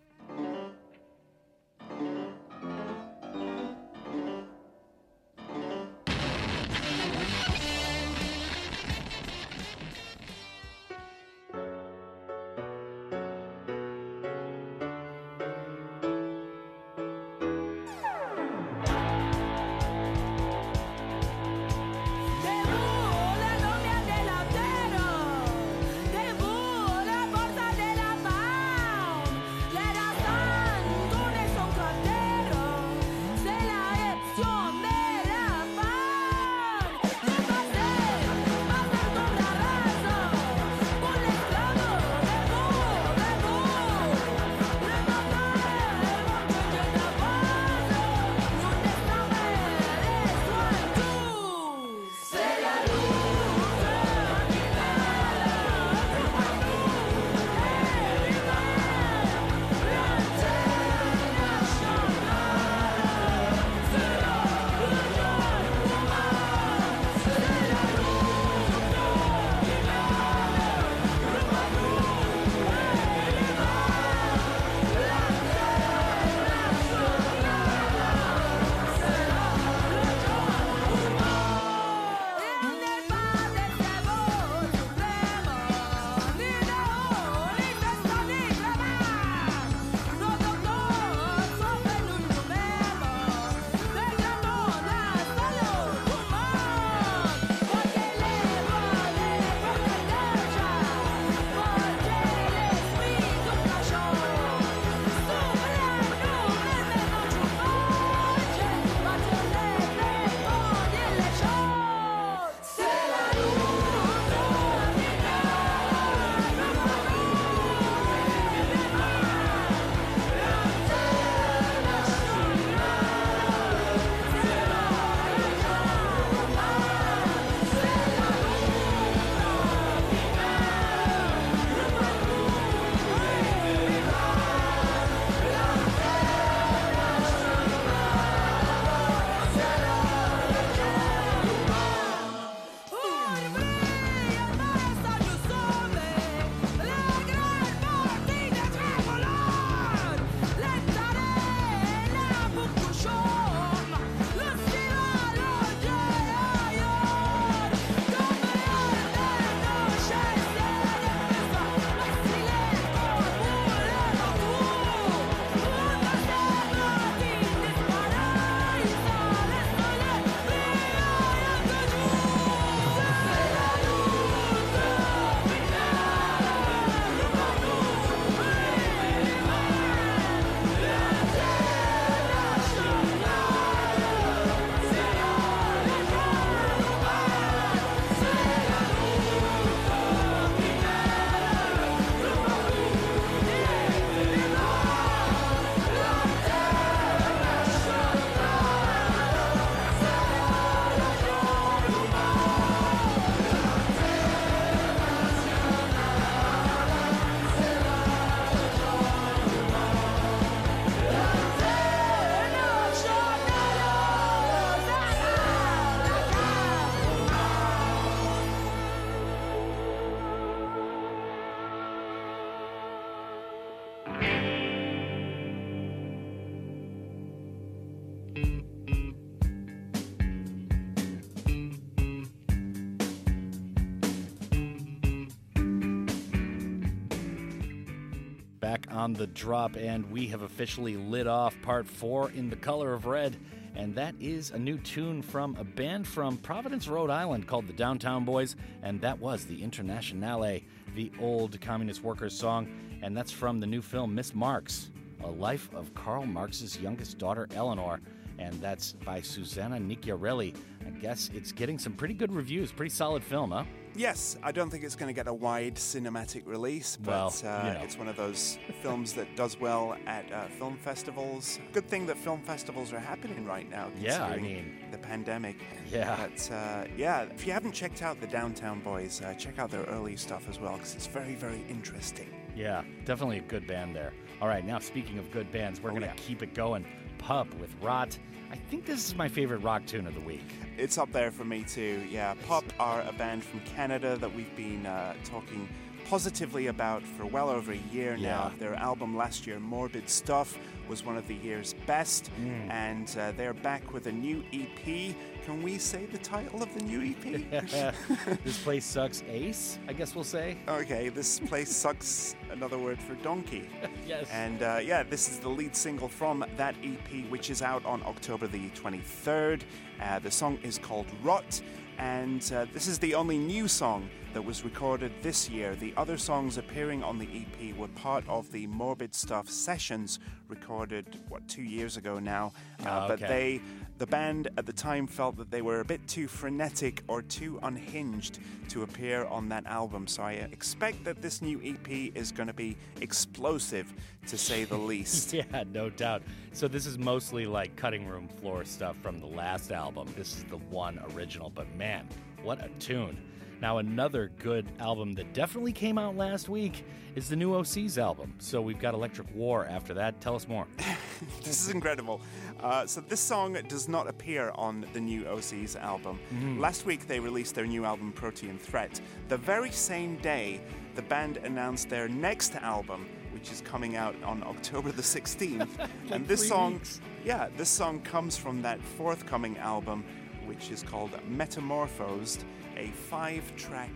On 239.03 239.13
the 239.13 239.27
drop, 239.27 239.75
and 239.75 240.09
we 240.13 240.29
have 240.29 240.43
officially 240.43 240.97
lit 240.97 241.27
off 241.27 241.61
part 241.61 241.89
four 241.89 242.31
in 242.31 242.49
the 242.49 242.55
color 242.55 242.95
of 242.95 243.05
red. 243.05 243.37
And 243.75 243.93
that 243.97 244.15
is 244.21 244.53
a 244.53 244.59
new 244.59 244.79
tune 244.79 245.23
from 245.23 245.57
a 245.57 245.65
band 245.65 246.07
from 246.07 246.37
Providence, 246.37 246.87
Rhode 246.87 247.11
Island 247.11 247.49
called 247.49 247.67
the 247.67 247.73
Downtown 247.73 248.25
Boys, 248.25 248.55
and 248.85 249.01
that 249.01 249.19
was 249.19 249.45
the 249.45 249.61
Internationale, 249.61 250.61
the 250.95 251.11
old 251.21 251.61
communist 251.61 252.05
workers 252.05 252.39
song, 252.39 252.69
and 253.03 253.17
that's 253.17 253.33
from 253.33 253.59
the 253.59 253.67
new 253.67 253.83
film 253.83 254.15
Miss 254.15 254.37
Marx, 254.37 254.93
a 255.25 255.29
life 255.31 255.69
of 255.75 255.93
Karl 255.95 256.25
Marx's 256.25 256.79
youngest 256.79 257.19
daughter, 257.19 257.49
Eleanor 257.57 258.01
and 258.39 258.55
that's 258.61 258.93
by 258.93 259.21
Susanna 259.21 259.79
Nicchiarelli. 259.79 260.55
I 260.87 260.91
guess 260.91 261.31
it's 261.35 261.53
getting 261.53 261.79
some 261.79 261.93
pretty 261.93 262.15
good 262.15 262.33
reviews. 262.33 262.73
Pretty 262.73 262.95
solid 262.95 263.23
film, 263.23 263.51
huh? 263.51 263.65
Yes, 263.95 264.39
I 264.43 264.53
don't 264.53 264.71
think 264.71 264.85
it's 264.85 264.97
going 264.97 265.09
to 265.09 265.13
get 265.13 265.29
a 265.29 265.33
wide 265.35 265.75
cinematic 265.75 266.47
release, 266.47 266.97
but 266.97 267.11
Well, 267.11 267.35
uh, 267.45 267.67
you 267.67 267.75
know. 267.75 267.81
it's 267.83 267.99
one 267.99 268.09
of 268.09 268.17
those 268.17 268.59
films 268.83 269.13
that 269.13 269.37
does 269.37 269.61
well 269.61 269.97
at 270.07 270.31
uh, 270.33 270.47
film 270.59 270.79
festivals. 270.79 271.59
Good 271.73 271.87
thing 271.89 272.07
that 272.07 272.17
film 272.17 272.41
festivals 272.41 272.93
are 272.95 272.99
happening 272.99 273.45
right 273.45 273.69
now. 273.71 273.91
Yeah, 274.01 274.25
I 274.25 274.39
mean- 274.39 274.77
the 274.91 274.99
pandemic. 274.99 275.57
Yeah. 275.91 276.17
But 276.27 276.51
uh, 276.51 276.85
yeah, 276.97 277.23
if 277.35 277.47
you 277.47 277.53
haven't 277.53 277.73
checked 277.73 278.03
out 278.03 278.19
the 278.21 278.27
Downtown 278.27 278.81
Boys, 278.81 279.21
uh, 279.21 279.35
check 279.35 279.59
out 279.59 279.71
their 279.71 279.85
early 279.85 280.17
stuff 280.17 280.49
as 280.49 280.59
well 280.59 280.75
because 280.77 280.95
it's 280.95 281.07
very, 281.07 281.35
very 281.35 281.63
interesting. 281.69 282.31
Yeah, 282.57 282.83
definitely 283.05 283.39
a 283.39 283.43
good 283.43 283.67
band 283.67 283.95
there. 283.95 284.13
All 284.41 284.49
right, 284.49 284.65
now 284.67 284.79
speaking 284.79 285.19
of 285.19 285.31
good 285.31 285.51
bands, 285.53 285.81
we're 285.83 285.91
Oh, 285.91 285.93
going 285.93 286.03
to 286.03 286.09
yeah. 286.09 286.15
keep 286.17 286.43
it 286.43 286.55
going. 286.55 286.85
PUP 287.19 287.53
with 287.61 287.75
Rot. 287.83 288.19
I 288.51 288.57
think 288.57 288.85
this 288.85 289.07
is 289.07 289.15
my 289.15 289.29
favorite 289.29 289.59
rock 289.63 289.87
tune 289.87 290.07
of 290.07 290.15
the 290.15 290.21
week. 290.21 290.45
It's 290.79 290.99
up 290.99 291.13
there 291.13 291.31
for 291.31 291.45
me 291.45 291.63
too. 291.65 292.03
Yeah, 292.11 292.35
PUP 292.49 292.65
are 292.81 293.03
a 293.03 293.13
band 293.13 293.45
from 293.45 293.61
Canada 293.61 294.17
that 294.17 294.35
we've 294.35 294.55
been 294.57 294.87
uh, 294.87 295.15
talking 295.25 295.69
positively 296.09 296.67
about 296.67 297.03
for 297.03 297.27
well 297.27 297.49
over 297.49 297.73
a 297.73 297.81
year 297.93 298.17
now. 298.17 298.53
Their 298.59 298.75
album 298.75 299.17
last 299.17 299.47
year, 299.47 299.61
Morbid 299.61 300.09
Stuff, 300.09 300.59
was 300.89 301.05
one 301.05 301.17
of 301.17 301.27
the 301.29 301.35
year's 301.37 301.75
best, 301.87 302.31
Mm. 302.41 302.71
and 302.71 303.17
uh, 303.19 303.33
they're 303.33 303.55
back 303.55 303.93
with 303.93 304.07
a 304.07 304.13
new 304.13 304.43
EP. 304.53 305.15
Can 305.45 305.61
we 305.63 305.77
say 305.79 306.07
the 306.07 306.19
title 306.19 306.63
of 306.63 306.73
the 306.73 306.85
new 306.85 307.01
EP? 307.03 307.51
this 308.45 308.63
place 308.63 308.85
sucks 308.85 309.25
ace, 309.29 309.79
I 309.89 309.93
guess 309.93 310.15
we'll 310.15 310.23
say. 310.23 310.57
Okay, 310.69 311.09
this 311.09 311.41
place 311.41 311.75
sucks. 311.75 312.37
Another 312.51 312.79
word 312.79 313.01
for 313.01 313.15
donkey. 313.17 313.69
yes. 314.07 314.29
And 314.31 314.63
uh, 314.63 314.79
yeah, 314.83 315.03
this 315.03 315.29
is 315.29 315.41
the 315.41 315.49
lead 315.49 315.75
single 315.75 316.09
from 316.09 316.45
that 316.57 316.77
EP, 316.85 317.29
which 317.29 317.51
is 317.51 317.61
out 317.61 317.85
on 317.85 318.03
October 318.05 318.47
the 318.47 318.69
23rd. 318.71 319.63
Uh, 320.01 320.19
the 320.21 320.31
song 320.31 320.59
is 320.63 320.79
called 320.79 321.07
Rot, 321.25 321.61
and 321.99 322.49
uh, 322.55 322.67
this 322.73 322.87
is 322.87 322.99
the 323.01 323.15
only 323.15 323.39
new 323.39 323.67
song 323.67 324.09
that 324.35 324.43
was 324.43 324.65
recorded 324.65 325.13
this 325.23 325.51
year. 325.51 325.75
The 325.75 325.93
other 325.97 326.17
songs 326.17 326.57
appearing 326.57 327.03
on 327.05 327.19
the 327.19 327.29
EP 327.45 327.77
were 327.77 327.89
part 327.89 328.25
of 328.29 328.51
the 328.51 328.67
Morbid 328.67 329.15
Stuff 329.15 329.49
sessions 329.51 330.19
recorded, 330.49 331.19
what, 331.29 331.47
two 331.49 331.63
years 331.63 331.97
ago 331.99 332.19
now. 332.19 332.53
Uh, 332.81 332.89
Ah, 332.89 333.09
But 333.09 333.21
they 333.21 333.61
the 334.03 334.07
band 334.09 334.49
at 334.57 334.67
the 334.67 334.73
time 334.73 335.07
felt 335.07 335.37
that 335.37 335.49
they 335.49 335.63
were 335.63 335.79
a 335.79 335.85
bit 335.85 336.05
too 336.09 336.27
frenetic 336.27 337.05
or 337.07 337.23
too 337.23 337.61
unhinged 337.63 338.41
to 338.69 338.83
appear 338.83 339.27
on 339.27 339.49
that 339.49 339.65
album. 339.65 340.09
So 340.09 340.25
I 340.25 340.33
expect 340.33 341.05
that 341.05 341.23
this 341.23 341.41
new 341.41 341.61
EP 341.65 342.11
is 342.17 342.33
going 342.33 342.49
to 342.49 342.53
be 342.53 342.77
explosive, 343.01 343.95
to 344.27 344.37
say 344.37 344.65
the 344.65 344.77
least. 344.93 345.33
yeah, 345.33 345.63
no 345.73 345.89
doubt. 345.89 346.23
So 346.53 346.67
this 346.67 346.85
is 346.85 346.99
mostly 346.99 347.47
like 347.47 347.77
cutting 347.77 348.09
room 348.09 348.27
floor 348.27 348.65
stuff 348.65 348.97
from 349.01 349.21
the 349.21 349.27
last 349.27 349.71
album. 349.71 350.13
This 350.17 350.37
is 350.37 350.43
the 350.51 350.57
one 350.57 351.01
original, 351.15 351.51
but 351.51 351.73
man, 351.77 352.09
what 352.43 352.59
a 352.59 352.71
tune. 352.81 353.17
Now 353.63 353.79
another 353.79 354.33
good 354.41 354.67
album 354.81 355.13
that 355.13 355.33
definitely 355.35 355.71
came 355.71 355.97
out 355.97 356.17
last 356.17 356.49
week 356.49 356.85
is 357.15 357.29
the 357.29 357.37
new 357.37 357.53
Osees 357.53 357.97
album. 357.97 358.35
So 358.39 358.61
we've 358.61 358.81
got 358.81 358.93
Electric 358.93 359.33
War 359.37 359.67
after 359.67 359.95
that. 359.95 360.21
Tell 360.21 360.35
us 360.35 360.49
more. 360.49 360.67
this 361.45 361.63
is 361.63 361.69
incredible. 361.69 362.21
Uh, 362.61 362.87
so 362.87 363.01
this 363.01 363.21
song 363.21 363.57
does 363.69 363.89
not 363.89 364.09
appear 364.09 364.51
on 364.57 364.85
the 364.93 365.01
new 365.01 365.23
Osees 365.27 365.81
album. 365.81 366.19
Mhm. 366.35 366.59
Last 366.59 366.87
week 366.87 367.07
they 367.07 367.21
released 367.21 367.55
their 367.55 367.65
new 367.65 367.85
album 367.85 368.11
Protein 368.11 368.59
Threat. 368.59 369.01
The 369.29 369.37
very 369.37 369.71
same 369.71 370.17
day, 370.17 370.61
the 370.97 371.03
band 371.03 371.37
announced 371.37 371.89
their 371.89 372.09
next 372.09 372.57
album, 372.57 373.07
which 373.31 373.53
is 373.53 373.61
coming 373.61 373.95
out 373.95 374.17
on 374.25 374.43
October 374.43 374.91
the 374.91 375.03
16th. 375.03 375.69
and 376.11 376.27
this 376.27 376.49
song, 376.49 376.73
weeks. 376.75 377.01
yeah, 377.25 377.47
this 377.57 377.69
song 377.69 378.01
comes 378.01 378.37
from 378.37 378.61
that 378.63 378.83
forthcoming 378.83 379.57
album, 379.59 380.03
which 380.47 380.73
is 380.73 380.83
called 380.83 381.13
Metamorphosed, 381.29 382.45
a 382.77 382.89
five-track 383.11 383.91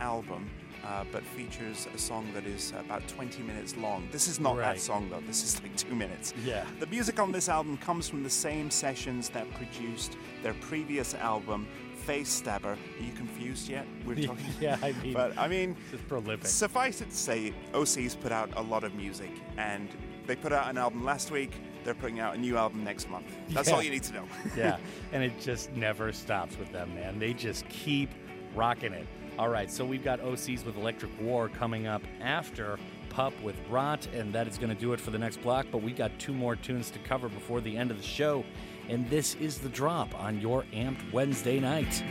album. 0.00 0.48
Uh, 0.84 1.04
but 1.12 1.22
features 1.22 1.86
a 1.94 1.98
song 1.98 2.26
that 2.34 2.44
is 2.44 2.72
about 2.76 3.06
20 3.06 3.40
minutes 3.44 3.76
long. 3.76 4.08
This 4.10 4.26
is 4.26 4.40
not 4.40 4.56
Right. 4.56 4.74
that 4.74 4.80
song 4.80 5.08
though. 5.08 5.20
This 5.20 5.44
is 5.44 5.62
like 5.62 5.76
two 5.76 5.94
minutes. 5.94 6.34
Yeah. 6.44 6.64
The 6.80 6.88
music 6.88 7.20
on 7.20 7.30
this 7.30 7.48
album 7.48 7.76
comes 7.78 8.08
from 8.08 8.24
the 8.24 8.30
same 8.30 8.68
sessions 8.68 9.28
that 9.28 9.48
produced 9.54 10.16
their 10.42 10.54
previous 10.54 11.14
album, 11.14 11.68
Face 12.04 12.28
Stabber. 12.28 12.70
Are 12.72 13.02
you 13.04 13.12
confused 13.12 13.68
yet? 13.68 13.86
We're 14.04 14.16
talking. 14.26 14.44
yeah, 14.60 14.76
I 14.82 14.90
mean, 15.04 15.12
But 15.12 15.38
I 15.38 15.46
mean, 15.46 15.76
it's 15.92 16.02
prolific. 16.08 16.46
suffice 16.48 17.00
it 17.00 17.10
to 17.10 17.16
say, 17.16 17.54
Osees 17.74 18.18
put 18.20 18.32
out 18.32 18.50
a 18.56 18.62
lot 18.62 18.82
of 18.82 18.92
music, 18.96 19.30
and 19.58 19.88
they 20.26 20.34
put 20.34 20.52
out 20.52 20.68
an 20.68 20.78
album 20.78 21.04
last 21.04 21.30
week. 21.30 21.52
They're 21.84 21.94
putting 21.94 22.18
out 22.18 22.34
a 22.34 22.38
new 22.38 22.56
album 22.56 22.82
next 22.82 23.08
month. 23.08 23.26
That's 23.50 23.68
Yeah. 23.68 23.74
all 23.76 23.82
you 23.84 23.90
need 23.90 24.02
to 24.04 24.14
know. 24.14 24.24
yeah, 24.56 24.78
and 25.12 25.22
it 25.22 25.38
just 25.40 25.70
never 25.74 26.12
stops 26.12 26.58
with 26.58 26.72
them, 26.72 26.92
man. 26.96 27.20
They 27.20 27.34
just 27.34 27.68
keep 27.68 28.10
rocking 28.54 28.92
it. 28.92 29.06
All 29.38 29.48
right, 29.48 29.70
so 29.70 29.84
we've 29.84 30.04
got 30.04 30.20
Osees 30.20 30.64
with 30.64 30.76
Electric 30.76 31.10
War 31.20 31.48
coming 31.48 31.86
up 31.86 32.02
after 32.20 32.78
Pup 33.08 33.32
with 33.42 33.56
Rot, 33.70 34.06
and 34.14 34.32
that 34.32 34.46
is 34.46 34.58
going 34.58 34.74
to 34.74 34.80
do 34.80 34.92
it 34.92 35.00
for 35.00 35.10
the 35.10 35.18
next 35.18 35.42
block. 35.42 35.66
But 35.72 35.82
we 35.82 35.92
got 35.92 36.16
two 36.18 36.32
more 36.32 36.56
tunes 36.56 36.90
to 36.90 36.98
cover 37.00 37.28
before 37.28 37.60
the 37.60 37.76
end 37.76 37.90
of 37.90 37.96
the 37.96 38.02
show, 38.02 38.44
and 38.88 39.08
this 39.08 39.34
is 39.36 39.58
the 39.58 39.68
drop 39.70 40.14
on 40.20 40.40
your 40.40 40.64
Amped 40.72 41.12
Wednesday 41.12 41.60
night. 41.60 42.02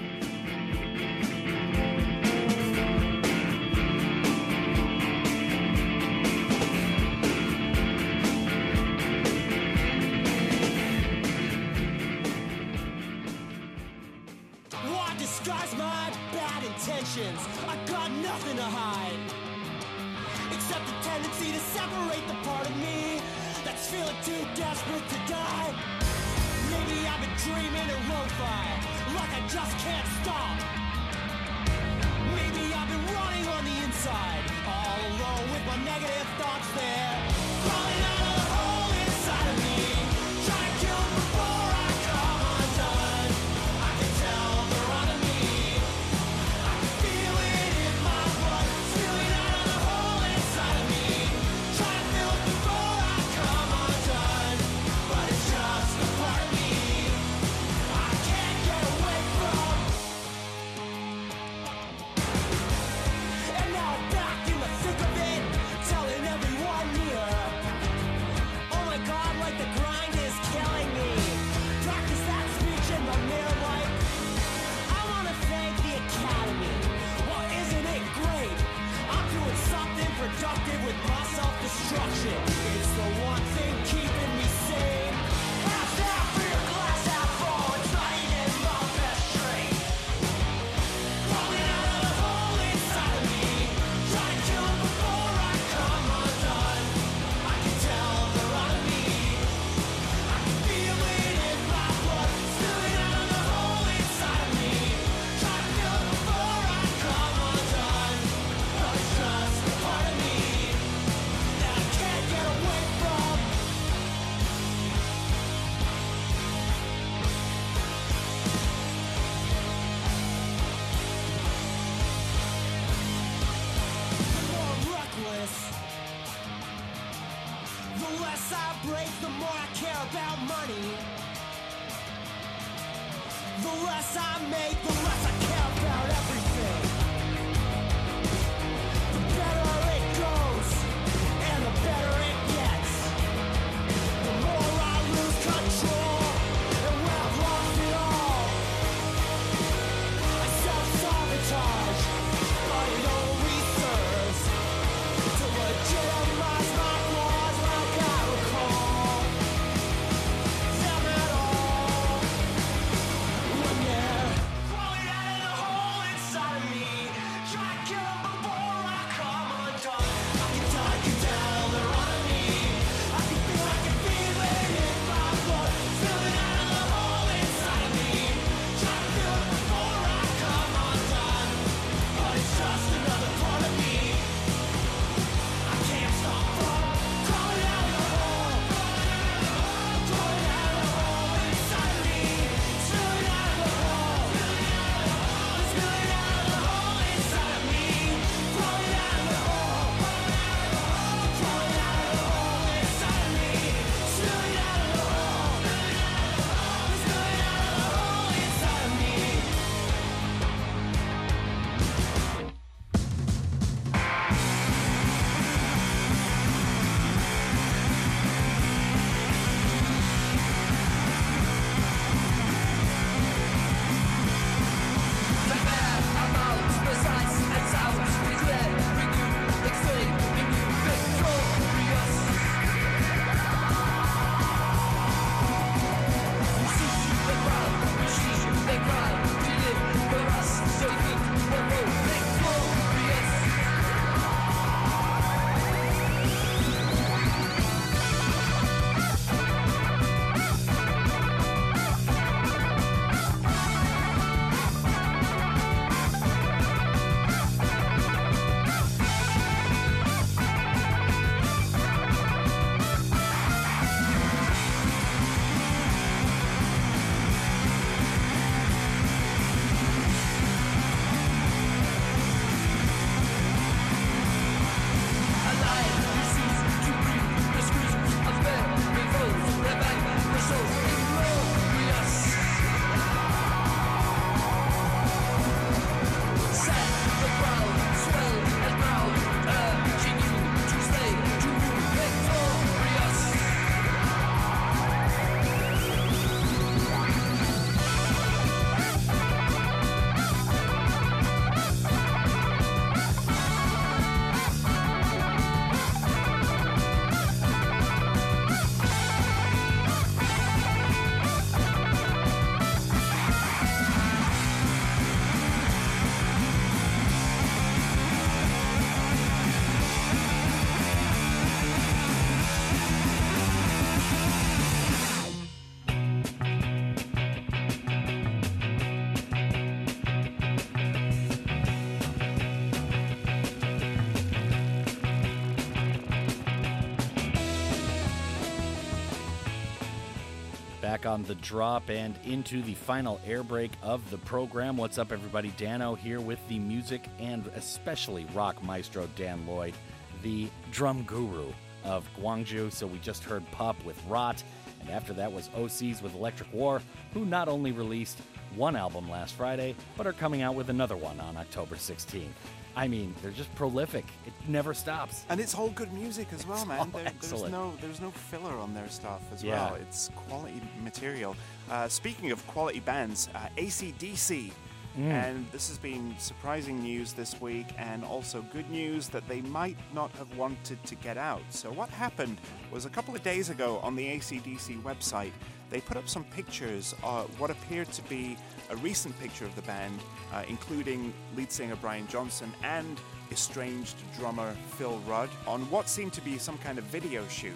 Back 341.02 341.10
on 341.10 341.24
the 341.24 341.36
drop 341.36 341.90
and 341.90 342.16
into 342.26 342.62
the 342.62 342.76
final 342.76 343.20
air 343.26 343.42
break 343.42 343.72
of 343.82 344.08
the 344.12 344.20
program. 344.20 344.78
What's 344.78 345.00
up, 345.00 345.12
everybody? 345.12 345.52
Dano 345.58 345.96
here 345.96 346.22
with 346.22 346.38
the 346.48 346.60
music 346.60 347.08
and 347.18 347.48
especially 347.56 348.28
rock 348.36 348.64
maestro 348.64 349.10
Dan 349.16 349.48
Lloyd, 349.48 349.74
the 350.22 350.48
drum 350.72 351.02
guru 351.04 351.48
of 351.84 352.08
Gwangju. 352.20 352.72
So 352.72 352.86
we 352.86 353.00
just 353.00 353.24
heard 353.24 353.44
PUP 353.52 353.84
with 353.84 354.00
Rot, 354.08 354.44
and 354.80 354.92
after 354.92 355.12
that 355.14 355.32
was 355.32 355.50
Osees 355.50 356.04
with 356.04 356.14
Electric 356.14 356.54
War, 356.54 356.84
who 357.16 357.26
not 357.26 357.48
only 357.48 357.72
released 357.72 358.20
one 358.56 358.76
album 358.76 359.10
last 359.10 359.34
Friday, 359.34 359.76
but 359.98 360.06
are 360.06 360.14
coming 360.14 360.44
out 360.44 360.54
with 360.54 360.70
another 360.70 360.98
one 360.98 361.20
on 361.20 361.36
October 361.36 361.78
16th. 361.78 362.28
I 362.76 362.88
mean, 362.88 363.16
they're 363.22 363.32
just 363.32 363.54
prolific. 363.56 364.06
Never 364.52 364.74
stops. 364.74 365.26
And 365.30 365.40
it's 365.40 365.56
all 365.56 365.70
good 365.70 365.94
music 365.94 366.28
as 366.34 366.46
well, 366.46 366.58
It's 366.60 366.68
man. 366.68 366.92
There- 366.92 367.14
there's 367.22 367.44
no 367.52 367.74
there's 367.82 368.02
no 368.02 368.12
filler 368.12 368.58
on 368.58 368.74
their 368.74 368.90
stuff 368.90 369.22
as 369.34 369.42
Yeah. 369.44 369.72
well. 369.72 369.76
It's 369.76 370.10
quality 370.16 370.62
material. 370.84 371.36
Uh, 371.70 371.88
speaking 371.88 372.32
of 372.32 372.46
quality 372.48 372.82
bands, 372.82 373.30
uh, 373.34 373.48
AC/DC. 373.58 374.52
Mm. 374.98 375.04
And 375.10 375.52
this 375.54 375.70
has 375.70 375.78
been 375.78 376.14
surprising 376.20 376.80
news 376.84 377.14
this 377.14 377.40
week, 377.40 377.68
and 377.78 378.04
also 378.04 378.42
good 378.52 378.70
news 378.70 379.08
that 379.08 379.26
they 379.30 379.40
might 379.40 379.78
not 379.94 380.12
have 380.18 380.36
wanted 380.36 380.84
to 380.84 380.96
get 380.96 381.18
out. 381.18 381.42
So, 381.50 381.72
what 381.72 381.90
happened 381.90 382.42
was 382.72 382.84
a 382.84 382.90
couple 382.90 383.16
of 383.16 383.24
days 383.24 383.50
ago 383.50 383.80
on 383.80 383.96
the 383.96 384.06
AC/DC 384.10 384.76
website, 384.84 385.32
they 385.70 385.80
put 385.80 385.96
up 385.96 386.10
some 386.10 386.26
pictures, 386.26 386.94
of 387.04 387.40
what 387.40 387.50
appeared 387.50 387.90
to 387.94 388.02
be 388.10 388.36
a 388.70 388.76
recent 388.76 389.18
picture 389.18 389.46
of 389.46 389.56
the 389.56 389.62
band, 389.62 389.98
uh, 390.34 390.44
including 390.50 391.14
lead 391.38 391.54
singer 391.54 391.78
Brian 391.78 392.06
Johnson 392.10 392.54
and 392.62 393.00
estranged 393.32 393.96
drummer 394.18 394.56
Phil 394.78 395.00
Rudd, 395.08 395.30
on 395.48 395.62
what 395.72 395.90
seemed 395.90 396.14
to 396.14 396.22
be 396.22 396.38
some 396.38 396.58
kind 396.60 396.78
of 396.78 396.84
video 396.86 397.28
shoot. 397.28 397.54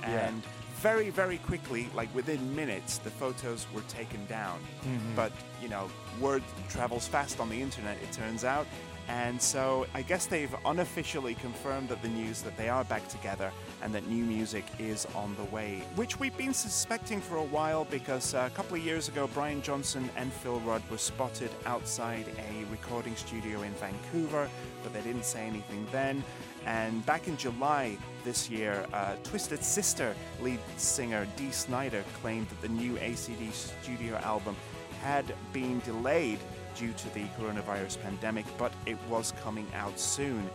Yeah. 0.00 0.28
And 0.28 0.42
very, 0.80 1.08
very 1.08 1.38
quickly, 1.38 1.88
like 1.94 2.14
within 2.14 2.54
minutes, 2.54 2.98
the 2.98 3.10
photos 3.10 3.66
were 3.72 3.80
taken 3.82 4.26
down. 4.26 4.60
Mhm. 4.84 5.16
But, 5.16 5.32
you 5.62 5.68
know, 5.68 5.88
word 6.20 6.42
travels 6.68 7.06
fast 7.08 7.40
on 7.40 7.48
the 7.48 7.60
internet, 7.60 7.96
it 8.02 8.12
turns 8.12 8.44
out. 8.44 8.66
And 9.08 9.40
so 9.40 9.86
I 9.94 10.02
guess 10.02 10.26
they've 10.26 10.54
unofficially 10.64 11.34
confirmed 11.34 11.88
that 11.90 12.00
the 12.02 12.08
news 12.08 12.42
that 12.42 12.56
they 12.56 12.68
are 12.68 12.84
back 12.84 13.06
together 13.08 13.52
and 13.82 13.94
that 13.94 14.06
new 14.06 14.24
music 14.24 14.64
is 14.78 15.06
on 15.14 15.34
the 15.36 15.44
way, 15.54 15.82
which 15.94 16.18
we've 16.18 16.36
been 16.36 16.54
suspecting 16.54 17.20
for 17.20 17.36
a 17.36 17.44
while 17.44 17.84
because 17.84 18.34
uh, 18.34 18.48
a 18.50 18.56
couple 18.56 18.76
of 18.76 18.84
years 18.84 19.08
ago, 19.08 19.28
Brian 19.34 19.60
Johnson 19.62 20.08
and 20.16 20.32
Phil 20.32 20.60
Rudd 20.60 20.82
were 20.90 20.98
spotted 20.98 21.50
outside 21.66 22.26
a 22.38 22.64
recording 22.70 23.14
studio 23.16 23.62
in 23.62 23.72
Vancouver, 23.74 24.48
but 24.82 24.92
they 24.94 25.02
didn't 25.02 25.24
say 25.24 25.46
anything 25.46 25.86
then. 25.92 26.24
And 26.66 27.04
back 27.04 27.28
in 27.28 27.36
July 27.36 27.98
this 28.24 28.48
year, 28.48 28.86
uh, 28.94 29.16
Twisted 29.22 29.62
Sister 29.62 30.14
lead 30.40 30.60
singer 30.78 31.26
Dee 31.36 31.50
Snider 31.50 32.02
claimed 32.22 32.48
that 32.48 32.62
the 32.62 32.68
new 32.68 32.94
ACD 32.94 33.52
studio 33.52 34.16
album 34.16 34.56
had 35.02 35.34
been 35.52 35.80
delayed 35.80 36.38
due 36.74 36.92
to 36.92 37.14
the 37.14 37.24
coronavirus 37.38 38.00
pandemic, 38.02 38.44
but 38.58 38.72
it 38.86 38.96
was 39.08 39.32
coming 39.42 39.66
out 39.74 39.98
soon. 39.98 40.48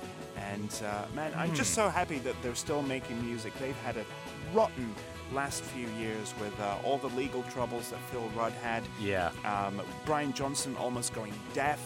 And 0.52 0.74
uh, 0.86 1.06
man, 1.16 1.32
I'm 1.36 1.54
just 1.56 1.72
Hmm. 1.76 1.82
so 1.82 1.90
happy 1.90 2.20
that 2.20 2.36
they're 2.42 2.56
still 2.56 2.82
making 2.82 3.24
music. 3.26 3.54
They've 3.60 3.76
had 3.84 3.98
a 3.98 4.06
rotten 4.54 4.94
last 5.34 5.62
few 5.64 5.88
years 6.00 6.34
with 6.40 6.58
uh, 6.60 6.78
all 6.84 6.98
the 6.98 7.10
legal 7.10 7.44
troubles 7.44 7.90
that 7.92 8.00
Phil 8.12 8.28
Rudd 8.36 8.54
had. 8.64 8.84
Yeah. 9.02 9.32
Um, 9.46 9.82
Brian 10.06 10.34
Johnson 10.34 10.76
almost 10.78 11.14
going 11.14 11.34
deaf, 11.54 11.80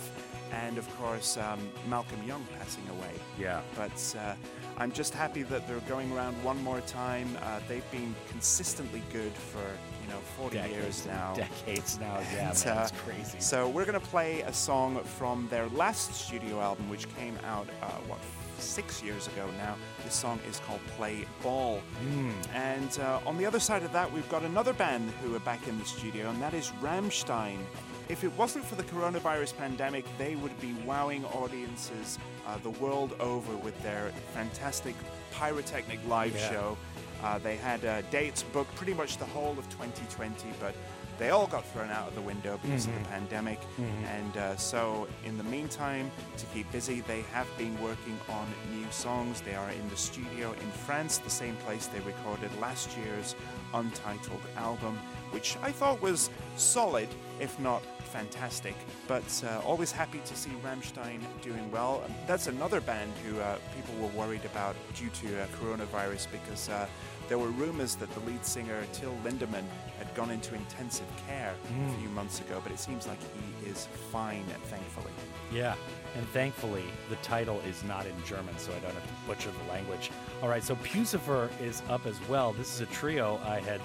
and 0.52 0.78
of 0.78 0.88
course 0.98 1.36
um, 1.38 1.60
Malcolm 1.90 2.22
Young 2.26 2.46
passing 2.60 2.88
away. 2.90 3.12
Yeah. 3.40 3.62
But 3.76 4.16
uh, 4.18 4.36
I'm 4.78 4.92
just 4.92 5.14
happy 5.14 5.44
that 5.44 5.68
they're 5.68 5.80
going 5.90 6.12
around 6.14 6.42
one 6.44 6.62
more 6.64 6.82
time. 6.82 7.38
Uh, 7.44 7.60
they've 7.68 7.90
been 7.92 8.16
consistently 8.30 9.02
good 9.12 9.34
for 9.34 9.66
you 10.04 10.10
know 10.14 10.20
40 10.38 10.58
Decades 10.58 10.74
years 10.76 11.06
now. 11.06 11.34
decades 11.66 12.00
now, 12.00 12.20
yeah, 12.34 12.50
And, 12.52 12.66
man, 12.66 12.78
uh, 12.78 12.90
crazy. 13.06 13.40
So 13.40 13.68
we're 13.70 13.86
gonna 13.86 14.00
play 14.00 14.42
a 14.42 14.54
song 14.54 15.02
from 15.04 15.48
their 15.50 15.68
last 15.70 16.14
studio 16.14 16.60
album, 16.62 16.90
which 16.90 17.08
came 17.16 17.38
out 17.46 17.68
uh, 17.82 17.88
what 18.08 18.20
six 18.60 19.02
years 19.04 19.28
ago 19.28 19.48
now. 19.58 19.76
This 20.04 20.14
song 20.14 20.40
is 20.50 20.60
called 20.60 20.80
Play 20.96 21.26
Ball. 21.42 21.80
Hmm. 22.02 22.32
And 22.56 23.00
uh, 23.00 23.20
on 23.26 23.38
the 23.38 23.46
other 23.46 23.60
side 23.60 23.84
of 23.84 23.92
that, 23.94 24.12
we've 24.14 24.30
got 24.30 24.44
another 24.44 24.74
band 24.74 25.12
who 25.24 25.36
are 25.36 25.40
back 25.40 25.68
in 25.68 25.78
the 25.80 25.86
studio, 25.86 26.30
and 26.30 26.42
that 26.42 26.54
is 26.54 26.72
Rammstein. 26.82 27.58
If 28.10 28.24
it 28.24 28.32
wasn't 28.38 28.64
for 28.66 28.76
the 28.76 28.84
coronavirus 28.84 29.58
pandemic, 29.58 30.06
they 30.18 30.36
would 30.36 30.58
be 30.62 30.74
wowing 30.86 31.26
audiences 31.26 32.20
uh, 32.46 32.58
the 32.58 32.70
world 32.72 33.16
over 33.20 33.56
with 33.58 33.82
their 33.82 34.12
fantastic 34.34 34.96
pyrotechnic 35.32 36.00
live 36.08 36.36
Yeah. 36.36 36.50
show. 36.52 36.78
Uh, 37.24 37.38
they 37.40 37.56
had 37.56 37.84
uh, 37.86 38.02
dates 38.12 38.44
booked 38.44 38.74
pretty 38.76 38.94
much 38.94 39.18
the 39.18 39.26
whole 39.26 39.58
of 39.58 39.68
2020, 39.70 40.50
but 40.60 40.76
they 41.20 41.30
all 41.30 41.48
got 41.48 41.64
thrown 41.68 41.90
out 41.92 42.08
of 42.08 42.16
the 42.16 42.22
window 42.22 42.60
because 42.64 42.86
of 42.88 42.92
Mhm. 42.94 43.04
the 43.04 43.10
pandemic. 43.10 43.60
Mhm. 43.78 44.06
And 44.08 44.38
uh, 44.38 44.58
so, 44.58 45.08
in 45.24 45.38
the 45.38 45.44
meantime, 45.44 46.12
to 46.38 46.46
keep 46.48 46.70
busy, 46.72 47.02
they 47.02 47.22
have 47.34 47.48
been 47.58 47.80
working 47.82 48.20
on 48.30 48.48
new 48.72 48.88
songs. 48.92 49.40
They 49.42 49.56
are 49.56 49.70
in 49.70 49.88
the 49.90 49.96
studio 49.98 50.52
in 50.54 50.72
France, 50.86 51.20
the 51.20 51.30
same 51.30 51.56
place 51.58 51.86
they 51.88 52.00
recorded 52.02 52.50
last 52.60 52.98
year's 52.98 53.36
untitled 53.74 54.42
album, 54.58 54.98
which 55.32 55.56
I 55.64 55.72
thought 55.72 56.02
was 56.02 56.30
solid, 56.58 57.08
if 57.40 57.58
not 57.60 57.84
fantastic. 58.12 58.76
But 59.08 59.24
uh, 59.44 59.62
always 59.66 59.92
happy 59.92 60.20
to 60.26 60.36
see 60.36 60.52
Rammstein 60.64 61.20
doing 61.42 61.72
well. 61.72 62.04
That's 62.28 62.48
another 62.48 62.82
band 62.82 63.12
who 63.26 63.40
uh, 63.40 63.58
people 63.76 63.96
were 64.02 64.14
worried 64.14 64.46
about 64.46 64.76
due 64.96 65.10
to 65.22 65.42
uh, 65.44 65.48
coronavirus 65.60 66.28
because 66.32 66.70
uh, 66.70 66.88
there 67.30 67.38
were 67.38 67.48
rumors 67.50 67.96
that 67.96 68.12
the 68.14 68.20
lead 68.22 68.46
singer 68.46 68.84
Till 68.94 69.14
Lindemann 69.24 69.64
had 69.98 70.14
gone 70.16 70.30
into 70.32 70.54
intensive 70.56 71.06
care 71.28 71.54
a 71.54 71.74
Mm. 71.74 72.00
few 72.00 72.10
months 72.10 72.40
ago, 72.42 72.60
but 72.64 72.72
it 72.72 72.80
seems 72.80 73.08
like 73.08 73.20
he 73.62 73.70
is 73.70 73.88
fine, 74.12 74.44
thankfully. 74.70 75.12
Yeah, 75.52 75.76
and 76.16 76.28
thankfully 76.30 76.84
the 77.10 77.16
title 77.18 77.60
is 77.68 77.84
not 77.84 78.06
in 78.06 78.14
German, 78.26 78.58
so 78.58 78.72
I 78.72 78.80
don't 78.80 78.94
have 78.94 79.04
to 79.08 79.14
butcher 79.28 79.52
the 79.52 79.72
language. 79.72 80.12
All 80.42 80.50
right, 80.50 80.64
so 80.64 80.76
Puscifer 80.78 81.50
is 81.62 81.82
up 81.90 82.06
as 82.06 82.20
well. 82.28 82.54
This 82.54 82.74
is 82.76 82.82
a 82.82 82.86
trio 82.88 83.40
I 83.46 83.60
had 83.62 83.80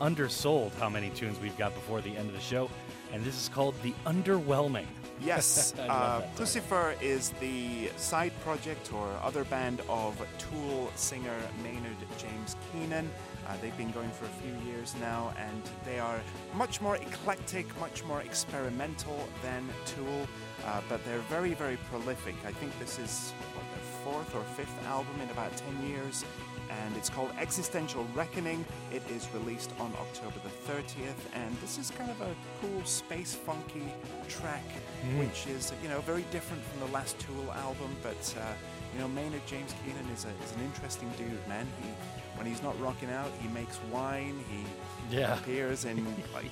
undersold 0.00 0.72
how 0.78 0.88
many 0.88 1.10
tunes 1.10 1.38
we've 1.40 1.56
got 1.56 1.72
before 1.74 2.00
the 2.00 2.16
end 2.16 2.28
of 2.28 2.34
the 2.34 2.40
show, 2.40 2.68
and 3.14 3.24
this 3.24 3.40
is 3.40 3.48
called 3.48 3.80
The 3.82 3.94
Underwhelming. 4.06 4.86
Yes, 5.20 5.72
uh. 5.78 6.22
Puscifer 6.36 7.00
is 7.00 7.30
the 7.40 7.88
side 7.96 8.32
project 8.40 8.92
or 8.92 9.08
other 9.22 9.44
band 9.44 9.80
of 9.88 10.20
Tool 10.38 10.90
singer 10.96 11.38
Maynard 11.62 11.96
James 12.18 12.56
Keenan. 12.72 13.08
Uh, 13.46 13.56
they've 13.62 13.76
been 13.76 13.92
going 13.92 14.10
for 14.10 14.24
a 14.24 14.36
few 14.42 14.54
years 14.68 14.96
now, 15.00 15.32
and 15.38 15.62
they 15.84 16.00
are 16.00 16.20
much 16.54 16.80
more 16.80 16.96
eclectic, 16.96 17.66
much 17.78 18.02
more 18.04 18.22
experimental 18.22 19.28
than 19.42 19.62
Tool, 19.86 20.26
uh, 20.66 20.80
but 20.88 21.04
they're 21.04 21.18
very, 21.30 21.54
very 21.54 21.76
prolific. 21.90 22.34
I 22.44 22.50
think 22.50 22.76
this 22.80 22.98
is 22.98 23.30
what, 23.54 23.64
their 23.74 24.12
fourth 24.12 24.34
or 24.34 24.42
fifth 24.56 24.86
album 24.86 25.14
in 25.22 25.30
about 25.30 25.56
10 25.56 25.88
years, 25.88 26.24
and 26.70 26.96
it's 26.96 27.08
called 27.10 27.30
Existential 27.38 28.06
Reckoning. 28.14 28.64
It 28.92 29.02
is 29.10 29.28
released 29.34 29.70
on 29.80 29.92
October 30.00 30.34
the 30.42 30.72
30th, 30.72 31.14
and 31.34 31.56
this 31.60 31.78
is 31.78 31.90
kind 31.90 32.10
of 32.10 32.20
a 32.20 32.34
cool 32.60 32.84
space 32.84 33.34
funky 33.34 33.92
track, 34.28 34.64
Mm. 35.04 35.18
which 35.18 35.46
is 35.46 35.72
you 35.82 35.88
know 35.88 36.00
very 36.00 36.24
different 36.30 36.62
from 36.64 36.80
the 36.86 36.92
last 36.92 37.18
Tool 37.18 37.52
album. 37.52 37.94
But 38.02 38.34
uh, 38.38 38.52
you 38.94 39.00
know 39.00 39.08
Maynard 39.08 39.46
James 39.46 39.74
Keenan 39.84 40.08
is, 40.14 40.24
a, 40.24 40.28
is 40.44 40.52
an 40.56 40.62
interesting 40.64 41.10
dude, 41.18 41.46
man. 41.48 41.66
He 41.82 41.88
when 42.36 42.46
he's 42.46 42.62
not 42.64 42.78
rocking 42.80 43.10
out, 43.10 43.30
he 43.40 43.46
makes 43.48 43.78
wine. 43.92 44.42
He 44.50 45.16
Yeah. 45.16 45.38
appears 45.38 45.84
in 45.84 46.04
like 46.34 46.50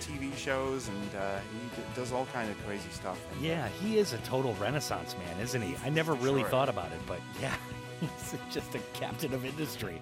TV 0.00 0.36
shows, 0.36 0.88
and 0.88 1.14
uh, 1.16 1.38
he 1.52 1.58
d- 1.80 1.86
does 1.96 2.12
all 2.12 2.26
kind 2.32 2.48
of 2.50 2.56
crazy 2.66 2.90
stuff. 2.90 3.18
And, 3.32 3.42
Yeah, 3.44 3.66
he 3.82 3.98
is 3.98 4.12
a 4.12 4.18
total 4.18 4.54
renaissance 4.60 5.16
man, 5.18 5.40
isn't 5.40 5.60
he? 5.62 5.74
I 5.84 5.88
never 5.88 6.14
really 6.14 6.42
Sure. 6.42 6.50
thought 6.50 6.68
about 6.68 6.92
it, 6.92 7.00
but 7.06 7.18
yeah, 7.40 7.54
he's 8.00 8.34
just 8.50 8.74
a 8.74 8.78
captain 8.94 9.32
of 9.34 9.44
industry. 9.44 10.00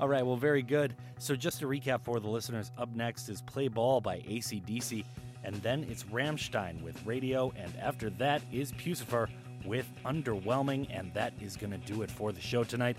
All 0.00 0.08
right, 0.08 0.24
well, 0.24 0.36
very 0.36 0.62
good. 0.62 0.94
So, 1.18 1.36
just 1.36 1.60
to 1.60 1.66
recap 1.66 2.02
for 2.02 2.18
the 2.18 2.28
listeners, 2.28 2.72
up 2.76 2.94
next 2.94 3.28
is 3.28 3.42
Play 3.42 3.68
Ball 3.68 4.00
by 4.00 4.22
AC/DC, 4.26 5.04
and 5.44 5.54
then 5.56 5.86
it's 5.88 6.04
Rammstein 6.04 6.82
with 6.82 7.04
Radio, 7.06 7.52
and 7.56 7.72
after 7.80 8.10
that 8.10 8.42
is 8.52 8.72
Puscifer 8.72 9.28
with 9.64 9.88
Underwhelming, 10.04 10.88
and 10.90 11.12
that 11.14 11.32
is 11.40 11.56
going 11.56 11.70
to 11.70 11.78
do 11.78 12.02
it 12.02 12.10
for 12.10 12.32
the 12.32 12.40
show 12.40 12.64
tonight. 12.64 12.96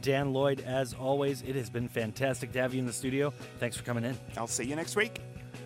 Dan 0.00 0.32
Lloyd, 0.32 0.60
as 0.60 0.94
always, 0.94 1.42
it 1.42 1.54
has 1.54 1.70
been 1.70 1.88
fantastic 1.88 2.52
to 2.52 2.60
have 2.60 2.72
you 2.72 2.80
in 2.80 2.86
the 2.86 2.92
studio. 2.92 3.32
Thanks 3.58 3.76
for 3.76 3.82
coming 3.82 4.04
in. 4.04 4.16
I'll 4.36 4.46
see 4.46 4.64
you 4.64 4.76
next 4.76 4.96
week. 4.96 5.20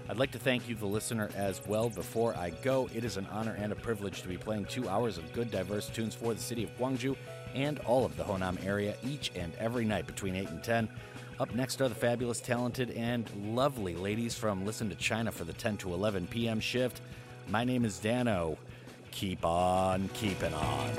I'd 0.09 0.18
like 0.18 0.32
to 0.32 0.38
thank 0.38 0.68
you, 0.68 0.74
the 0.74 0.86
listener, 0.86 1.30
as 1.36 1.62
well. 1.66 1.88
Before 1.88 2.36
I 2.36 2.50
go, 2.50 2.88
it 2.94 3.04
is 3.04 3.16
an 3.16 3.26
honor 3.30 3.54
and 3.59 3.72
a 3.72 3.76
privilege 3.76 4.22
to 4.22 4.28
be 4.28 4.36
playing 4.36 4.66
two 4.66 4.88
hours 4.88 5.16
of 5.16 5.32
good, 5.32 5.50
diverse 5.50 5.88
tunes 5.88 6.14
for 6.14 6.34
the 6.34 6.40
city 6.40 6.64
of 6.64 6.76
Gwangju 6.76 7.16
and 7.54 7.78
all 7.80 8.04
of 8.04 8.16
the 8.16 8.24
Honam 8.24 8.64
area 8.64 8.94
each 9.04 9.30
and 9.34 9.52
every 9.58 9.84
night 9.84 10.06
between 10.06 10.34
8 10.34 10.48
and 10.48 10.62
10. 10.62 10.88
Up 11.40 11.54
next 11.54 11.80
are 11.80 11.88
the 11.88 11.94
fabulous, 11.94 12.40
talented, 12.40 12.90
and 12.92 13.28
lovely 13.54 13.94
ladies 13.94 14.34
from 14.34 14.64
Listen 14.64 14.88
to 14.90 14.94
China 14.94 15.32
for 15.32 15.44
the 15.44 15.52
10 15.52 15.78
to 15.78 15.92
11 15.92 16.28
p.m. 16.28 16.60
shift. 16.60 17.00
My 17.48 17.64
name 17.64 17.84
is 17.84 17.98
Dano. 17.98 18.56
Keep 19.10 19.44
on 19.44 20.08
keeping 20.14 20.54
on. 20.54 20.90